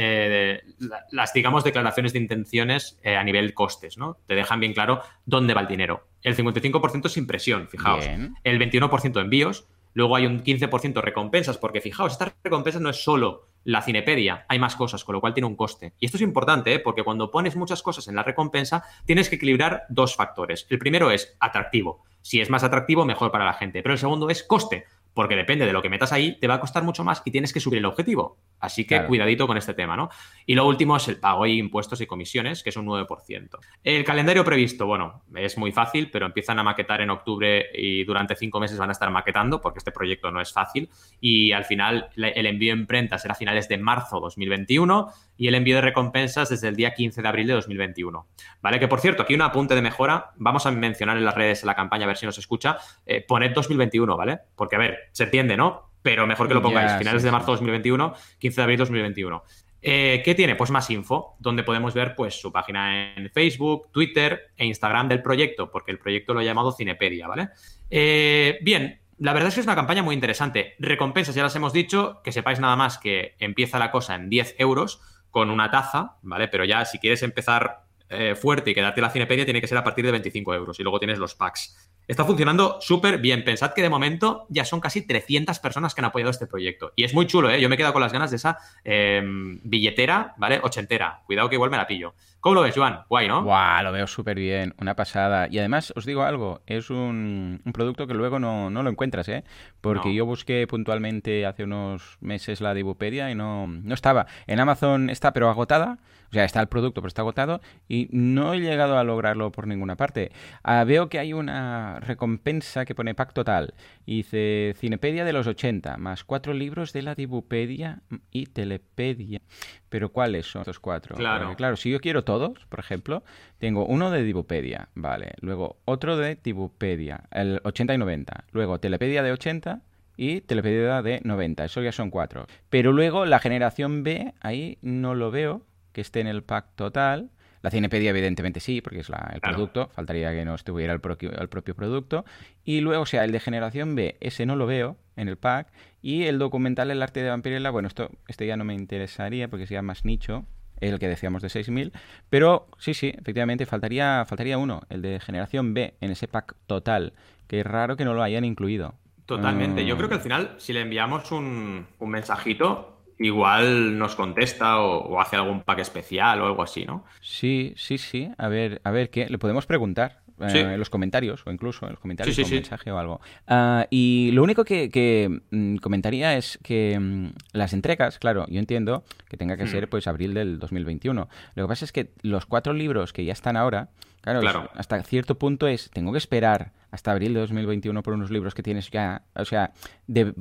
las 1.12 1.34
digamos, 1.34 1.64
declaraciones 1.64 2.14
de 2.14 2.20
intenciones 2.20 3.00
a 3.04 3.24
nivel 3.24 3.54
costes, 3.54 3.98
¿no? 3.98 4.18
Te 4.28 4.36
dejan 4.36 4.60
bien 4.60 4.74
claro 4.74 5.02
dónde 5.26 5.54
va 5.54 5.62
el 5.62 5.68
dinero 5.68 6.10
el 6.24 6.36
55% 6.36 7.06
es 7.06 7.18
impresión, 7.18 7.68
fijaos. 7.68 8.06
El 8.44 8.60
21% 8.60 9.22
envíos. 9.22 9.68
Luego 9.94 10.16
hay 10.16 10.26
un 10.26 10.44
15% 10.44 11.02
recompensas, 11.02 11.58
porque 11.58 11.82
fijaos, 11.82 12.14
esta 12.14 12.34
recompensa 12.44 12.80
no 12.80 12.90
es 12.90 13.04
solo 13.04 13.48
la 13.64 13.82
Cinepedia, 13.82 14.46
hay 14.48 14.60
más 14.60 14.76
cosas, 14.76 15.04
con 15.04 15.14
lo 15.14 15.22
cual 15.22 15.34
tiene 15.34 15.48
un 15.48 15.56
coste. 15.56 15.94
Y 16.00 16.06
esto 16.06 16.18
es 16.18 16.24
importante, 16.24 16.74
¿eh? 16.74 16.80
porque 16.80 17.04
cuando 17.04 17.32
pones 17.32 17.56
muchas 17.56 17.82
cosas 17.82 18.08
en 18.08 18.16
la 18.16 18.24
recompensa, 18.24 18.84
tienes 19.06 19.30
que 19.30 19.36
equilibrar 19.36 19.84
dos 19.90 20.16
factores. 20.16 20.66
El 20.70 20.80
primero 20.80 21.12
es 21.12 21.36
atractivo. 21.40 22.04
Si 22.22 22.42
es 22.42 22.50
más 22.50 22.64
atractivo, 22.64 23.06
mejor 23.06 23.32
para 23.32 23.46
la 23.46 23.54
gente. 23.54 23.82
Pero 23.82 23.94
el 23.94 24.00
segundo 24.00 24.30
es 24.30 24.44
coste 24.44 24.86
porque 25.14 25.36
depende 25.36 25.66
de 25.66 25.74
lo 25.74 25.82
que 25.82 25.90
metas 25.90 26.14
ahí, 26.14 26.38
te 26.40 26.48
va 26.48 26.56
a 26.56 26.60
costar 26.60 26.84
mucho 26.84 27.04
más 27.04 27.22
y 27.26 27.32
tienes 27.32 27.54
que 27.54 27.60
subir 27.60 27.80
el 27.80 27.86
objetivo. 27.86 28.38
Así 28.60 28.86
que 28.86 29.06
cuidadito 29.06 29.48
con 29.48 29.58
este 29.58 29.74
tema, 29.74 29.96
¿no? 29.96 30.10
Y 30.46 30.56
lo 30.56 30.68
último 30.68 30.98
es 30.98 31.08
el 31.08 31.18
pago 31.18 31.44
de 31.44 31.52
impuestos 31.52 32.02
y 32.02 32.06
comisiones, 32.06 32.62
que 32.62 32.70
es 32.70 32.78
un 32.78 32.86
9%. 32.86 33.58
El 33.84 34.04
calendario 34.04 34.44
previsto, 34.44 34.86
bueno, 34.86 35.24
es 35.36 35.58
muy 35.58 35.72
fácil, 35.72 36.10
pero 36.12 36.26
empiezan 36.26 36.60
a 36.60 36.64
maquetar 36.64 37.02
en 37.02 37.10
octubre 37.10 37.68
y 37.74 38.04
durante 38.04 38.36
cinco 38.36 38.60
meses 38.60 38.78
van 38.78 38.90
a 38.90 38.92
estar 38.92 39.10
maquetando, 39.12 39.62
porque 39.62 39.80
este 39.80 39.92
proyecto 39.92 40.30
no 40.32 40.42
es 40.42 40.52
fácil. 40.52 40.90
Y 41.22 41.52
al 41.54 41.66
final, 41.66 42.10
el 42.16 42.46
envío 42.46 42.74
en 42.74 42.86
prenta 42.86 43.18
será 43.18 43.34
a 43.34 43.36
finales 43.36 43.70
de 43.70 43.78
marzo 43.78 44.20
2021 44.20 45.12
y 45.38 45.48
el 45.48 45.56
envío 45.56 45.76
de 45.76 45.82
recompensas 45.82 46.50
desde 46.50 46.68
el 46.68 46.76
día 46.76 46.94
15 46.94 47.22
de 47.22 47.28
abril 47.28 47.48
de 47.48 47.54
2021. 47.54 48.28
¿Vale? 48.62 48.80
Que 48.80 48.88
por 48.88 49.00
cierto, 49.00 49.24
aquí 49.24 49.36
un 49.36 49.42
apunte 49.42 49.74
de 49.74 49.82
mejora, 49.82 50.32
vamos 50.36 50.66
a 50.66 50.72
mencionar 50.72 51.18
en 51.18 51.26
las 51.26 51.36
redes 51.36 51.64
en 51.64 51.68
la 51.68 51.76
campaña, 51.76 52.04
a 52.04 52.08
ver 52.08 52.18
si 52.18 52.26
nos 52.26 52.38
escucha, 52.38 52.78
eh, 53.06 53.24
poned 53.26 53.54
2021, 53.54 54.18
¿vale? 54.18 54.40
Porque 54.56 54.76
a 54.76 54.80
ver, 54.80 54.99
se 55.12 55.24
entiende, 55.24 55.58
¿no? 55.58 55.92
Pero 56.02 56.26
mejor 56.28 56.48
que 56.48 56.54
lo 56.54 56.62
pongáis, 56.62 56.94
finales 56.98 57.24
de 57.24 57.32
marzo 57.32 57.52
2021, 57.52 58.14
15 58.40 58.56
de 58.56 58.64
abril 58.64 58.78
2021. 58.78 59.44
Eh, 59.82 60.22
¿Qué 60.24 60.36
tiene? 60.36 60.56
Pues 60.56 60.72
más 60.72 60.90
info, 60.90 61.36
donde 61.40 61.64
podemos 61.64 61.94
ver 61.94 62.16
pues, 62.16 62.40
su 62.40 62.52
página 62.52 63.14
en 63.16 63.30
Facebook, 63.30 63.92
Twitter 63.92 64.52
e 64.58 64.66
Instagram 64.66 65.08
del 65.08 65.22
proyecto, 65.22 65.72
porque 65.72 65.92
el 65.92 66.00
proyecto 66.00 66.34
lo 66.34 66.42
ha 66.42 66.44
llamado 66.44 66.72
Cinepedia, 66.72 67.28
¿vale? 67.28 67.50
Eh, 67.90 68.60
bien, 68.62 69.02
la 69.18 69.34
verdad 69.34 69.50
es 69.50 69.56
que 69.56 69.62
es 69.62 69.68
una 69.68 69.76
campaña 69.76 70.04
muy 70.04 70.16
interesante. 70.16 70.76
Recompensas, 70.80 71.36
ya 71.36 71.44
las 71.44 71.56
hemos 71.56 71.74
dicho, 71.74 72.22
que 72.24 72.32
sepáis 72.32 72.60
nada 72.60 72.76
más 72.76 72.98
que 72.98 73.36
empieza 73.40 73.80
la 73.80 73.92
cosa 73.92 74.16
en 74.16 74.30
10 74.30 74.56
euros 74.58 75.02
con 75.30 75.50
una 75.50 75.72
taza, 75.72 76.18
¿vale? 76.22 76.48
Pero 76.48 76.66
ya 76.66 76.86
si 76.86 77.00
quieres 77.00 77.24
empezar 77.24 77.84
eh, 78.10 78.36
fuerte 78.36 78.72
y 78.72 78.74
quedarte 78.74 79.02
la 79.02 79.12
Cinepedia, 79.12 79.46
tiene 79.46 79.62
que 79.62 79.68
ser 79.68 79.78
a 79.78 79.84
partir 79.84 80.06
de 80.06 80.12
25 80.12 80.54
euros. 80.56 80.80
Y 80.80 80.84
luego 80.84 81.00
tienes 81.00 81.20
los 81.20 81.36
packs. 81.36 81.89
Está 82.10 82.26
funcionando 82.26 82.80
súper 82.82 83.20
bien. 83.20 83.44
Pensad 83.44 83.72
que 83.74 83.84
de 83.84 83.90
momento 83.90 84.48
ya 84.50 84.66
son 84.66 84.80
casi 84.80 85.06
300 85.06 85.60
personas 85.60 85.94
que 85.94 86.02
han 86.02 86.06
apoyado 86.06 86.32
este 86.32 86.48
proyecto. 86.48 86.92
Y 86.96 87.04
es 87.04 87.14
muy 87.14 87.28
chulo, 87.28 87.52
¿eh? 87.52 87.62
Yo 87.62 87.70
me 87.70 87.76
he 87.76 87.78
quedado 87.78 87.94
con 87.94 88.02
las 88.02 88.12
ganas 88.12 88.32
de 88.32 88.38
esa 88.38 88.58
em, 88.84 89.60
billetera, 89.64 90.34
¿vale? 90.38 90.60
Ochentera. 90.64 91.22
Cuidado 91.28 91.50
que 91.50 91.56
igual 91.56 91.70
me 91.70 91.78
la 91.78 91.86
pillo. 91.86 92.16
¿Cómo 92.40 92.56
lo 92.56 92.62
ves, 92.62 92.74
Joan? 92.76 93.02
Guay, 93.10 93.28
¿no? 93.28 93.44
Guau, 93.44 93.84
lo 93.84 93.92
veo 93.92 94.08
súper 94.08 94.40
bien. 94.40 94.74
Una 94.80 94.96
pasada. 94.96 95.50
Y 95.52 95.60
además, 95.60 95.94
os 95.96 96.04
digo 96.04 96.24
algo, 96.24 96.62
es 96.66 96.90
un, 96.90 97.62
producto 97.74 98.08
que 98.08 98.16
luego 98.16 98.40
no, 98.40 98.72
lo 98.72 98.90
encuentras, 98.90 99.30
¿eh? 99.30 99.44
Porque 99.82 100.14
yo 100.14 100.26
busqué 100.26 100.68
puntualmente 100.68 101.46
hace 101.46 101.64
unos 101.64 102.18
meses 102.20 102.62
la 102.62 102.74
de 102.74 102.82
Ibupedia 102.82 103.32
y 103.32 103.36
no, 103.36 103.68
no 103.68 103.94
estaba. 103.94 104.28
En 104.48 104.60
Amazon 104.60 105.10
está, 105.10 105.32
pero 105.34 105.50
agotada. 105.50 106.00
O 106.30 106.34
sea, 106.34 106.46
está 106.46 106.62
el 106.62 106.68
producto, 106.68 107.02
pero 107.02 107.08
está 107.08 107.24
agotado 107.24 107.60
y 107.88 108.08
no 108.12 108.54
he 108.54 108.60
llegado 108.60 109.00
a 109.00 109.04
lograrlo 109.04 109.52
por 109.52 109.66
ninguna 109.66 109.96
parte. 109.96 110.32
Ah, 110.62 110.84
veo 110.84 111.10
que 111.10 111.18
hay 111.18 111.34
una 111.34 112.00
recompensa 112.02 112.86
que 112.86 112.94
pone 112.94 113.16
pack 113.16 113.34
total. 113.34 113.74
Y 114.06 114.18
dice 114.18 114.76
Cinepedia 114.78 115.26
de 115.26 115.34
los 115.34 115.48
80, 115.48 115.98
más 115.98 116.24
cuatro 116.24 116.54
libros 116.54 116.94
de 116.94 117.02
la 117.02 117.16
Dibupedia 117.16 118.04
y 118.32 118.46
Telepedia. 118.46 119.42
Pero 119.90 120.12
¿cuáles 120.12 120.46
son 120.46 120.62
estos 120.62 120.80
cuatro? 120.80 121.16
Claro. 121.16 121.56
claro, 121.56 121.76
si 121.76 121.90
yo 121.90 122.00
quiero 122.00 122.24
todos, 122.24 122.66
por 122.70 122.80
ejemplo, 122.80 123.24
tengo 123.58 123.86
uno 123.86 124.12
de 124.12 124.24
Dibupedia, 124.24 124.90
vale. 124.96 125.34
Luego 125.42 125.78
otro 125.86 126.16
de 126.18 126.38
Dibupedia, 126.42 127.24
el 127.32 127.60
80 127.64 127.96
y 127.96 127.98
90. 127.98 128.46
Luego 128.52 128.80
Telepedia 128.80 129.24
de 129.24 129.32
80 129.32 129.82
y 130.16 130.42
Telepedia 130.42 131.02
de 131.02 131.22
90. 131.24 131.66
Eso 131.66 131.82
ya 131.82 131.92
son 131.92 132.12
cuatro. 132.12 132.46
Pero 132.70 132.92
luego 132.92 133.26
la 133.26 133.40
generación 133.40 134.04
B, 134.04 134.34
ahí 134.42 134.78
no 134.82 135.16
lo 135.16 135.32
veo 135.32 135.66
que 135.92 136.02
esté 136.02 136.20
en 136.20 136.28
el 136.28 136.44
pack 136.44 136.76
total. 136.76 137.32
La 137.62 137.72
Cinepedia, 137.72 138.12
evidentemente, 138.12 138.62
sí, 138.62 138.80
porque 138.82 139.00
es 139.00 139.10
el 139.34 139.42
producto. 139.42 139.90
Faltaría 139.90 140.32
que 140.32 140.46
no 140.46 140.56
estuviera 140.56 140.94
el, 140.94 141.02
propio, 141.02 141.32
el 141.32 141.50
propio 141.50 141.76
producto. 141.76 142.24
Y 142.64 142.80
luego, 142.80 143.04
o 143.04 143.06
sea, 143.06 143.26
el 143.26 143.34
de 143.34 143.40
generación 143.42 143.96
B, 143.96 144.16
ese 144.22 144.46
no 144.46 144.56
lo 144.56 144.66
veo 144.66 144.98
en 145.20 145.28
el 145.28 145.38
pack. 145.38 145.68
Y 146.02 146.24
el 146.24 146.40
documental 146.40 146.92
El 146.92 147.02
arte 147.02 147.22
de 147.22 147.30
Vampirella, 147.30 147.70
bueno, 147.70 147.88
esto 147.88 148.10
este 148.28 148.48
ya 148.48 148.58
no 148.58 148.64
me 148.64 148.74
interesaría 148.74 149.48
porque 149.48 149.68
sería 149.68 149.82
más 149.82 150.06
nicho, 150.06 150.46
el 150.80 150.98
que 151.00 151.08
decíamos 151.08 151.42
de 151.42 151.50
6.000. 151.50 151.92
Pero 152.30 152.68
sí, 152.78 152.94
sí, 152.94 153.14
efectivamente, 153.16 153.66
faltaría, 153.66 154.26
faltaría 154.26 154.58
uno, 154.58 154.82
el 154.90 155.02
de 155.02 155.20
generación 155.20 155.74
B, 155.74 155.96
en 156.02 156.12
ese 156.12 156.28
pack 156.28 156.56
total. 156.68 157.14
Que 157.48 157.62
es 157.62 157.66
raro 157.66 157.98
que 157.98 158.06
no 158.06 158.14
lo 158.14 158.24
hayan 158.24 158.46
incluido. 158.46 158.96
Totalmente. 159.26 159.86
Yo 159.86 159.98
creo 159.98 160.10
que 160.10 160.16
al 160.16 160.22
final, 160.22 160.56
si 160.58 160.74
le 160.74 160.82
enviamos 160.82 161.32
un, 161.32 161.86
un 162.00 162.10
mensajito, 162.10 163.00
igual 163.20 163.98
nos 163.98 164.16
contesta 164.16 164.80
o, 164.80 165.20
hace 165.20 165.36
algún 165.36 165.62
pack 165.62 165.80
especial 165.80 166.42
o 166.42 166.48
algo 166.48 166.64
así, 166.64 166.86
¿no? 166.86 167.04
Sí, 167.22 167.74
sí, 167.76 167.98
sí. 167.98 168.32
A 168.38 168.48
ver, 168.48 168.82
a 168.84 168.92
ver, 168.92 169.10
¿qué? 169.10 169.28
Le 169.30 169.38
podemos 169.38 169.66
preguntar. 169.66 170.22
Eh, 170.42 170.74
en 170.74 170.80
los 170.80 170.90
comentarios 170.90 171.46
o 171.46 171.52
incluso 171.52 171.86
en 171.86 171.92
los 171.92 172.00
comentarios 172.00 172.36
sí, 172.36 172.44
un 172.44 172.50
mensaje 172.50 172.92
o 172.92 172.98
algo. 172.98 173.20
Ah, 173.48 173.88
y 173.90 174.32
lo 174.34 174.44
único 174.44 174.64
que, 174.64 175.42
mm, 175.52 175.78
comentaría 175.78 176.38
es 176.38 176.60
que 176.64 176.98
mm, 177.00 177.28
las 177.54 177.74
entregas, 177.74 178.20
claro, 178.20 178.46
yo 178.48 178.60
entiendo 178.60 179.04
que 179.28 179.38
tenga 179.38 179.58
que 179.58 179.66
hmm. 179.66 179.68
ser 179.68 179.90
pues 179.90 180.08
abril 180.08 180.34
del 180.34 180.60
2021. 180.60 181.28
Lo 181.56 181.64
que 181.64 181.68
pasa 181.68 181.86
es 181.86 181.92
que 181.92 182.12
los 182.22 182.46
cuatro 182.46 182.74
libros 182.74 183.14
que 183.14 183.26
ya 183.26 183.34
están 183.34 183.58
ahora, 183.58 183.90
claro, 184.22 184.70
hasta 184.76 185.02
cierto 185.04 185.36
punto 185.38 185.68
es, 185.68 185.90
tengo 185.92 186.12
que 186.12 186.18
esperar 186.18 186.72
hasta 186.92 187.12
abril 187.12 187.34
de 187.34 187.42
2021 187.42 188.02
por 188.02 188.14
unos 188.14 188.32
libros 188.32 188.54
que 188.54 188.64
tienes 188.64 188.90
ya. 188.90 189.24
O 189.36 189.46
sea, 189.46 189.72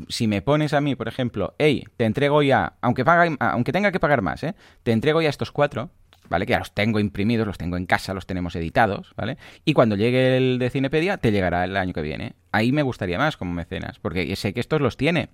si 0.08 0.26
me 0.26 0.42
pones 0.42 0.72
a 0.72 0.80
mí, 0.80 0.94
por 0.94 1.08
ejemplo, 1.08 1.54
hey, 1.58 1.84
te 1.96 2.04
entrego 2.04 2.42
ya, 2.42 2.74
aunque, 2.80 3.04
paga, 3.04 3.36
aunque 3.40 3.72
tenga 3.72 3.92
que 3.92 4.00
pagar 4.00 4.22
más, 4.22 4.42
¿eh? 4.42 4.54
te 4.82 4.92
entrego 4.92 5.20
ya 5.20 5.28
estos 5.28 5.52
cuatro, 5.52 5.90
¿vale? 6.28 6.46
Que 6.46 6.52
ya 6.52 6.58
los 6.58 6.72
tengo 6.72 7.00
imprimidos, 7.00 7.46
los 7.46 7.58
tengo 7.58 7.76
en 7.76 7.86
casa, 7.86 8.14
los 8.14 8.26
tenemos 8.26 8.54
editados, 8.56 9.14
¿vale? 9.16 9.38
Y 9.64 9.74
cuando 9.74 9.96
llegue 9.96 10.36
el 10.36 10.58
de 10.58 10.70
Cinepedia, 10.70 11.18
te 11.18 11.32
llegará 11.32 11.64
el 11.64 11.76
año 11.76 11.92
que 11.92 12.02
viene. 12.02 12.34
Ahí 12.52 12.72
me 12.72 12.82
gustaría 12.82 13.18
más 13.18 13.36
como 13.36 13.52
mecenas, 13.52 13.98
porque 13.98 14.34
sé 14.36 14.52
que 14.52 14.60
estos 14.60 14.80
los 14.80 14.96
tiene. 14.96 15.28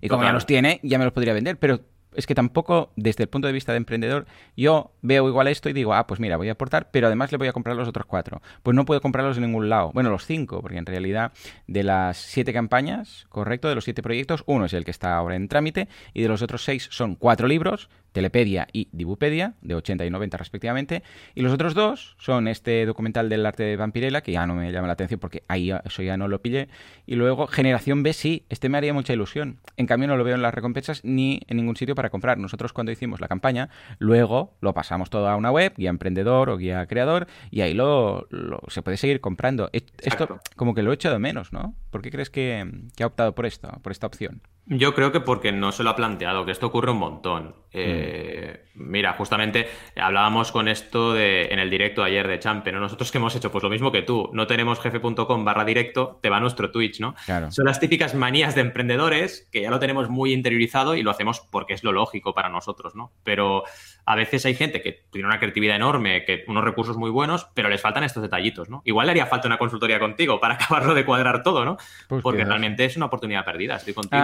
Y 0.00 0.08
como 0.08 0.24
ya 0.24 0.32
los 0.32 0.46
tiene, 0.46 0.80
ya 0.82 0.98
me 0.98 1.04
los 1.04 1.12
podría 1.12 1.32
vender, 1.32 1.58
pero 1.58 1.80
es 2.14 2.26
que 2.26 2.34
tampoco, 2.34 2.90
desde 2.96 3.24
el 3.24 3.28
punto 3.28 3.46
de 3.46 3.52
vista 3.52 3.72
de 3.72 3.78
emprendedor, 3.78 4.26
yo 4.56 4.92
veo 5.02 5.28
igual 5.28 5.48
esto 5.48 5.68
y 5.68 5.72
digo, 5.72 5.94
ah, 5.94 6.06
pues 6.06 6.20
mira, 6.20 6.36
voy 6.36 6.48
a 6.48 6.52
aportar, 6.52 6.90
pero 6.90 7.06
además 7.06 7.32
le 7.32 7.38
voy 7.38 7.48
a 7.48 7.52
comprar 7.52 7.76
los 7.76 7.88
otros 7.88 8.06
cuatro. 8.06 8.42
Pues 8.62 8.74
no 8.74 8.84
puedo 8.84 9.00
comprarlos 9.00 9.36
en 9.36 9.44
ningún 9.44 9.68
lado. 9.68 9.92
Bueno, 9.92 10.10
los 10.10 10.26
cinco, 10.26 10.60
porque 10.60 10.78
en 10.78 10.86
realidad 10.86 11.32
de 11.66 11.82
las 11.82 12.16
siete 12.16 12.52
campañas, 12.52 13.26
correcto, 13.28 13.68
de 13.68 13.74
los 13.74 13.84
siete 13.84 14.02
proyectos, 14.02 14.42
uno 14.46 14.64
es 14.64 14.72
el 14.72 14.84
que 14.84 14.90
está 14.90 15.16
ahora 15.16 15.36
en 15.36 15.48
trámite 15.48 15.88
y 16.12 16.22
de 16.22 16.28
los 16.28 16.42
otros 16.42 16.64
seis 16.64 16.88
son 16.90 17.14
cuatro 17.14 17.46
libros, 17.46 17.88
Telepedia 18.12 18.66
y 18.72 18.88
Dibupedia, 18.92 19.54
de 19.60 19.74
80 19.74 20.04
y 20.04 20.10
90 20.10 20.36
respectivamente. 20.36 21.02
Y 21.34 21.42
los 21.42 21.52
otros 21.52 21.74
dos 21.74 22.16
son 22.18 22.48
este 22.48 22.84
documental 22.86 23.28
del 23.28 23.46
arte 23.46 23.62
de 23.62 23.76
Vampirella, 23.76 24.22
que 24.22 24.32
ya 24.32 24.46
no 24.46 24.54
me 24.54 24.72
llama 24.72 24.88
la 24.88 24.94
atención 24.94 25.20
porque 25.20 25.44
ahí 25.48 25.70
eso 25.84 26.02
ya 26.02 26.16
no 26.16 26.28
lo 26.28 26.42
pillé. 26.42 26.68
Y 27.06 27.14
luego 27.14 27.46
Generación 27.46 28.02
B, 28.02 28.12
sí, 28.12 28.44
este 28.48 28.68
me 28.68 28.78
haría 28.78 28.92
mucha 28.92 29.12
ilusión. 29.12 29.58
En 29.76 29.86
cambio 29.86 30.08
no 30.08 30.16
lo 30.16 30.24
veo 30.24 30.34
en 30.34 30.42
las 30.42 30.54
recompensas 30.54 31.04
ni 31.04 31.40
en 31.46 31.56
ningún 31.56 31.76
sitio 31.76 31.94
para 32.00 32.08
comprar. 32.08 32.38
Nosotros 32.38 32.72
cuando 32.72 32.92
hicimos 32.92 33.20
la 33.20 33.28
campaña, 33.28 33.68
luego 33.98 34.56
lo 34.62 34.72
pasamos 34.72 35.10
todo 35.10 35.28
a 35.28 35.36
una 35.36 35.50
web, 35.50 35.74
guía 35.76 35.90
emprendedor 35.90 36.48
o 36.48 36.56
guía 36.56 36.86
creador, 36.86 37.26
y 37.50 37.60
ahí 37.60 37.74
lo, 37.74 38.26
se 38.68 38.80
puede 38.80 38.96
seguir 38.96 39.20
comprando. 39.20 39.68
Esto 39.72 40.40
como 40.56 40.74
que 40.74 40.82
lo 40.82 40.92
he 40.92 40.94
echado 40.94 41.18
menos, 41.18 41.52
¿no? 41.52 41.74
¿Por 41.90 42.00
qué 42.00 42.10
crees 42.10 42.30
que, 42.30 42.66
que 42.96 43.02
ha 43.02 43.06
optado 43.06 43.34
por 43.34 43.44
esto, 43.44 43.68
por 43.82 43.92
esta 43.92 44.06
opción? 44.06 44.40
Yo 44.72 44.94
creo 44.94 45.10
que 45.10 45.18
porque 45.18 45.50
no 45.50 45.72
se 45.72 45.82
lo 45.82 45.90
ha 45.90 45.96
planteado, 45.96 46.46
que 46.46 46.52
esto 46.52 46.68
ocurre 46.68 46.92
un 46.92 46.98
montón. 46.98 47.56
Eh, 47.72 48.66
mira, 48.74 49.14
justamente 49.14 49.68
hablábamos 49.96 50.52
con 50.52 50.68
esto 50.68 51.12
de, 51.12 51.46
en 51.46 51.58
el 51.58 51.70
directo 51.70 52.04
ayer 52.04 52.28
de 52.28 52.38
Champion, 52.38 52.76
¿no? 52.76 52.80
Nosotros 52.80 53.10
que 53.10 53.18
hemos 53.18 53.34
hecho, 53.34 53.50
pues 53.50 53.64
lo 53.64 53.70
mismo 53.70 53.90
que 53.90 54.02
tú, 54.02 54.30
no 54.32 54.46
tenemos 54.46 54.80
jefe.com 54.80 55.44
barra 55.44 55.64
directo, 55.64 56.20
te 56.22 56.30
va 56.30 56.38
nuestro 56.38 56.70
Twitch, 56.70 57.00
¿no? 57.00 57.16
Son 57.50 57.64
las 57.64 57.80
típicas 57.80 58.14
manías 58.14 58.54
de 58.54 58.60
emprendedores 58.60 59.48
que 59.50 59.62
ya 59.62 59.70
lo 59.70 59.80
tenemos 59.80 60.08
muy 60.08 60.32
interiorizado 60.32 60.94
y 60.94 61.02
lo 61.02 61.10
hacemos 61.10 61.40
porque 61.50 61.74
es 61.74 61.82
lo 61.82 61.90
lógico 61.90 62.32
para 62.32 62.48
nosotros, 62.48 62.94
¿no? 62.94 63.10
Pero 63.24 63.64
a 64.06 64.14
veces 64.14 64.46
hay 64.46 64.54
gente 64.54 64.82
que 64.82 65.04
tiene 65.10 65.26
una 65.26 65.38
creatividad 65.38 65.76
enorme, 65.76 66.24
que 66.24 66.44
unos 66.46 66.64
recursos 66.64 66.96
muy 66.96 67.10
buenos, 67.10 67.48
pero 67.54 67.68
les 67.68 67.80
faltan 67.80 68.04
estos 68.04 68.22
detallitos, 68.22 68.68
¿no? 68.68 68.82
Igual 68.84 69.06
le 69.06 69.10
haría 69.12 69.26
falta 69.26 69.46
una 69.46 69.58
consultoría 69.58 69.98
contigo 69.98 70.40
para 70.40 70.54
acabarlo 70.60 70.94
de 70.94 71.04
cuadrar 71.04 71.42
todo, 71.42 71.64
¿no? 71.64 71.76
Pues 72.08 72.22
porque 72.22 72.44
realmente 72.44 72.84
es 72.84 72.96
una 72.96 73.06
oportunidad 73.06 73.44
perdida, 73.44 73.76
estoy 73.76 73.94
contigo. 73.94 74.22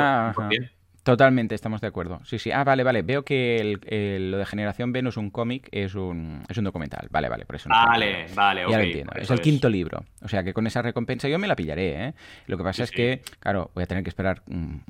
Totalmente, 1.07 1.55
estamos 1.55 1.81
de 1.81 1.87
acuerdo. 1.87 2.19
Sí, 2.25 2.37
sí. 2.41 2.51
Ah, 2.51 2.65
vale, 2.65 2.83
vale. 2.83 3.03
Veo 3.03 3.25
que 3.25 3.59
el, 3.59 4.33
lo 4.33 4.39
de 4.39 4.45
Generación 4.45 4.91
B 4.91 5.03
no 5.03 5.11
es 5.11 5.17
un 5.17 5.31
cómic, 5.31 5.69
es 5.71 5.95
un, 5.95 6.43
es 6.49 6.59
un 6.59 6.65
documental. 6.65 7.07
Vale, 7.13 7.29
vale, 7.29 7.47
por 7.47 7.55
eso. 7.55 7.69
No 7.69 7.77
vale, 7.77 8.27
vale, 8.35 8.63
Ya 8.69 8.77
lo 8.79 8.83
entiendo. 8.83 9.13
Es 9.15 9.31
el 9.31 9.41
quinto 9.41 9.69
libro. 9.69 10.05
O 10.23 10.27
sea 10.27 10.43
que 10.43 10.53
con 10.53 10.67
esa 10.67 10.83
recompensa 10.83 11.29
yo 11.29 11.39
me 11.39 11.47
la 11.47 11.55
pillaré, 11.55 12.09
¿eh? 12.09 12.15
Lo 12.49 12.57
que 12.59 12.65
pasa 12.65 12.83
es 12.83 12.91
que, 12.91 13.23
claro, 13.39 13.71
voy 13.77 13.85
a 13.85 13.87
tener 13.87 14.03
que 14.03 14.11
esperar 14.11 14.43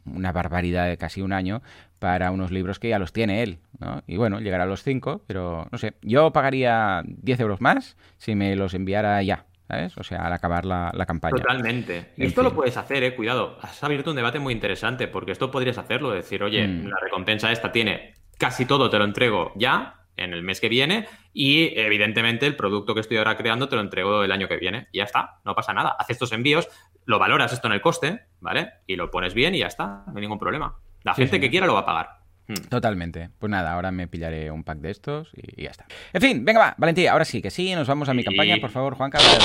una 0.07 0.33
barbaridad 0.33 0.89
de 0.89 0.97
casi 0.97 1.21
un 1.21 1.35
año 1.35 1.61
para 1.99 2.31
unos 2.31 2.51
libros 2.51 2.79
que 2.79 2.89
ya 2.89 2.99
los 2.99 3.13
tiene 3.13 3.43
él, 3.43 3.59
¿no? 3.79 4.03
Y 4.07 4.17
bueno, 4.17 4.41
llegará 4.41 4.65
a 4.65 4.67
los 4.67 4.83
cinco, 4.83 5.21
pero 5.27 5.69
no 5.71 5.77
sé. 5.77 5.97
Yo 6.01 6.33
pagaría 6.33 7.03
10 7.05 7.41
euros 7.41 7.61
más 7.61 7.99
si 8.17 8.35
me 8.35 8.57
los 8.57 8.73
enviara 8.73 9.23
ya. 9.23 9.45
¿Sabes? 9.69 9.97
O 9.99 10.03
sea, 10.03 10.27
al 10.27 10.33
acabar 10.33 10.65
la, 10.65 10.93
campaña. 11.07 11.37
Totalmente. 11.37 12.13
esto 12.17 12.43
lo 12.43 12.55
puedes 12.55 12.77
hacer, 12.77 13.03
eh, 13.03 13.15
cuidado. 13.15 13.59
Has 13.63 13.83
abierto 13.83 14.11
un 14.11 14.17
debate 14.17 14.39
muy 14.39 14.53
interesante, 14.53 15.09
porque 15.09 15.33
esto 15.33 15.51
podrías 15.51 15.79
hacerlo, 15.79 16.11
decir, 16.11 16.43
oye, 16.43 16.67
mm. 16.67 16.87
la 16.87 16.97
recompensa 17.01 17.51
esta 17.53 17.73
tiene 17.73 18.15
casi 18.39 18.67
todo, 18.67 18.91
te 18.91 18.99
lo 18.99 19.05
entrego 19.05 19.53
ya, 19.57 20.07
en 20.17 20.33
el 20.33 20.43
mes 20.43 20.61
que 20.61 20.69
viene, 20.69 21.07
y 21.33 21.79
evidentemente 21.79 22.47
el 22.47 22.57
producto 22.57 22.95
que 22.95 23.01
estoy 23.01 23.19
ahora 23.19 23.37
creando 23.37 23.69
te 23.69 23.77
lo 23.77 23.83
entrego 23.83 24.25
el 24.25 24.33
año 24.33 24.49
que 24.49 24.57
viene. 24.57 24.89
Y 24.93 24.99
ya 24.99 25.05
está, 25.05 25.41
no 25.45 25.55
pasa 25.55 25.73
nada. 25.73 25.97
Haces 25.99 26.15
estos 26.15 26.33
envíos, 26.33 26.69
lo 27.05 27.19
valoras 27.19 27.53
esto 27.53 27.67
en 27.69 27.75
el 27.75 27.81
coste, 27.81 28.27
¿vale? 28.41 28.71
Y 28.87 28.97
lo 28.97 29.11
pones 29.11 29.35
bien 29.35 29.55
y 29.55 29.59
ya 29.59 29.67
está, 29.67 30.05
no 30.07 30.13
hay 30.15 30.23
ningún 30.23 30.39
problema. 30.39 30.77
La 31.03 31.15
gente 31.15 31.39
que 31.39 31.51
quiera 31.51 31.67
lo 31.67 31.75
va 31.75 31.81
a 31.81 31.87
pagar. 31.87 32.09
Hmm. 32.49 32.69
Totalmente. 32.69 33.31
Pues 33.39 33.51
nada, 33.51 33.73
ahora 33.73 33.91
me 33.91 34.07
pillaré 34.07 34.51
un 34.51 34.63
pack 34.63 34.79
de 34.79 34.91
estos 34.91 35.31
y, 35.35 35.65
ya 35.65 35.71
está. 35.71 35.87
En 36.13 36.21
fin, 36.21 36.45
venga, 36.45 36.61
va, 36.61 36.75
Valentía, 36.79 37.13
ahora 37.13 37.25
sí, 37.25 37.43
que 37.43 37.51
sí, 37.51 37.75
nos 37.75 37.89
vamos 37.89 38.09
a 38.09 38.15
mi 38.15 38.23
campaña, 38.23 38.57
por 38.61 38.71
favor, 38.71 38.95
Juan 38.95 39.11
Carlos. 39.11 39.39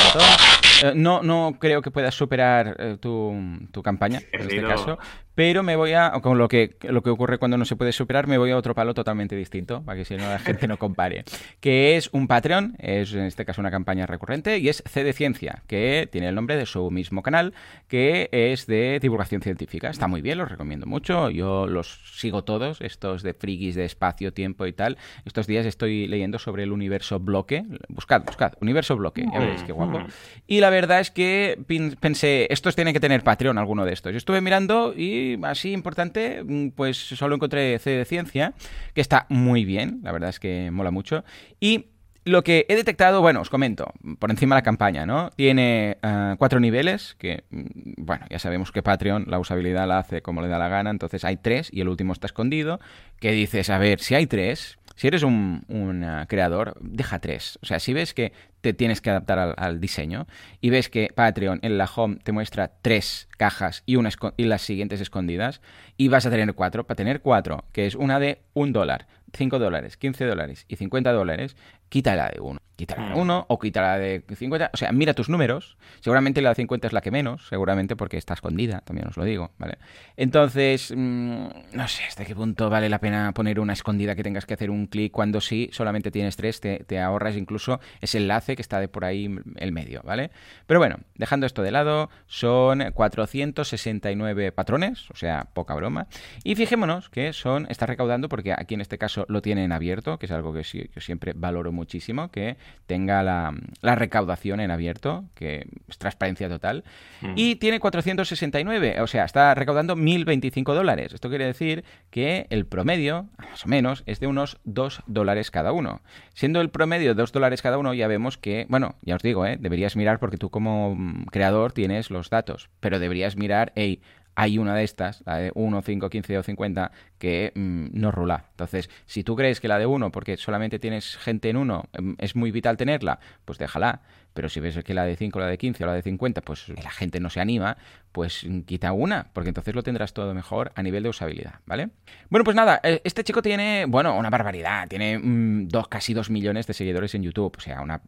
Eh, 0.83 0.93
no, 0.95 1.21
no 1.21 1.57
creo 1.59 1.81
que 1.81 1.91
puedas 1.91 2.15
superar 2.15 2.75
eh, 2.79 2.97
tu, 2.99 3.35
tu, 3.71 3.83
campaña, 3.83 4.21
en 4.31 4.41
este 4.41 4.61
caso, 4.61 4.97
pero 5.35 5.63
me 5.63 5.75
voy 5.75 5.93
a, 5.93 6.11
con 6.21 6.37
lo 6.37 6.47
que, 6.47 6.75
lo 6.81 7.01
que 7.01 7.09
ocurre 7.09 7.37
cuando 7.37 7.57
no 7.57 7.65
se 7.65 7.75
puede 7.75 7.91
superar, 7.91 8.27
me 8.27 8.37
voy 8.37 8.51
a 8.51 8.57
otro 8.57 8.75
palo 8.75 8.93
totalmente 8.93 9.35
distinto, 9.35 9.81
para 9.83 9.97
que 9.97 10.05
si 10.05 10.15
no 10.15 10.27
la 10.27 10.39
gente 10.39 10.67
no 10.67 10.77
compare, 10.77 11.23
que 11.59 11.97
es 11.97 12.09
un 12.11 12.27
Patreon, 12.27 12.75
es 12.79 13.13
en 13.13 13.23
este 13.23 13.45
caso 13.45 13.61
una 13.61 13.71
campaña 13.71 14.05
recurrente, 14.05 14.57
y 14.57 14.69
es 14.69 14.83
C 14.87 15.03
de 15.03 15.13
Ciencia, 15.13 15.63
que 15.67 16.07
tiene 16.11 16.29
el 16.29 16.35
nombre 16.35 16.55
de 16.57 16.65
su 16.65 16.91
mismo 16.91 17.21
canal, 17.21 17.53
que 17.87 18.29
es 18.31 18.67
de 18.67 18.99
divulgación 19.01 19.41
científica. 19.41 19.89
Está 19.89 20.07
muy 20.07 20.21
bien, 20.21 20.37
los 20.37 20.49
recomiendo 20.49 20.85
mucho, 20.85 21.29
yo 21.29 21.67
los 21.67 21.99
sigo 22.13 22.43
todos, 22.43 22.81
estos 22.81 23.23
de 23.23 23.33
frikis 23.33 23.75
de 23.75 23.85
espacio, 23.85 24.33
tiempo 24.33 24.65
y 24.65 24.73
tal. 24.73 24.97
Estos 25.25 25.47
días 25.47 25.65
estoy 25.65 26.07
leyendo 26.07 26.39
sobre 26.39 26.63
el 26.63 26.71
universo 26.71 27.19
bloque, 27.19 27.63
buscad, 27.89 28.23
buscad, 28.23 28.53
universo 28.61 28.95
bloque, 28.95 29.25
ya 29.31 29.39
veréis 29.39 29.63
qué 29.63 29.71
guapo. 29.71 30.01
Y 30.47 30.59
la 30.59 30.69
verdad 30.69 30.99
es 30.99 31.11
que 31.11 31.59
pensé, 31.99 32.47
estos 32.49 32.75
tienen 32.75 32.93
que 32.93 32.99
tener 32.99 33.23
Patreon, 33.23 33.57
alguno 33.57 33.85
de 33.85 33.93
estos. 33.93 34.11
Yo 34.11 34.17
estuve 34.17 34.41
mirando 34.41 34.93
y 34.95 35.30
así 35.43 35.71
importante, 35.71 36.43
mm, 36.43 36.69
pues 36.69 36.97
solo 36.97 37.35
encontré 37.35 37.77
C 37.79 37.91
de 37.91 38.05
Ciencia, 38.05 38.53
que 38.93 39.01
está 39.01 39.25
muy 39.29 39.65
bien, 39.65 39.99
la 40.03 40.11
verdad 40.11 40.29
es 40.29 40.39
que 40.39 40.71
mola 40.71 40.91
mucho. 40.91 41.23
Y 41.59 41.87
lo 42.23 42.43
que 42.43 42.65
he 42.69 42.75
detectado, 42.75 43.21
bueno, 43.21 43.41
os 43.41 43.49
comento, 43.49 43.91
por 44.19 44.29
encima 44.29 44.55
de 44.55 44.59
la 44.59 44.63
campaña, 44.63 45.05
¿no? 45.05 45.31
Tiene 45.31 45.97
eh, 46.01 46.35
cuatro 46.37 46.59
niveles, 46.59 47.15
que, 47.17 47.43
mm, 47.49 47.93
bueno, 47.97 48.25
ya 48.29 48.37
sabemos 48.37 48.71
que 48.71 48.83
Patreon 48.83 49.25
la 49.27 49.39
usabilidad 49.39 49.87
la 49.87 49.99
hace 49.99 50.21
como 50.21 50.41
le 50.41 50.47
da 50.47 50.59
la 50.59 50.69
gana, 50.69 50.91
entonces 50.91 51.25
hay 51.25 51.37
tres 51.37 51.69
y 51.71 51.81
el 51.81 51.89
último 51.89 52.13
está 52.13 52.27
escondido, 52.27 52.79
que 53.19 53.31
dices, 53.31 53.69
a 53.69 53.79
ver, 53.79 53.99
si 53.99 54.13
hay 54.13 54.27
tres, 54.27 54.77
si 54.95 55.07
eres 55.07 55.23
un, 55.23 55.65
eh, 55.67 56.25
creador, 56.27 56.77
deja 56.79 57.17
tres. 57.17 57.57
O 57.63 57.65
sea, 57.65 57.79
si 57.79 57.91
ves 57.91 58.13
que 58.13 58.33
te 58.61 58.73
tienes 58.73 59.01
que 59.01 59.09
adaptar 59.09 59.55
al, 59.57 59.79
diseño 59.79 60.27
y 60.59 60.69
ves 60.69 60.89
que 60.89 61.09
Patreon 61.15 61.59
en 61.63 61.79
la 61.79 61.89
home 61.93 62.17
te 62.23 62.31
muestra 62.31 62.71
tres 62.83 63.27
cajas 63.35 63.81
y, 63.87 63.95
una 63.95 64.11
y 64.37 64.43
las 64.43 64.61
siguientes 64.61 65.01
escondidas 65.01 65.61
y 65.97 66.09
vas 66.09 66.27
a 66.27 66.29
tener 66.29 66.53
cuatro, 66.53 66.85
para 66.85 66.97
tener 66.97 67.21
cuatro, 67.21 67.65
que 67.71 67.87
es 67.87 67.95
una 67.95 68.19
de 68.19 68.43
un 68.53 68.73
dólar, 68.73 69.07
5 69.33 69.59
dólares, 69.59 69.97
15 69.97 70.25
dólares 70.25 70.65
y 70.67 70.75
50 70.75 71.11
dólares, 71.11 71.55
quítala 71.89 72.29
de 72.29 72.39
uno. 72.41 72.59
Quítala 72.81 73.09
de 73.09 73.13
mm. 73.13 73.19
uno 73.19 73.45
o 73.47 73.59
quítala 73.59 73.99
de 73.99 74.23
50. 74.27 74.71
O 74.73 74.77
sea, 74.77 74.91
mira 74.91 75.13
tus 75.13 75.29
números. 75.29 75.77
Seguramente 75.99 76.41
la 76.41 76.49
de 76.49 76.55
50 76.55 76.87
es 76.87 76.93
la 76.93 77.01
que 77.01 77.11
menos, 77.11 77.47
seguramente 77.47 77.95
porque 77.95 78.17
está 78.17 78.33
escondida, 78.33 78.81
también 78.81 79.07
os 79.07 79.17
lo 79.17 79.23
digo, 79.23 79.51
¿vale? 79.59 79.77
Entonces, 80.17 80.91
mm, 80.95 81.45
no 81.73 81.87
sé 81.87 82.03
hasta 82.05 82.25
qué 82.25 82.33
punto 82.33 82.71
vale 82.71 82.89
la 82.89 82.97
pena 82.97 83.33
poner 83.33 83.59
una 83.59 83.73
escondida 83.73 84.15
que 84.15 84.23
tengas 84.23 84.47
que 84.47 84.55
hacer 84.55 84.71
un 84.71 84.87
clic 84.87 85.11
cuando 85.11 85.41
sí 85.41 85.69
solamente 85.71 86.09
tienes 86.09 86.37
tres, 86.37 86.59
te, 86.59 86.79
te 86.79 86.99
ahorras 86.99 87.37
incluso 87.37 87.79
ese 87.99 88.17
enlace 88.17 88.55
que 88.55 88.63
está 88.63 88.79
de 88.79 88.87
por 88.87 89.05
ahí 89.05 89.29
el 89.57 89.71
medio, 89.71 90.01
¿vale? 90.03 90.31
Pero 90.65 90.79
bueno, 90.79 91.01
dejando 91.13 91.45
esto 91.45 91.61
de 91.61 91.69
lado, 91.69 92.09
son 92.25 92.83
469 92.95 94.51
patrones, 94.53 95.07
o 95.11 95.15
sea, 95.15 95.49
poca 95.53 95.75
broma. 95.75 96.07
Y 96.43 96.55
fijémonos 96.55 97.09
que 97.09 97.31
son, 97.33 97.67
está 97.69 97.85
recaudando, 97.85 98.27
porque 98.27 98.53
aquí 98.53 98.73
en 98.73 98.81
este 98.81 98.97
caso 98.97 99.27
lo 99.29 99.43
tienen 99.43 99.71
abierto, 99.71 100.17
que 100.17 100.25
es 100.25 100.31
algo 100.31 100.51
que 100.51 100.63
sí, 100.63 100.89
yo 100.95 101.01
siempre 101.01 101.33
valoro 101.35 101.71
muchísimo, 101.71 102.31
que 102.31 102.57
tenga 102.85 103.23
la, 103.23 103.53
recaudación 103.95 104.59
en 104.59 104.69
abierto, 104.69 105.25
que 105.33 105.65
es 105.87 105.97
transparencia 105.97 106.49
total. 106.49 106.83
Mm. 107.21 107.33
Y 107.35 107.55
tiene 107.55 107.79
469, 107.79 109.01
o 109.01 109.07
sea, 109.07 109.25
está 109.25 109.55
recaudando 109.55 109.95
1.025 109.95 110.73
dólares. 110.73 111.13
Esto 111.13 111.29
quiere 111.29 111.45
decir 111.45 111.83
que 112.09 112.47
el 112.49 112.65
promedio, 112.65 113.27
más 113.37 113.65
o 113.65 113.69
menos, 113.69 114.03
es 114.05 114.19
de 114.19 114.27
unos 114.27 114.57
2 114.65 115.03
dólares 115.07 115.51
cada 115.51 115.71
uno. 115.71 116.01
Siendo 116.33 116.61
el 116.61 116.69
promedio 116.69 117.15
2 117.15 117.31
dólares 117.31 117.61
cada 117.61 117.77
uno, 117.77 117.93
ya 117.93 118.07
vemos 118.07 118.37
que, 118.37 118.65
bueno, 118.69 118.95
ya 119.01 119.15
os 119.15 119.21
digo, 119.21 119.45
¿eh? 119.45 119.57
deberías 119.59 119.95
mirar 119.95 120.19
porque 120.19 120.37
tú 120.37 120.49
como 120.49 120.95
mm, 120.95 121.25
creador 121.31 121.71
tienes 121.71 122.11
los 122.11 122.29
datos, 122.29 122.69
pero 122.79 122.99
deberías 122.99 123.35
mirar, 123.37 123.71
hey, 123.75 124.01
hay 124.35 124.57
una 124.57 124.75
de 124.75 124.83
estas, 124.83 125.23
la 125.25 125.37
de 125.37 125.51
1, 125.53 125.81
5, 125.81 126.09
15 126.09 126.37
o 126.37 126.43
50, 126.43 126.91
que 127.17 127.51
mm, 127.55 127.87
no 127.93 128.11
rula. 128.11 128.45
Entonces, 128.51 128.89
si 129.05 129.23
tú 129.23 129.35
crees 129.35 129.59
que 129.59 129.67
la 129.67 129.79
de 129.79 129.85
1, 129.85 130.11
porque 130.11 130.37
solamente 130.37 130.79
tienes 130.79 131.17
gente 131.17 131.49
en 131.49 131.57
1, 131.57 131.89
em, 131.93 132.15
es 132.19 132.35
muy 132.35 132.51
vital 132.51 132.77
tenerla, 132.77 133.19
pues 133.45 133.57
déjala. 133.57 134.01
Pero 134.33 134.49
si 134.49 134.59
ves 134.59 134.83
que 134.83 134.93
la 134.93 135.05
de 135.05 135.15
5, 135.15 135.39
la 135.39 135.47
de 135.47 135.57
15 135.57 135.83
o 135.83 135.87
la 135.87 135.93
de 135.93 136.01
50, 136.01 136.41
pues 136.41 136.69
la 136.69 136.91
gente 136.91 137.19
no 137.19 137.29
se 137.29 137.39
anima, 137.39 137.77
pues 138.11 138.45
quita 138.65 138.91
una, 138.91 139.27
porque 139.33 139.49
entonces 139.49 139.73
lo 139.73 139.83
tendrás 139.83 140.13
todo 140.13 140.33
mejor 140.33 140.71
a 140.75 140.83
nivel 140.83 141.03
de 141.03 141.09
usabilidad, 141.09 141.55
¿vale? 141.65 141.89
Bueno, 142.29 142.43
pues 142.43 142.55
nada, 142.55 142.79
eh, 142.83 143.01
este 143.03 143.23
chico 143.23 143.41
tiene, 143.41 143.85
bueno, 143.87 144.17
una 144.17 144.29
barbaridad, 144.29 144.87
tiene 144.87 145.17
mm, 145.17 145.67
dos, 145.69 145.87
casi 145.87 146.13
2 146.13 146.29
millones 146.29 146.67
de 146.67 146.73
seguidores 146.73 147.15
en 147.15 147.23
YouTube, 147.23 147.55
o 147.57 147.61
sea, 147.61 147.81
una, 147.81 148.01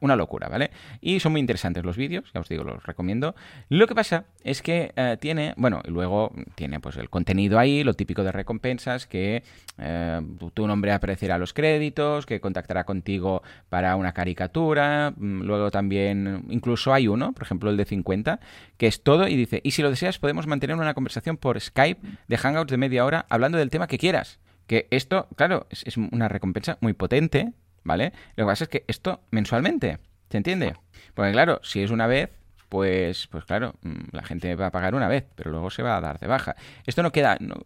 una, 0.00 0.16
locura, 0.16 0.48
¿vale? 0.48 0.70
Y 1.00 1.20
son 1.20 1.32
muy 1.32 1.40
interesantes 1.40 1.84
los 1.84 1.96
vídeos, 1.96 2.30
ya 2.32 2.40
os 2.40 2.48
digo, 2.48 2.64
los 2.64 2.84
recomiendo. 2.84 3.34
Lo 3.68 3.86
que 3.86 3.94
pasa 3.94 4.24
es 4.44 4.62
que 4.62 4.92
eh, 4.96 5.16
tiene, 5.20 5.54
bueno, 5.56 5.82
y 5.84 5.90
luego 5.90 6.32
tiene 6.54 6.80
pues 6.80 6.96
el 6.96 7.10
contenido 7.10 7.58
ahí, 7.58 7.84
lo 7.84 7.94
típico 7.94 8.24
de 8.24 8.32
recompensas, 8.32 9.06
que 9.06 9.42
eh, 9.78 10.20
tu 10.54 10.66
nombre 10.66 10.92
aparecerá 10.92 11.36
a 11.36 11.38
los 11.38 11.52
créditos, 11.52 12.26
que 12.26 12.40
contactará 12.40 12.84
contigo 12.84 13.42
para 13.68 13.96
una 13.96 14.12
caricatura, 14.12 15.12
mm, 15.16 15.42
también, 15.70 16.44
incluso 16.48 16.92
hay 16.92 17.08
uno, 17.08 17.32
por 17.32 17.42
ejemplo 17.42 17.70
el 17.70 17.76
de 17.76 17.84
50, 17.84 18.40
que 18.76 18.86
es 18.86 19.02
todo 19.02 19.28
y 19.28 19.36
dice, 19.36 19.60
y 19.64 19.72
si 19.72 19.82
lo 19.82 19.90
deseas 19.90 20.18
podemos 20.18 20.46
mantener 20.46 20.76
una 20.76 20.94
conversación 20.94 21.36
por 21.36 21.60
Skype 21.60 22.00
de 22.28 22.38
Hangouts 22.38 22.70
de 22.70 22.76
media 22.76 23.04
hora 23.04 23.26
hablando 23.28 23.58
del 23.58 23.70
tema 23.70 23.86
que 23.86 23.98
quieras. 23.98 24.40
Que 24.66 24.86
esto, 24.90 25.28
claro, 25.36 25.66
es, 25.70 25.96
una 25.96 26.28
recompensa 26.28 26.78
muy 26.80 26.92
potente, 26.92 27.52
¿vale? 27.82 28.12
Lo 28.36 28.44
que 28.44 28.50
pasa 28.50 28.64
es 28.64 28.70
que 28.70 28.84
esto 28.86 29.20
mensualmente, 29.30 29.98
¿se 30.30 30.36
entiende? 30.36 30.74
Porque 31.14 31.32
claro, 31.32 31.60
si 31.62 31.82
es 31.82 31.90
una 31.90 32.06
vez, 32.06 32.30
pues, 32.72 33.26
pues 33.26 33.44
claro, 33.44 33.74
mm, 33.82 34.04
la 34.12 34.22
gente 34.22 34.54
va 34.54 34.68
a 34.68 34.70
pagar 34.70 34.94
una 34.94 35.06
vez, 35.06 35.26
pero 35.34 35.50
luego 35.50 35.68
se 35.68 35.82
va 35.82 35.98
a 35.98 36.00
dar 36.00 36.18
de 36.18 36.26
baja. 36.26 36.56
Esto 36.86 37.02
no 37.02 37.12
queda, 37.12 37.36
no, 37.38 37.56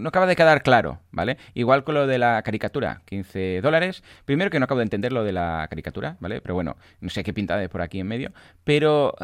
no, 0.00 0.08
acaba 0.08 0.26
de 0.26 0.34
quedar 0.34 0.64
claro, 0.64 0.98
¿vale? 1.12 1.38
Igual 1.54 1.84
con 1.84 1.94
lo 1.94 2.08
de 2.08 2.18
la 2.18 2.42
caricatura, 2.42 3.02
15 3.04 3.60
dólares. 3.60 4.02
Primero 4.24 4.50
que 4.50 4.58
no 4.58 4.64
acabo 4.64 4.78
de 4.78 4.82
entender 4.82 5.12
lo 5.12 5.22
de 5.22 5.30
la 5.30 5.64
caricatura, 5.70 6.16
¿vale? 6.18 6.40
Pero 6.40 6.54
bueno, 6.54 6.76
no 7.00 7.08
sé 7.08 7.22
qué 7.22 7.32
pinta 7.32 7.56
de 7.56 7.68
por 7.68 7.82
aquí 7.82 8.00
en 8.00 8.08
medio. 8.08 8.32
Pero 8.64 9.14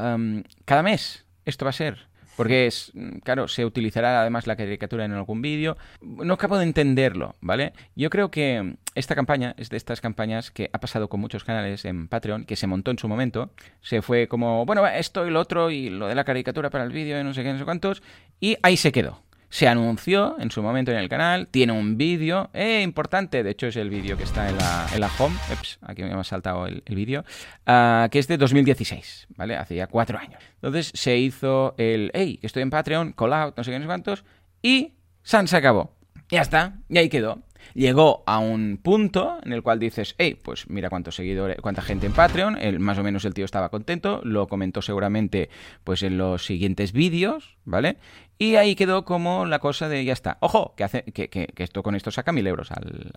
cada 0.65 0.85
mes 0.85 1.25
esto 1.45 1.65
va 1.65 1.71
a 1.71 1.73
ser. 1.73 2.07
Porque 2.37 2.67
es, 2.67 2.93
claro, 3.23 3.49
se 3.49 3.65
utilizará 3.65 4.21
además 4.21 4.47
la 4.47 4.57
caricatura 4.57 5.05
en 5.05 5.13
algún 5.13 5.43
vídeo. 5.43 5.77
No 6.01 6.35
acabo 6.35 6.59
de 6.59 6.65
entenderlo, 6.65 7.35
¿vale? 7.41 7.73
Yo 7.95 8.11
creo 8.11 8.31
que 8.31 8.77
esta 8.95 9.15
campaña 9.15 9.55
es 9.59 9.71
de 9.71 9.77
estas 9.77 10.01
campañas 10.01 10.51
que 10.51 10.71
ha 10.73 10.79
pasado 10.79 11.09
con 11.09 11.21
muchos 11.21 11.45
canales 11.45 11.85
en 11.85 12.09
Patreon, 12.09 12.45
que 12.45 12.57
se 12.57 12.67
montó 12.67 12.91
en 12.91 12.99
su 12.99 13.09
momento. 13.09 13.51
Se 13.81 14.03
fue 14.03 14.29
como, 14.29 14.67
bueno, 14.67 14.87
esto 14.87 15.27
y 15.27 15.31
lo 15.31 15.41
otro 15.41 15.71
y 15.71 15.91
lo 15.91 16.09
de 16.09 16.15
la 16.15 16.25
caricatura 16.25 16.71
para 16.71 16.85
el 16.85 16.93
vídeo 16.93 17.21
y 17.21 17.25
no 17.25 17.35
sé 17.35 17.43
qué, 17.43 17.53
no 17.53 17.59
sé 17.59 17.65
cuántos. 17.65 18.03
Y 18.41 18.57
ahí 18.63 18.77
se 18.77 18.93
quedó 18.93 19.25
se 19.55 19.69
anunció 19.69 20.35
en 20.41 20.51
su 20.51 20.65
momento 20.65 20.91
en 20.91 20.97
el 20.99 21.09
canal, 21.09 21.47
tiene 21.47 21.73
un 21.73 21.97
vídeo, 21.97 22.51
eh, 22.53 22.83
importante, 22.83 23.45
de 23.45 23.51
hecho 23.51 23.69
es 23.69 23.77
el 23.77 23.89
vídeo 23.89 24.17
que 24.17 24.25
está 24.25 24.49
en 24.49 24.57
la, 24.57 24.89
en 24.93 25.01
la 25.01 25.09
home, 25.17 25.37
aquí 25.83 26.03
me 26.03 26.11
ha 26.11 26.25
saltado 26.25 26.67
el, 26.67 26.83
vídeo, 26.89 27.25
ah, 27.65 28.09
que 28.11 28.19
es 28.19 28.27
de 28.27 28.37
2016, 28.37 29.29
¿vale? 29.37 29.55
Hace 29.55 29.77
ya 29.77 29.87
cuatro 29.87 30.19
años. 30.19 30.43
Entonces 30.57 30.91
se 30.93 31.17
hizo 31.19 31.77
el, 31.79 32.11
hey, 32.15 32.41
estoy 32.43 32.63
en 32.63 32.71
Patreon, 32.71 33.13
call 33.13 33.33
out, 33.33 33.57
no 33.57 33.63
sé 33.63 33.71
qué, 33.71 33.79
no 33.79 33.85
sé 33.85 33.87
cuántos, 33.87 34.25
y 34.61 34.95
se 35.23 35.57
acabó. 35.57 35.95
Ya 36.31 36.43
está, 36.43 36.75
y 36.89 36.99
ahí 36.99 37.09
quedó 37.09 37.41
llegó 37.75 38.23
a 38.27 38.39
un 38.39 38.79
punto 38.83 39.39
en 39.45 39.53
el 39.53 39.63
cual 39.63 39.79
dices, 39.79 40.15
hey, 40.19 40.39
pues 40.41 40.69
mira 40.71 40.89
cuántos 40.89 41.17
seguidores, 41.17 41.59
cuánta 41.61 41.83
gente 41.83 42.07
en 42.07 42.13
Patreon, 42.13 42.57
el, 42.57 42.79
más 42.79 42.99
o 42.99 43.03
menos 43.03 43.25
el 43.25 43.35
tío 43.35 43.45
estaba 43.45 43.69
contento, 43.69 44.21
lo 44.25 44.47
comentó 44.47 44.81
seguramente 44.81 45.51
pues 45.83 46.03
en 46.03 46.17
los 46.17 46.47
siguientes 46.47 46.93
vídeos, 46.93 47.57
¿vale? 47.65 47.99
Y 48.39 48.57
ahí 48.57 48.75
quedó 48.75 49.05
como 49.05 49.47
la 49.47 49.59
cosa 49.59 49.89
de 49.89 50.05
ya 50.05 50.13
está. 50.13 50.39
Ojo, 50.41 50.75
que, 50.77 50.85
hace, 50.85 51.03
que, 51.03 51.29
que, 51.29 51.53
esto 51.57 51.83
con 51.83 51.95
esto 51.95 52.11
saca 52.11 52.33
mil 52.33 52.47
euros 52.47 52.71
al, 52.73 53.13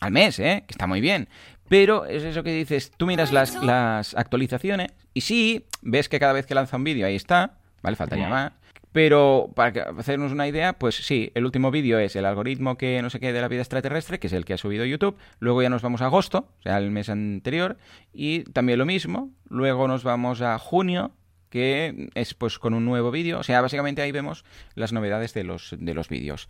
al, 0.00 0.10
mes, 0.10 0.38
¿eh? 0.40 0.64
Que 0.66 0.72
está 0.72 0.86
muy 0.86 1.00
bien. 1.00 1.28
Pero 1.68 2.06
es 2.06 2.24
eso 2.24 2.42
que 2.42 2.52
dices, 2.52 2.90
tú 2.96 3.06
miras 3.06 3.32
las, 3.32 3.62
las 3.62 4.14
actualizaciones 4.14 4.92
y 5.14 5.20
sí, 5.22 5.66
ves 5.80 6.08
que 6.08 6.18
cada 6.18 6.32
vez 6.32 6.46
que 6.46 6.54
lanza 6.54 6.76
un 6.76 6.84
vídeo 6.84 7.06
ahí 7.06 7.14
está, 7.14 7.54
¿vale? 7.82 7.96
Faltaría 7.96 8.28
más. 8.28 8.52
Pero 8.92 9.50
para 9.54 9.90
hacernos 9.98 10.32
una 10.32 10.46
idea, 10.46 10.74
pues 10.74 10.96
sí, 10.96 11.32
el 11.34 11.44
último 11.44 11.70
vídeo 11.70 11.98
es 11.98 12.14
el 12.14 12.26
algoritmo 12.26 12.76
que 12.76 13.00
no 13.02 13.10
sé 13.10 13.20
qué 13.20 13.32
de 13.32 13.40
la 13.40 13.48
vida 13.48 13.62
extraterrestre, 13.62 14.18
que 14.18 14.26
es 14.26 14.32
el 14.32 14.44
que 14.44 14.54
ha 14.54 14.58
subido 14.58 14.84
YouTube. 14.84 15.16
Luego 15.38 15.62
ya 15.62 15.70
nos 15.70 15.82
vamos 15.82 16.02
a 16.02 16.06
agosto, 16.06 16.48
o 16.58 16.62
sea, 16.62 16.78
el 16.78 16.90
mes 16.90 17.08
anterior, 17.08 17.78
y 18.12 18.44
también 18.44 18.78
lo 18.78 18.86
mismo. 18.86 19.30
Luego 19.48 19.88
nos 19.88 20.04
vamos 20.04 20.42
a 20.42 20.58
junio, 20.58 21.12
que 21.48 22.10
es 22.14 22.34
pues 22.34 22.58
con 22.58 22.74
un 22.74 22.84
nuevo 22.84 23.10
vídeo. 23.10 23.38
O 23.38 23.42
sea, 23.42 23.60
básicamente 23.62 24.02
ahí 24.02 24.12
vemos 24.12 24.44
las 24.74 24.92
novedades 24.92 25.32
de 25.34 25.44
los, 25.44 25.74
de 25.78 25.94
los 25.94 26.08
vídeos. 26.08 26.48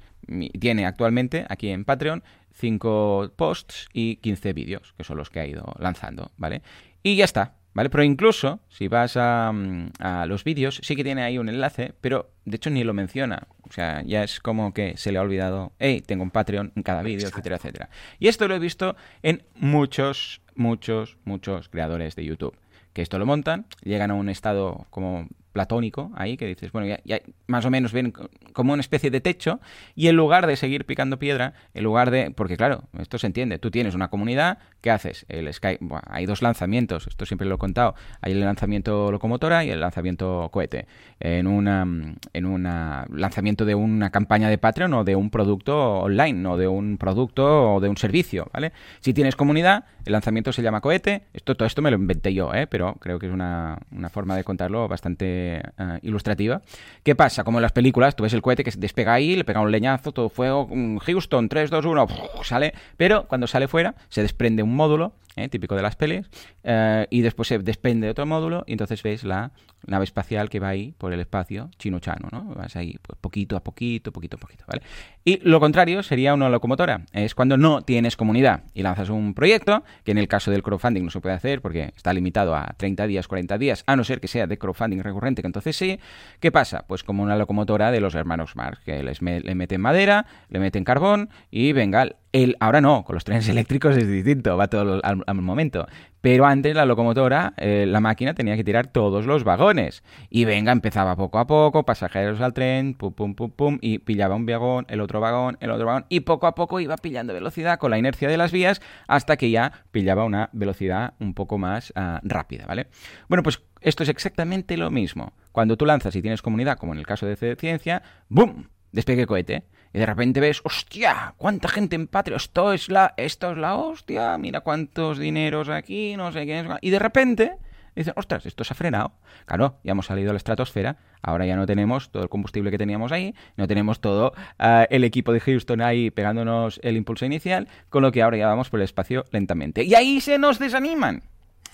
Tiene 0.61 0.87
actualmente 0.87 1.47
aquí 1.49 1.71
en 1.71 1.85
Patreon 1.85 2.25
5 2.55 3.33
posts 3.37 3.89
y 3.93 4.17
15 4.17 4.53
vídeos, 4.53 4.95
que 4.97 5.05
son 5.05 5.17
los 5.17 5.31
que 5.31 5.41
ha 5.41 5.47
ido 5.47 5.75
lanzando, 5.79 6.33
¿vale? 6.37 6.63
Y 7.03 7.17
ya 7.17 7.25
está. 7.25 7.55
¿Vale? 7.75 7.89
Pero 7.89 8.05
incluso, 8.05 8.61
si 8.69 8.89
vas 8.89 9.17
mm, 9.17 9.87
a, 9.99 10.27
los 10.27 10.45
vídeos, 10.45 10.81
sí 10.83 10.95
que 10.95 11.05
tiene 11.05 11.23
ahí 11.23 11.39
un 11.39 11.49
enlace, 11.49 11.95
pero 12.01 12.31
de 12.45 12.57
hecho 12.57 12.71
ni 12.71 12.85
lo 12.85 12.93
menciona. 12.93 13.47
O 13.63 13.73
sea, 13.73 14.03
ya 14.03 14.23
es 14.23 14.41
como 14.41 14.75
que 14.75 14.97
se 14.97 15.13
le 15.13 15.19
ha 15.19 15.23
olvidado, 15.23 15.73
hey, 15.79 16.03
tengo 16.05 16.23
un 16.23 16.31
Patreon 16.31 16.73
en 16.77 16.83
cada 16.83 17.03
vídeo, 17.03 17.29
etcétera, 17.29 17.57
etcétera. 17.57 17.89
Y 18.19 18.29
esto 18.29 18.47
lo 18.47 18.55
he 18.55 18.59
visto 18.59 18.97
en 19.23 19.43
muchos, 19.55 20.43
muchos, 20.55 21.17
muchos 21.25 21.69
creadores 21.69 22.15
de 22.15 22.25
YouTube. 22.25 22.57
Que 22.93 23.01
esto 23.01 23.19
lo 23.19 23.25
montan, 23.25 23.67
llegan 23.83 24.11
a 24.11 24.15
un 24.15 24.29
estado 24.29 24.87
como 24.91 25.29
platónico 25.53 26.11
ahí, 26.15 26.37
que 26.37 26.47
dices, 26.47 26.73
bueno, 26.73 26.97
ya, 27.05 27.21
más 27.47 27.65
o 27.65 27.71
menos 27.71 27.93
ven 27.93 28.13
como 28.53 28.73
una 28.73 28.81
especie 28.81 29.11
de 29.11 29.21
techo, 29.21 29.61
y 29.95 30.09
en 30.09 30.17
lugar 30.17 30.47
de 30.47 30.57
seguir 30.57 30.85
picando 30.85 31.19
piedra, 31.19 31.55
en 31.75 31.85
lugar 31.85 32.11
de, 32.11 32.31
porque 32.31 32.57
claro, 32.57 32.85
esto 32.99 33.19
se 33.19 33.27
entiende, 33.27 33.59
tú 33.59 33.71
tienes 33.71 33.95
una 33.95 34.09
comunidad, 34.09 34.59
¿qué 34.81 34.91
haces? 34.91 35.27
El 35.29 35.53
Sky, 35.53 35.79
hay 36.07 36.27
dos 36.27 36.43
lanzamientos, 36.43 37.07
esto 37.07 37.27
siempre 37.27 37.47
lo 37.47 37.57
he 37.57 37.59
contado, 37.59 37.95
hay 38.21 38.33
el 38.33 38.41
lanzamiento 38.41 39.13
locomotora 39.13 39.65
y 39.65 39.71
el 39.71 39.81
lanzamiento 39.81 40.49
cohete, 40.53 40.87
en 41.21 41.47
una, 41.47 41.87
en 42.33 42.47
una 42.47 43.07
lanzamiento 43.11 43.65
de 43.65 43.75
una 43.75 44.11
campaña 44.11 44.49
de 44.49 44.59
Patreon 44.59 44.95
o 44.95 45.05
de 45.05 45.17
un 45.17 45.31
producto 45.31 46.01
online, 46.01 46.47
o 46.49 46.57
de 46.57 46.69
un 46.69 46.97
producto 46.99 47.75
o 47.75 47.81
de 47.81 47.89
un 47.89 47.97
servicio, 47.97 48.49
¿vale? 48.53 48.73
Si 49.01 49.13
tienes 49.15 49.37
comunidad, 49.37 49.85
el 50.05 50.13
lanzamiento 50.13 50.53
se 50.53 50.63
llama 50.63 50.81
cohete, 50.81 51.25
esto, 51.33 51.55
todo 51.55 51.67
esto 51.67 51.83
me 51.83 51.91
lo 51.91 51.97
inventé 51.97 52.35
yo, 52.35 52.53
¿eh? 52.55 52.67
pero 52.67 52.95
creo 52.95 53.19
que 53.19 53.27
es 53.27 53.33
una, 53.33 53.79
una 53.91 54.09
forma 54.09 54.37
de 54.37 54.45
contarlo 54.45 54.89
bastante 54.89 55.42
eh, 55.43 55.63
ilustrativa. 56.03 56.63
¿Qué 57.03 57.15
pasa? 57.15 57.45
Como 57.45 57.59
en 57.59 57.63
las 57.63 57.73
películas, 57.73 58.17
tú 58.17 58.23
ves 58.23 58.33
el 58.33 58.43
cohete 58.43 58.65
que 58.65 58.71
se 58.71 58.79
despega 58.79 59.15
ahí, 59.15 59.37
le 59.37 59.45
pega 59.45 59.61
un 59.61 59.71
leñazo, 59.71 60.13
todo 60.13 60.29
fuego, 60.29 60.69
Houston, 61.03 61.49
3, 61.49 61.71
2, 61.71 61.85
1, 61.85 62.07
sale, 62.43 62.75
pero 62.97 63.27
cuando 63.29 63.47
sale 63.47 63.69
fuera 63.69 63.95
se 64.09 64.23
desprende 64.23 64.63
un 64.63 64.75
módulo 64.75 65.13
¿eh? 65.37 65.49
típico 65.49 65.75
de 65.75 65.83
las 65.83 65.97
pelis, 65.97 66.29
eh, 66.65 67.07
y 67.11 67.21
después 67.23 67.49
se 67.49 67.59
desprende 67.59 68.09
otro 68.09 68.27
módulo 68.27 68.65
y 68.67 68.73
entonces 68.73 69.03
ves 69.03 69.25
la 69.25 69.53
nave 69.87 70.05
espacial 70.05 70.49
que 70.49 70.61
va 70.61 70.69
ahí 70.69 70.95
por 70.97 71.13
el 71.13 71.21
espacio 71.21 71.71
chino-chano, 71.79 72.29
¿no? 72.31 72.55
Vas 72.55 72.77
ahí 72.77 72.97
pues, 73.03 73.19
poquito 73.21 73.57
a 73.57 73.65
poquito, 73.65 74.13
poquito 74.13 74.37
a 74.37 74.41
poquito, 74.41 74.65
¿vale? 74.69 74.83
Y 75.25 75.39
lo 75.49 75.61
contrario 75.61 76.03
sería 76.03 76.35
una 76.35 76.49
locomotora, 76.49 77.05
es 77.13 77.35
cuando 77.35 77.57
no 77.57 77.83
tienes 77.83 78.17
comunidad 78.17 78.65
y 78.75 78.83
lanzas 78.83 79.09
un 79.09 79.35
proyecto, 79.35 79.83
que 80.05 80.13
en 80.13 80.19
el 80.19 80.29
caso 80.29 80.51
del 80.51 80.63
crowdfunding 80.63 81.05
no 81.05 81.11
se 81.11 81.21
puede 81.21 81.35
hacer 81.35 81.61
porque 81.61 81.93
está 81.97 82.13
limitado 82.13 82.55
a 82.55 82.75
30 82.77 83.07
días, 83.07 83.29
40 83.29 83.59
días, 83.59 83.85
a 83.87 83.97
no 83.97 84.05
ser 84.05 84.21
que 84.21 84.29
sea 84.29 84.47
de 84.47 84.59
crowdfunding 84.59 85.03
recurrente, 85.03 85.43
que 85.43 85.47
entonces 85.47 85.77
sí. 85.77 85.99
¿Qué 86.41 86.53
pasa? 86.53 86.85
Pues 86.87 87.03
como 87.03 87.23
una 87.23 87.37
locomotora 87.37 87.91
de 87.91 88.01
los 88.01 88.15
hermanos 88.15 88.57
Marx, 88.57 88.81
que 88.85 89.03
les 89.03 89.21
le 89.23 89.55
meten 89.55 89.81
madera, 89.81 90.27
le 90.49 90.59
meten 90.59 90.85
carbón 90.85 91.31
y 91.51 91.73
venga, 91.73 92.09
el, 92.33 92.57
ahora 92.61 92.81
no, 92.81 93.05
con 93.05 93.15
los 93.15 93.25
trenes 93.25 93.49
eléctricos 93.51 93.97
es 93.97 94.09
distinto, 94.09 94.57
va 94.57 94.69
todo 94.69 95.01
al, 95.03 95.22
momento. 95.35 95.87
Pero 96.21 96.47
antes 96.47 96.75
la 96.75 96.87
locomotora, 96.87 97.53
eh, 97.57 97.85
la 97.87 98.01
máquina 98.01 98.35
tenía 98.35 98.57
que 98.57 98.63
tirar 98.63 98.87
todos 98.87 99.27
los 99.27 99.43
vagones. 99.43 100.05
Y 100.31 100.45
venga, 100.45 100.71
empezaba 100.71 101.17
poco 101.17 101.39
a 101.39 101.47
poco, 101.47 101.85
pasajeros 101.85 102.41
al 102.41 102.53
tren, 102.53 102.95
pum, 102.95 103.13
pum, 103.13 103.35
pum, 103.35 103.51
pum, 103.51 103.79
y 103.81 103.99
pillaba 103.99 104.37
un 104.37 104.47
vagón, 104.47 104.87
el 104.89 105.01
otro 105.01 105.21
vagón, 105.21 105.59
el 105.61 105.71
otro 105.71 105.87
vagón, 105.87 106.07
y 106.09 106.21
poco 106.21 106.47
a 106.47 106.55
poco 106.55 106.79
iba 106.81 106.97
pillando 106.97 107.35
velocidad 107.35 107.79
con 107.79 107.91
la 107.91 107.99
inercia 107.99 108.29
de 108.29 108.37
las 108.37 108.53
vías 108.53 108.81
hasta 109.09 109.37
que 109.37 109.51
ya 109.51 109.85
pillaba 109.91 110.25
una 110.25 110.49
velocidad 110.53 111.15
un 111.19 111.35
poco 111.35 111.59
más 111.59 111.93
ah, 111.97 112.21
rápida, 112.23 112.67
¿vale? 112.67 112.87
Bueno, 113.29 113.43
pues 113.43 113.61
esto 113.81 114.05
es 114.05 114.09
exactamente 114.09 114.77
lo 114.77 114.91
mismo. 114.91 115.33
Cuando 115.51 115.77
tú 115.77 115.87
lanzas 115.87 116.15
y 116.15 116.23
tienes 116.23 116.41
comunidad, 116.41 116.79
como 116.79 116.93
en 116.93 117.01
el 117.01 117.07
caso 117.07 117.27
de 117.27 117.57
Ciencia, 117.57 118.03
¡boom! 118.29 118.69
Despegue 118.93 119.27
cohete 119.27 119.65
y 119.93 119.99
de 119.99 120.07
repente 120.07 120.41
ves, 120.41 120.61
hostia, 120.65 121.35
cuánta 121.37 121.69
gente 121.69 121.97
en 121.97 122.07
Patreon, 122.07 122.37
esto 122.37 122.73
es 122.73 122.89
la, 122.89 123.15
esto 123.17 123.53
es 123.53 123.59
la 123.59 123.75
hostia, 123.75 124.39
mira 124.39 124.61
cuántos 124.61 125.19
dineros 125.19 125.69
aquí, 125.69 126.17
no 126.17 126.33
sé 126.33 126.47
qué 126.47 126.67
Y 126.81 126.91
de 126.91 126.99
repente 126.99 127.53
dicen, 127.95 128.15
ostras, 128.17 128.47
esto 128.47 128.65
se 128.65 128.73
ha 128.73 128.77
frenado. 128.77 129.13
Claro, 129.45 129.79
ya 129.85 129.93
hemos 129.93 130.07
salido 130.07 130.31
a 130.31 130.33
la 130.33 130.39
estratosfera, 130.39 130.97
ahora 131.21 131.45
ya 131.45 131.57
no 131.57 131.67
tenemos 131.67 132.11
todo 132.11 132.23
el 132.23 132.29
combustible 132.31 132.71
que 132.71 132.79
teníamos 132.79 133.13
ahí, 133.13 133.35
no 133.57 133.69
tenemos 133.69 134.01
todo 134.01 134.33
ah, 134.59 134.87
el 134.89 135.05
equipo 135.05 135.33
de 135.33 135.41
Houston 135.41 135.83
ahí 135.83 136.11
pegándonos 136.11 136.81
el 136.83 136.97
impulso 136.97 137.27
inicial, 137.27 137.69
con 137.91 138.03
lo 138.03 138.13
que 138.13 138.23
ahora 138.23 138.39
ya 138.39 138.47
vamos 138.47 138.71
por 138.71 138.81
el 138.81 138.85
espacio 138.85 139.25
lentamente. 139.31 139.85
Y 139.85 139.95
ahí 139.95 140.21
se 140.21 140.39
nos 140.39 140.59
desaniman. 140.59 141.23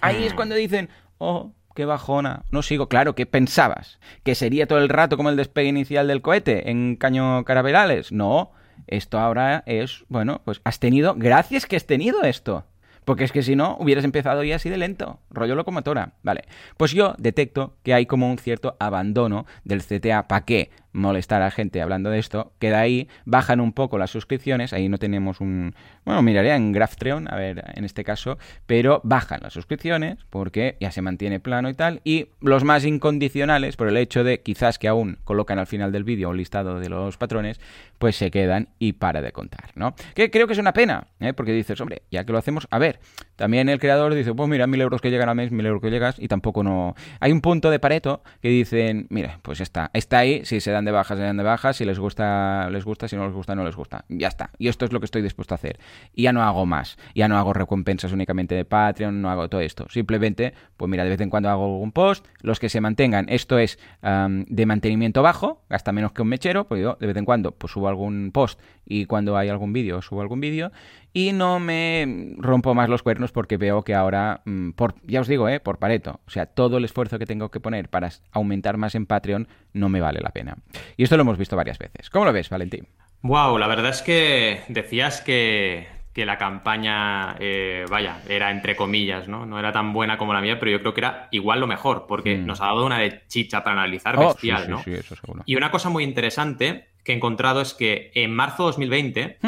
Ahí 0.00 0.24
es 0.24 0.32
mm. 0.32 0.36
cuando 0.36 0.54
dicen, 0.56 0.88
oh, 1.18 1.52
qué 1.78 1.84
bajona. 1.84 2.42
No 2.50 2.62
sigo, 2.62 2.88
claro, 2.88 3.14
¿qué 3.14 3.24
pensabas? 3.24 4.00
¿Que 4.24 4.34
sería 4.34 4.66
todo 4.66 4.80
el 4.80 4.88
rato 4.88 5.16
como 5.16 5.30
el 5.30 5.36
despegue 5.36 5.68
inicial 5.68 6.08
del 6.08 6.22
cohete 6.22 6.72
en 6.72 6.96
caño 6.96 7.44
caraverales? 7.44 8.10
No, 8.10 8.50
esto 8.88 9.20
ahora 9.20 9.62
es, 9.64 10.04
bueno, 10.08 10.40
pues 10.44 10.60
has 10.64 10.80
tenido, 10.80 11.14
gracias 11.16 11.66
que 11.66 11.76
has 11.76 11.86
tenido 11.86 12.24
esto. 12.24 12.64
Porque 13.04 13.22
es 13.22 13.30
que 13.30 13.44
si 13.44 13.54
no, 13.54 13.76
hubieras 13.78 14.04
empezado 14.04 14.42
ya 14.42 14.56
así 14.56 14.68
de 14.68 14.76
lento, 14.76 15.20
rollo 15.30 15.54
locomotora. 15.54 16.14
Vale, 16.24 16.46
pues 16.76 16.90
yo 16.90 17.14
detecto 17.16 17.76
que 17.84 17.94
hay 17.94 18.06
como 18.06 18.28
un 18.28 18.38
cierto 18.38 18.76
abandono 18.80 19.46
del 19.62 19.84
CTA. 19.84 20.26
¿Para 20.26 20.44
qué? 20.44 20.72
Molestar 20.92 21.42
a 21.42 21.50
gente 21.50 21.82
hablando 21.82 22.10
de 22.10 22.18
esto, 22.18 22.52
que 22.58 22.70
de 22.70 22.76
ahí 22.76 23.08
bajan 23.24 23.60
un 23.60 23.72
poco 23.72 23.98
las 23.98 24.10
suscripciones, 24.10 24.72
ahí 24.72 24.88
no 24.88 24.98
tenemos 24.98 25.40
un... 25.40 25.74
Bueno, 26.04 26.22
miraría 26.22 26.56
en 26.56 26.72
Graphtreon, 26.72 27.32
a 27.32 27.36
ver, 27.36 27.64
en 27.74 27.84
este 27.84 28.04
caso, 28.04 28.38
pero 28.66 29.00
bajan 29.04 29.40
las 29.42 29.52
suscripciones 29.52 30.18
porque 30.30 30.76
ya 30.80 30.90
se 30.90 31.02
mantiene 31.02 31.40
plano 31.40 31.68
y 31.68 31.74
tal, 31.74 32.00
y 32.04 32.28
los 32.40 32.64
más 32.64 32.84
incondicionales, 32.84 33.76
por 33.76 33.88
el 33.88 33.96
hecho 33.96 34.24
de 34.24 34.40
quizás 34.40 34.78
que 34.78 34.88
aún 34.88 35.18
colocan 35.24 35.58
al 35.58 35.66
final 35.66 35.92
del 35.92 36.04
vídeo 36.04 36.30
un 36.30 36.36
listado 36.36 36.80
de 36.80 36.88
los 36.88 37.16
patrones, 37.16 37.60
pues 37.98 38.16
se 38.16 38.30
quedan 38.30 38.68
y 38.78 38.94
para 38.94 39.20
de 39.20 39.32
contar, 39.32 39.70
¿no? 39.74 39.94
Que 40.14 40.30
creo 40.30 40.46
que 40.46 40.52
es 40.54 40.58
una 40.58 40.72
pena, 40.72 41.08
¿eh? 41.20 41.32
porque 41.32 41.52
dices, 41.52 41.80
hombre, 41.80 42.02
ya 42.10 42.24
que 42.24 42.32
lo 42.32 42.38
hacemos, 42.38 42.66
a 42.70 42.78
ver, 42.78 43.00
también 43.36 43.68
el 43.68 43.78
creador 43.78 44.14
dice, 44.14 44.34
pues 44.34 44.48
mira, 44.48 44.66
mil 44.66 44.80
euros 44.80 45.00
que 45.00 45.10
llegan 45.10 45.28
al 45.28 45.36
mes, 45.36 45.50
mil 45.50 45.66
euros 45.66 45.82
que 45.82 45.90
llegas, 45.90 46.18
y 46.18 46.28
tampoco 46.28 46.62
no... 46.62 46.94
Hay 47.20 47.32
un 47.32 47.40
punto 47.40 47.70
de 47.70 47.78
Pareto 47.78 48.22
que 48.40 48.48
dicen, 48.48 49.06
mira, 49.10 49.40
pues 49.42 49.60
está, 49.60 49.90
está 49.92 50.18
ahí, 50.18 50.44
si 50.44 50.60
se 50.60 50.70
de 50.84 50.90
baja, 50.90 51.16
se 51.16 51.22
dan 51.22 51.36
de 51.36 51.42
baja, 51.42 51.72
si 51.72 51.84
les 51.84 51.98
gusta, 51.98 52.68
les 52.70 52.84
gusta, 52.84 53.08
si 53.08 53.16
no 53.16 53.24
les 53.24 53.34
gusta, 53.34 53.54
no 53.54 53.64
les 53.64 53.76
gusta. 53.76 54.04
Ya 54.08 54.28
está. 54.28 54.50
Y 54.58 54.68
esto 54.68 54.84
es 54.84 54.92
lo 54.92 55.00
que 55.00 55.06
estoy 55.06 55.22
dispuesto 55.22 55.54
a 55.54 55.56
hacer. 55.56 55.78
Y 56.14 56.22
ya 56.22 56.32
no 56.32 56.42
hago 56.42 56.66
más. 56.66 56.98
Ya 57.14 57.28
no 57.28 57.38
hago 57.38 57.52
recompensas 57.52 58.12
únicamente 58.12 58.54
de 58.54 58.64
Patreon, 58.64 59.20
no 59.20 59.30
hago 59.30 59.48
todo 59.48 59.60
esto. 59.60 59.86
Simplemente, 59.88 60.54
pues 60.76 60.90
mira, 60.90 61.04
de 61.04 61.10
vez 61.10 61.20
en 61.20 61.30
cuando 61.30 61.48
hago 61.48 61.64
algún 61.64 61.92
post, 61.92 62.26
los 62.40 62.58
que 62.60 62.68
se 62.68 62.80
mantengan, 62.80 63.26
esto 63.28 63.58
es 63.58 63.78
de 64.02 64.66
mantenimiento 64.66 65.22
bajo, 65.22 65.62
gasta 65.68 65.92
menos 65.92 66.12
que 66.12 66.22
un 66.22 66.28
mechero, 66.28 66.66
pues 66.66 66.82
yo 66.82 66.96
de 67.00 67.06
vez 67.06 67.16
en 67.16 67.24
cuando 67.24 67.52
pues 67.52 67.72
subo 67.72 67.88
algún 67.88 68.30
post 68.32 68.60
y 68.84 69.06
cuando 69.06 69.36
hay 69.36 69.48
algún 69.48 69.72
vídeo 69.72 70.02
subo 70.02 70.22
algún 70.22 70.40
vídeo 70.40 70.72
y 71.18 71.32
no 71.32 71.58
me 71.58 72.36
rompo 72.36 72.76
más 72.76 72.88
los 72.88 73.02
cuernos 73.02 73.32
porque 73.32 73.56
veo 73.56 73.82
que 73.82 73.92
ahora, 73.92 74.40
mm, 74.44 74.70
por, 74.70 74.94
ya 75.02 75.20
os 75.20 75.26
digo, 75.26 75.48
eh, 75.48 75.58
por 75.58 75.80
Pareto, 75.80 76.20
o 76.24 76.30
sea, 76.30 76.46
todo 76.46 76.78
el 76.78 76.84
esfuerzo 76.84 77.18
que 77.18 77.26
tengo 77.26 77.50
que 77.50 77.58
poner 77.58 77.88
para 77.88 78.08
aumentar 78.30 78.76
más 78.76 78.94
en 78.94 79.04
Patreon 79.04 79.48
no 79.72 79.88
me 79.88 80.00
vale 80.00 80.20
la 80.20 80.30
pena. 80.30 80.58
Y 80.96 81.02
esto 81.02 81.16
lo 81.16 81.22
hemos 81.22 81.36
visto 81.36 81.56
varias 81.56 81.76
veces. 81.76 82.08
¿Cómo 82.08 82.24
lo 82.24 82.32
ves, 82.32 82.50
Valentín? 82.50 82.86
Wow, 83.22 83.58
la 83.58 83.66
verdad 83.66 83.90
es 83.90 84.02
que 84.02 84.60
decías 84.68 85.20
que, 85.20 85.88
la 86.14 86.38
campaña, 86.38 87.34
eh, 87.40 87.84
vaya, 87.90 88.20
era 88.28 88.52
entre 88.52 88.76
comillas, 88.76 89.26
¿no? 89.26 89.44
No 89.44 89.58
era 89.58 89.72
tan 89.72 89.92
buena 89.92 90.18
como 90.18 90.32
la 90.32 90.40
mía, 90.40 90.60
pero 90.60 90.70
yo 90.70 90.80
creo 90.80 90.94
que 90.94 91.00
era 91.00 91.28
igual 91.32 91.58
lo 91.58 91.66
mejor, 91.66 92.06
porque 92.08 92.36
mm. 92.36 92.46
nos 92.46 92.60
ha 92.60 92.66
dado 92.66 92.86
una 92.86 92.98
de 92.98 93.22
chicha 93.26 93.64
para 93.64 93.82
analizar 93.82 94.16
oh, 94.16 94.28
bestial, 94.28 94.70
¿no? 94.70 94.82
Sí, 94.84 94.92
eso 94.92 95.16
seguro. 95.16 95.42
Y 95.46 95.56
una 95.56 95.72
cosa 95.72 95.90
muy 95.90 96.04
interesante 96.04 96.90
que 97.02 97.12
he 97.12 97.16
encontrado 97.16 97.60
es 97.60 97.74
que 97.74 98.12
en 98.14 98.34
marzo 98.34 98.64
de 98.64 98.66
2020 98.68 99.38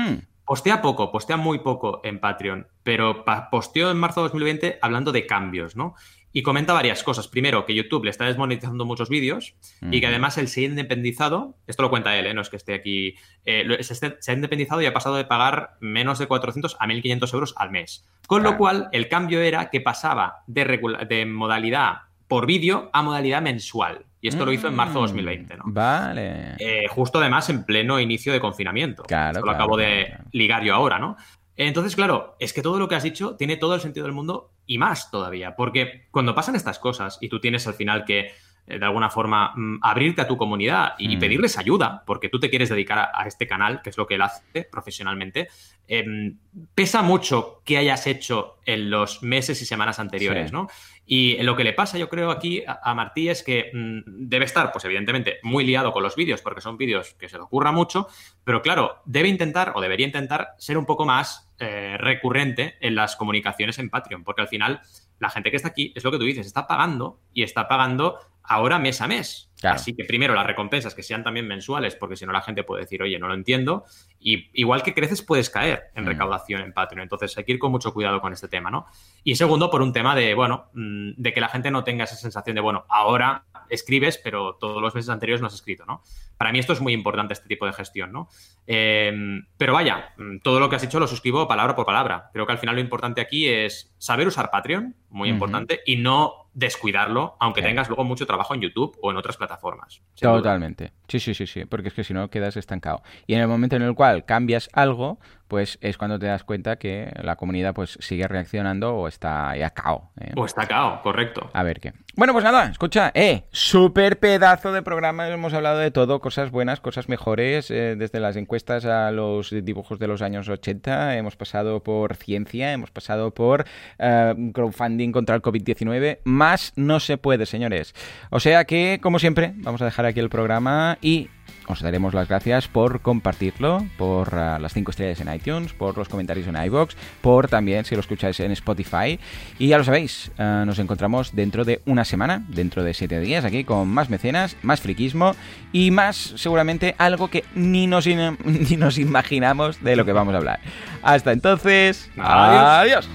Postea 0.50 0.82
poco, 0.82 1.12
postea 1.12 1.36
muy 1.36 1.60
poco 1.60 2.00
en 2.02 2.18
Patreon, 2.18 2.66
pero 2.82 3.24
posteó 3.52 3.88
en 3.92 3.96
marzo 3.96 4.18
de 4.18 4.24
2020 4.24 4.80
hablando 4.82 5.12
de 5.12 5.24
cambios, 5.24 5.76
¿no? 5.76 5.94
Y 6.32 6.42
comenta 6.42 6.72
varias 6.72 7.04
cosas. 7.04 7.28
Primero, 7.28 7.64
que 7.64 7.72
YouTube 7.72 8.02
le 8.02 8.10
está 8.10 8.24
desmonetizando 8.24 8.84
muchos 8.84 9.08
vídeos 9.08 9.54
y 9.80 10.00
que 10.00 10.08
además 10.08 10.38
él 10.38 10.48
se 10.48 10.62
ha 10.62 10.64
independizado, 10.64 11.54
esto 11.68 11.84
lo 11.84 11.90
cuenta 11.90 12.18
él, 12.18 12.26
¿eh? 12.26 12.34
no 12.34 12.40
es 12.40 12.50
que 12.50 12.56
esté 12.56 12.74
aquí, 12.74 13.14
eh, 13.44 13.64
se, 13.84 14.32
ha 14.32 14.34
independizado 14.34 14.82
y 14.82 14.86
ha 14.86 14.92
pasado 14.92 15.14
de 15.14 15.24
pagar 15.24 15.76
menos 15.78 16.18
de 16.18 16.26
400 16.26 16.78
a 16.80 16.86
1.500 16.88 17.32
euros 17.32 17.54
al 17.56 17.70
mes. 17.70 18.04
Con 18.26 18.42
lo 18.42 18.56
cual, 18.56 18.88
el 18.90 19.08
cambio 19.08 19.40
era 19.42 19.70
que 19.70 19.80
pasaba 19.80 20.42
de, 20.48 20.80
de 21.08 21.26
modalidad 21.26 22.09
por 22.30 22.46
vídeo 22.46 22.90
a 22.92 23.02
modalidad 23.02 23.42
mensual. 23.42 24.06
Y 24.20 24.28
esto 24.28 24.44
lo 24.46 24.52
hizo 24.52 24.68
en 24.68 24.76
marzo 24.76 24.94
de 24.94 25.00
2020, 25.00 25.56
¿no? 25.56 25.64
Vale. 25.66 26.54
Eh, 26.58 26.86
justo 26.88 27.18
además 27.18 27.48
en 27.50 27.64
pleno 27.64 27.98
inicio 27.98 28.32
de 28.32 28.38
confinamiento. 28.38 29.02
Claro. 29.02 29.38
Esto 29.38 29.46
lo 29.46 29.50
acabo 29.50 29.76
de 29.76 30.14
ligar 30.30 30.62
yo 30.62 30.74
ahora, 30.74 31.00
¿no? 31.00 31.16
Entonces, 31.56 31.96
claro, 31.96 32.36
es 32.38 32.52
que 32.52 32.62
todo 32.62 32.78
lo 32.78 32.86
que 32.86 32.94
has 32.94 33.02
dicho 33.02 33.34
tiene 33.34 33.56
todo 33.56 33.74
el 33.74 33.80
sentido 33.80 34.06
del 34.06 34.14
mundo 34.14 34.52
y 34.64 34.78
más 34.78 35.10
todavía. 35.10 35.56
Porque 35.56 36.06
cuando 36.12 36.34
pasan 36.34 36.54
estas 36.54 36.78
cosas 36.78 37.18
y 37.20 37.28
tú 37.28 37.40
tienes 37.40 37.66
al 37.66 37.74
final 37.74 38.04
que 38.04 38.30
de 38.78 38.84
alguna 38.84 39.10
forma 39.10 39.52
mm, 39.54 39.78
abrirte 39.82 40.22
a 40.22 40.28
tu 40.28 40.36
comunidad 40.36 40.94
y 40.98 41.16
mm. 41.16 41.18
pedirles 41.18 41.58
ayuda, 41.58 42.02
porque 42.06 42.28
tú 42.28 42.38
te 42.38 42.50
quieres 42.50 42.68
dedicar 42.68 43.10
a, 43.12 43.26
este 43.26 43.46
canal, 43.46 43.82
que 43.82 43.90
es 43.90 43.96
lo 43.96 44.06
que 44.06 44.14
él 44.14 44.22
hace 44.22 44.64
profesionalmente, 44.70 45.48
em, 45.86 46.38
pesa 46.74 47.02
mucho 47.02 47.62
que 47.64 47.78
hayas 47.78 48.06
hecho 48.06 48.58
en 48.64 48.90
los 48.90 49.22
meses 49.22 49.60
y 49.62 49.66
semanas 49.66 49.98
anteriores, 49.98 50.52
¿no? 50.52 50.68
Y 51.04 51.42
lo 51.42 51.56
que 51.56 51.64
le 51.64 51.72
pasa, 51.72 51.98
yo 51.98 52.08
creo, 52.08 52.30
aquí 52.30 52.62
a, 52.66 52.94
Martí 52.94 53.28
es 53.28 53.42
que 53.42 53.70
mm, 53.72 54.28
debe 54.28 54.44
estar, 54.44 54.70
pues 54.70 54.84
evidentemente, 54.84 55.38
muy 55.42 55.64
liado 55.64 55.92
con 55.92 56.02
los 56.02 56.14
vídeos, 56.14 56.40
porque 56.40 56.60
son 56.60 56.76
vídeos 56.76 57.14
que 57.14 57.28
se 57.28 57.36
le 57.36 57.42
ocurra 57.42 57.72
mucho, 57.72 58.06
pero 58.44 58.62
claro, 58.62 59.02
debe 59.04 59.28
intentar 59.28 59.72
o 59.74 59.80
debería 59.80 60.06
intentar 60.06 60.50
ser 60.58 60.78
un 60.78 60.86
poco 60.86 61.04
más 61.04 61.50
eh, 61.58 61.96
recurrente 61.98 62.76
en 62.80 62.94
las 62.94 63.16
comunicaciones 63.16 63.78
en 63.78 63.90
Patreon, 63.90 64.24
porque 64.24 64.42
al 64.42 64.48
final 64.48 64.80
la 65.20 65.30
gente 65.30 65.50
que 65.50 65.56
está 65.56 65.68
aquí, 65.68 65.92
es 65.94 66.02
lo 66.02 66.10
que 66.10 66.18
tú 66.18 66.24
dices, 66.24 66.46
está 66.46 66.66
pagando 66.66 67.20
y 67.32 67.42
está 67.42 67.68
pagando 67.68 68.18
ahora 68.50 68.80
mes 68.80 69.00
a 69.00 69.06
mes. 69.06 69.48
Así 69.62 69.94
que 69.94 70.04
primero 70.04 70.34
las 70.34 70.46
recompensas 70.46 70.94
que 70.94 71.04
sean 71.04 71.22
también 71.22 71.46
mensuales, 71.46 71.94
porque 71.94 72.16
si 72.16 72.26
no 72.26 72.32
la 72.32 72.40
gente 72.40 72.64
puede 72.64 72.82
decir, 72.82 73.00
oye, 73.00 73.16
no 73.18 73.28
lo 73.28 73.34
entiendo. 73.34 73.84
Y 74.18 74.50
igual 74.54 74.82
que 74.82 74.92
creces, 74.92 75.22
puedes 75.22 75.50
caer 75.50 75.84
en 75.94 76.04
mm. 76.04 76.08
recaudación 76.08 76.62
en 76.62 76.72
Patreon. 76.72 77.02
Entonces 77.02 77.36
hay 77.38 77.44
que 77.44 77.52
ir 77.52 77.58
con 77.60 77.70
mucho 77.70 77.92
cuidado 77.92 78.20
con 78.20 78.32
este 78.32 78.48
tema, 78.48 78.70
¿no? 78.70 78.86
Y 79.22 79.36
segundo, 79.36 79.70
por 79.70 79.82
un 79.82 79.92
tema 79.92 80.16
de, 80.16 80.34
bueno, 80.34 80.70
mm, 80.72 81.10
de 81.16 81.32
que 81.32 81.40
la 81.40 81.48
gente 81.48 81.70
no 81.70 81.84
tenga 81.84 82.04
esa 82.04 82.16
sensación 82.16 82.56
de, 82.56 82.60
bueno, 82.60 82.86
ahora 82.88 83.44
escribes, 83.68 84.18
pero 84.18 84.56
todos 84.56 84.82
los 84.82 84.94
meses 84.96 85.10
anteriores 85.10 85.40
no 85.40 85.46
has 85.46 85.54
escrito, 85.54 85.84
¿no? 85.86 86.02
Para 86.36 86.50
mí 86.50 86.58
esto 86.58 86.72
es 86.72 86.80
muy 86.80 86.92
importante, 86.92 87.34
este 87.34 87.46
tipo 87.46 87.66
de 87.66 87.72
gestión, 87.72 88.10
¿no? 88.10 88.28
Em, 88.66 89.46
pero 89.56 89.74
vaya, 89.74 90.14
mm, 90.16 90.38
todo 90.38 90.58
lo 90.58 90.68
que 90.68 90.76
has 90.76 90.82
dicho 90.82 90.98
lo 90.98 91.06
suscribo 91.06 91.46
palabra 91.46 91.76
por 91.76 91.86
palabra. 91.86 92.30
Creo 92.32 92.46
que 92.46 92.52
al 92.52 92.58
final 92.58 92.74
lo 92.74 92.80
importante 92.80 93.20
aquí 93.20 93.46
es 93.46 93.94
saber 93.98 94.26
usar 94.26 94.50
Patreon, 94.50 94.96
muy 95.10 95.28
importante, 95.28 95.80
y 95.86 95.96
no 95.96 96.49
descuidarlo, 96.54 97.36
aunque 97.40 97.62
tengas 97.62 97.88
luego 97.88 98.04
mucho 98.04 98.26
trabajo 98.26 98.54
en 98.54 98.60
YouTube 98.60 98.98
o 99.02 99.10
en 99.10 99.16
otras 99.16 99.36
plataformas. 99.36 100.02
Totalmente. 100.18 100.92
Sí, 101.08 101.20
sí, 101.20 101.34
sí, 101.34 101.46
sí, 101.46 101.64
porque 101.64 101.88
es 101.88 101.94
que 101.94 102.04
si 102.04 102.14
no 102.14 102.30
quedas 102.30 102.56
estancado. 102.56 103.02
Y 103.26 103.34
en 103.34 103.40
el 103.40 103.48
momento 103.48 103.76
en 103.76 103.82
el 103.82 103.94
cual 103.94 104.24
cambias 104.24 104.68
algo, 104.72 105.18
pues 105.48 105.78
es 105.80 105.98
cuando 105.98 106.18
te 106.18 106.26
das 106.26 106.44
cuenta 106.44 106.76
que 106.76 107.12
la 107.22 107.34
comunidad 107.34 107.74
pues 107.74 107.98
sigue 108.00 108.28
reaccionando 108.28 108.94
o 108.94 109.08
está 109.08 109.56
ya 109.56 109.70
cao. 109.70 110.12
¿eh? 110.20 110.32
O 110.36 110.44
está 110.44 110.66
cao, 110.66 111.02
correcto. 111.02 111.50
A 111.52 111.64
ver 111.64 111.80
qué. 111.80 111.92
Bueno, 112.16 112.32
pues 112.32 112.44
nada, 112.44 112.66
escucha, 112.66 113.12
eh, 113.14 113.44
súper 113.50 114.18
pedazo 114.18 114.72
de 114.72 114.82
programa, 114.82 115.28
hemos 115.28 115.54
hablado 115.54 115.78
de 115.78 115.90
todo, 115.90 116.20
cosas 116.20 116.50
buenas, 116.50 116.80
cosas 116.80 117.08
mejores, 117.08 117.70
eh, 117.70 117.94
desde 117.96 118.20
las 118.20 118.36
encuestas 118.36 118.84
a 118.84 119.10
los 119.10 119.50
dibujos 119.50 119.98
de 119.98 120.06
los 120.06 120.20
años 120.20 120.48
80, 120.48 121.16
hemos 121.16 121.36
pasado 121.36 121.82
por 121.82 122.16
ciencia, 122.16 122.72
hemos 122.72 122.90
pasado 122.90 123.32
por 123.32 123.64
eh, 123.98 124.34
crowdfunding 124.52 125.12
contra 125.12 125.36
el 125.36 125.42
COVID-19, 125.42 126.18
más 126.24 126.49
no 126.76 127.00
se 127.00 127.18
puede, 127.18 127.46
señores. 127.46 127.94
O 128.30 128.40
sea 128.40 128.64
que, 128.64 128.98
como 129.02 129.18
siempre, 129.18 129.52
vamos 129.56 129.82
a 129.82 129.84
dejar 129.84 130.06
aquí 130.06 130.20
el 130.20 130.30
programa 130.30 130.98
y 131.00 131.28
os 131.66 131.80
daremos 131.80 132.14
las 132.14 132.28
gracias 132.28 132.68
por 132.68 133.00
compartirlo, 133.00 133.86
por 133.96 134.34
ah, 134.34 134.58
las 134.58 134.72
5 134.72 134.90
estrellas 134.90 135.20
en 135.20 135.32
iTunes, 135.32 135.72
por 135.72 135.96
los 135.96 136.08
comentarios 136.08 136.48
en 136.48 136.56
iBox, 136.56 136.96
por 137.20 137.48
también 137.48 137.84
si 137.84 137.94
lo 137.94 138.00
escucháis 138.00 138.40
en 138.40 138.50
Spotify. 138.52 139.18
Y 139.58 139.68
ya 139.68 139.78
lo 139.78 139.84
sabéis, 139.84 140.32
ah, 140.38 140.64
nos 140.66 140.78
encontramos 140.78 141.34
dentro 141.34 141.64
de 141.64 141.80
una 141.86 142.04
semana, 142.04 142.44
dentro 142.48 142.82
de 142.82 142.94
7 142.94 143.20
días, 143.20 143.44
aquí 143.44 143.64
con 143.64 143.88
más 143.88 144.10
mecenas, 144.10 144.56
más 144.62 144.80
friquismo 144.80 145.36
y 145.72 145.90
más, 145.90 146.16
seguramente, 146.36 146.94
algo 146.98 147.28
que 147.28 147.44
ni 147.54 147.86
nos, 147.86 148.06
ni 148.44 148.76
nos 148.76 148.98
imaginamos 148.98 149.82
de 149.82 149.96
lo 149.96 150.04
que 150.04 150.12
vamos 150.12 150.34
a 150.34 150.38
hablar. 150.38 150.60
Hasta 151.02 151.32
entonces, 151.32 152.10
adiós. 152.18 153.08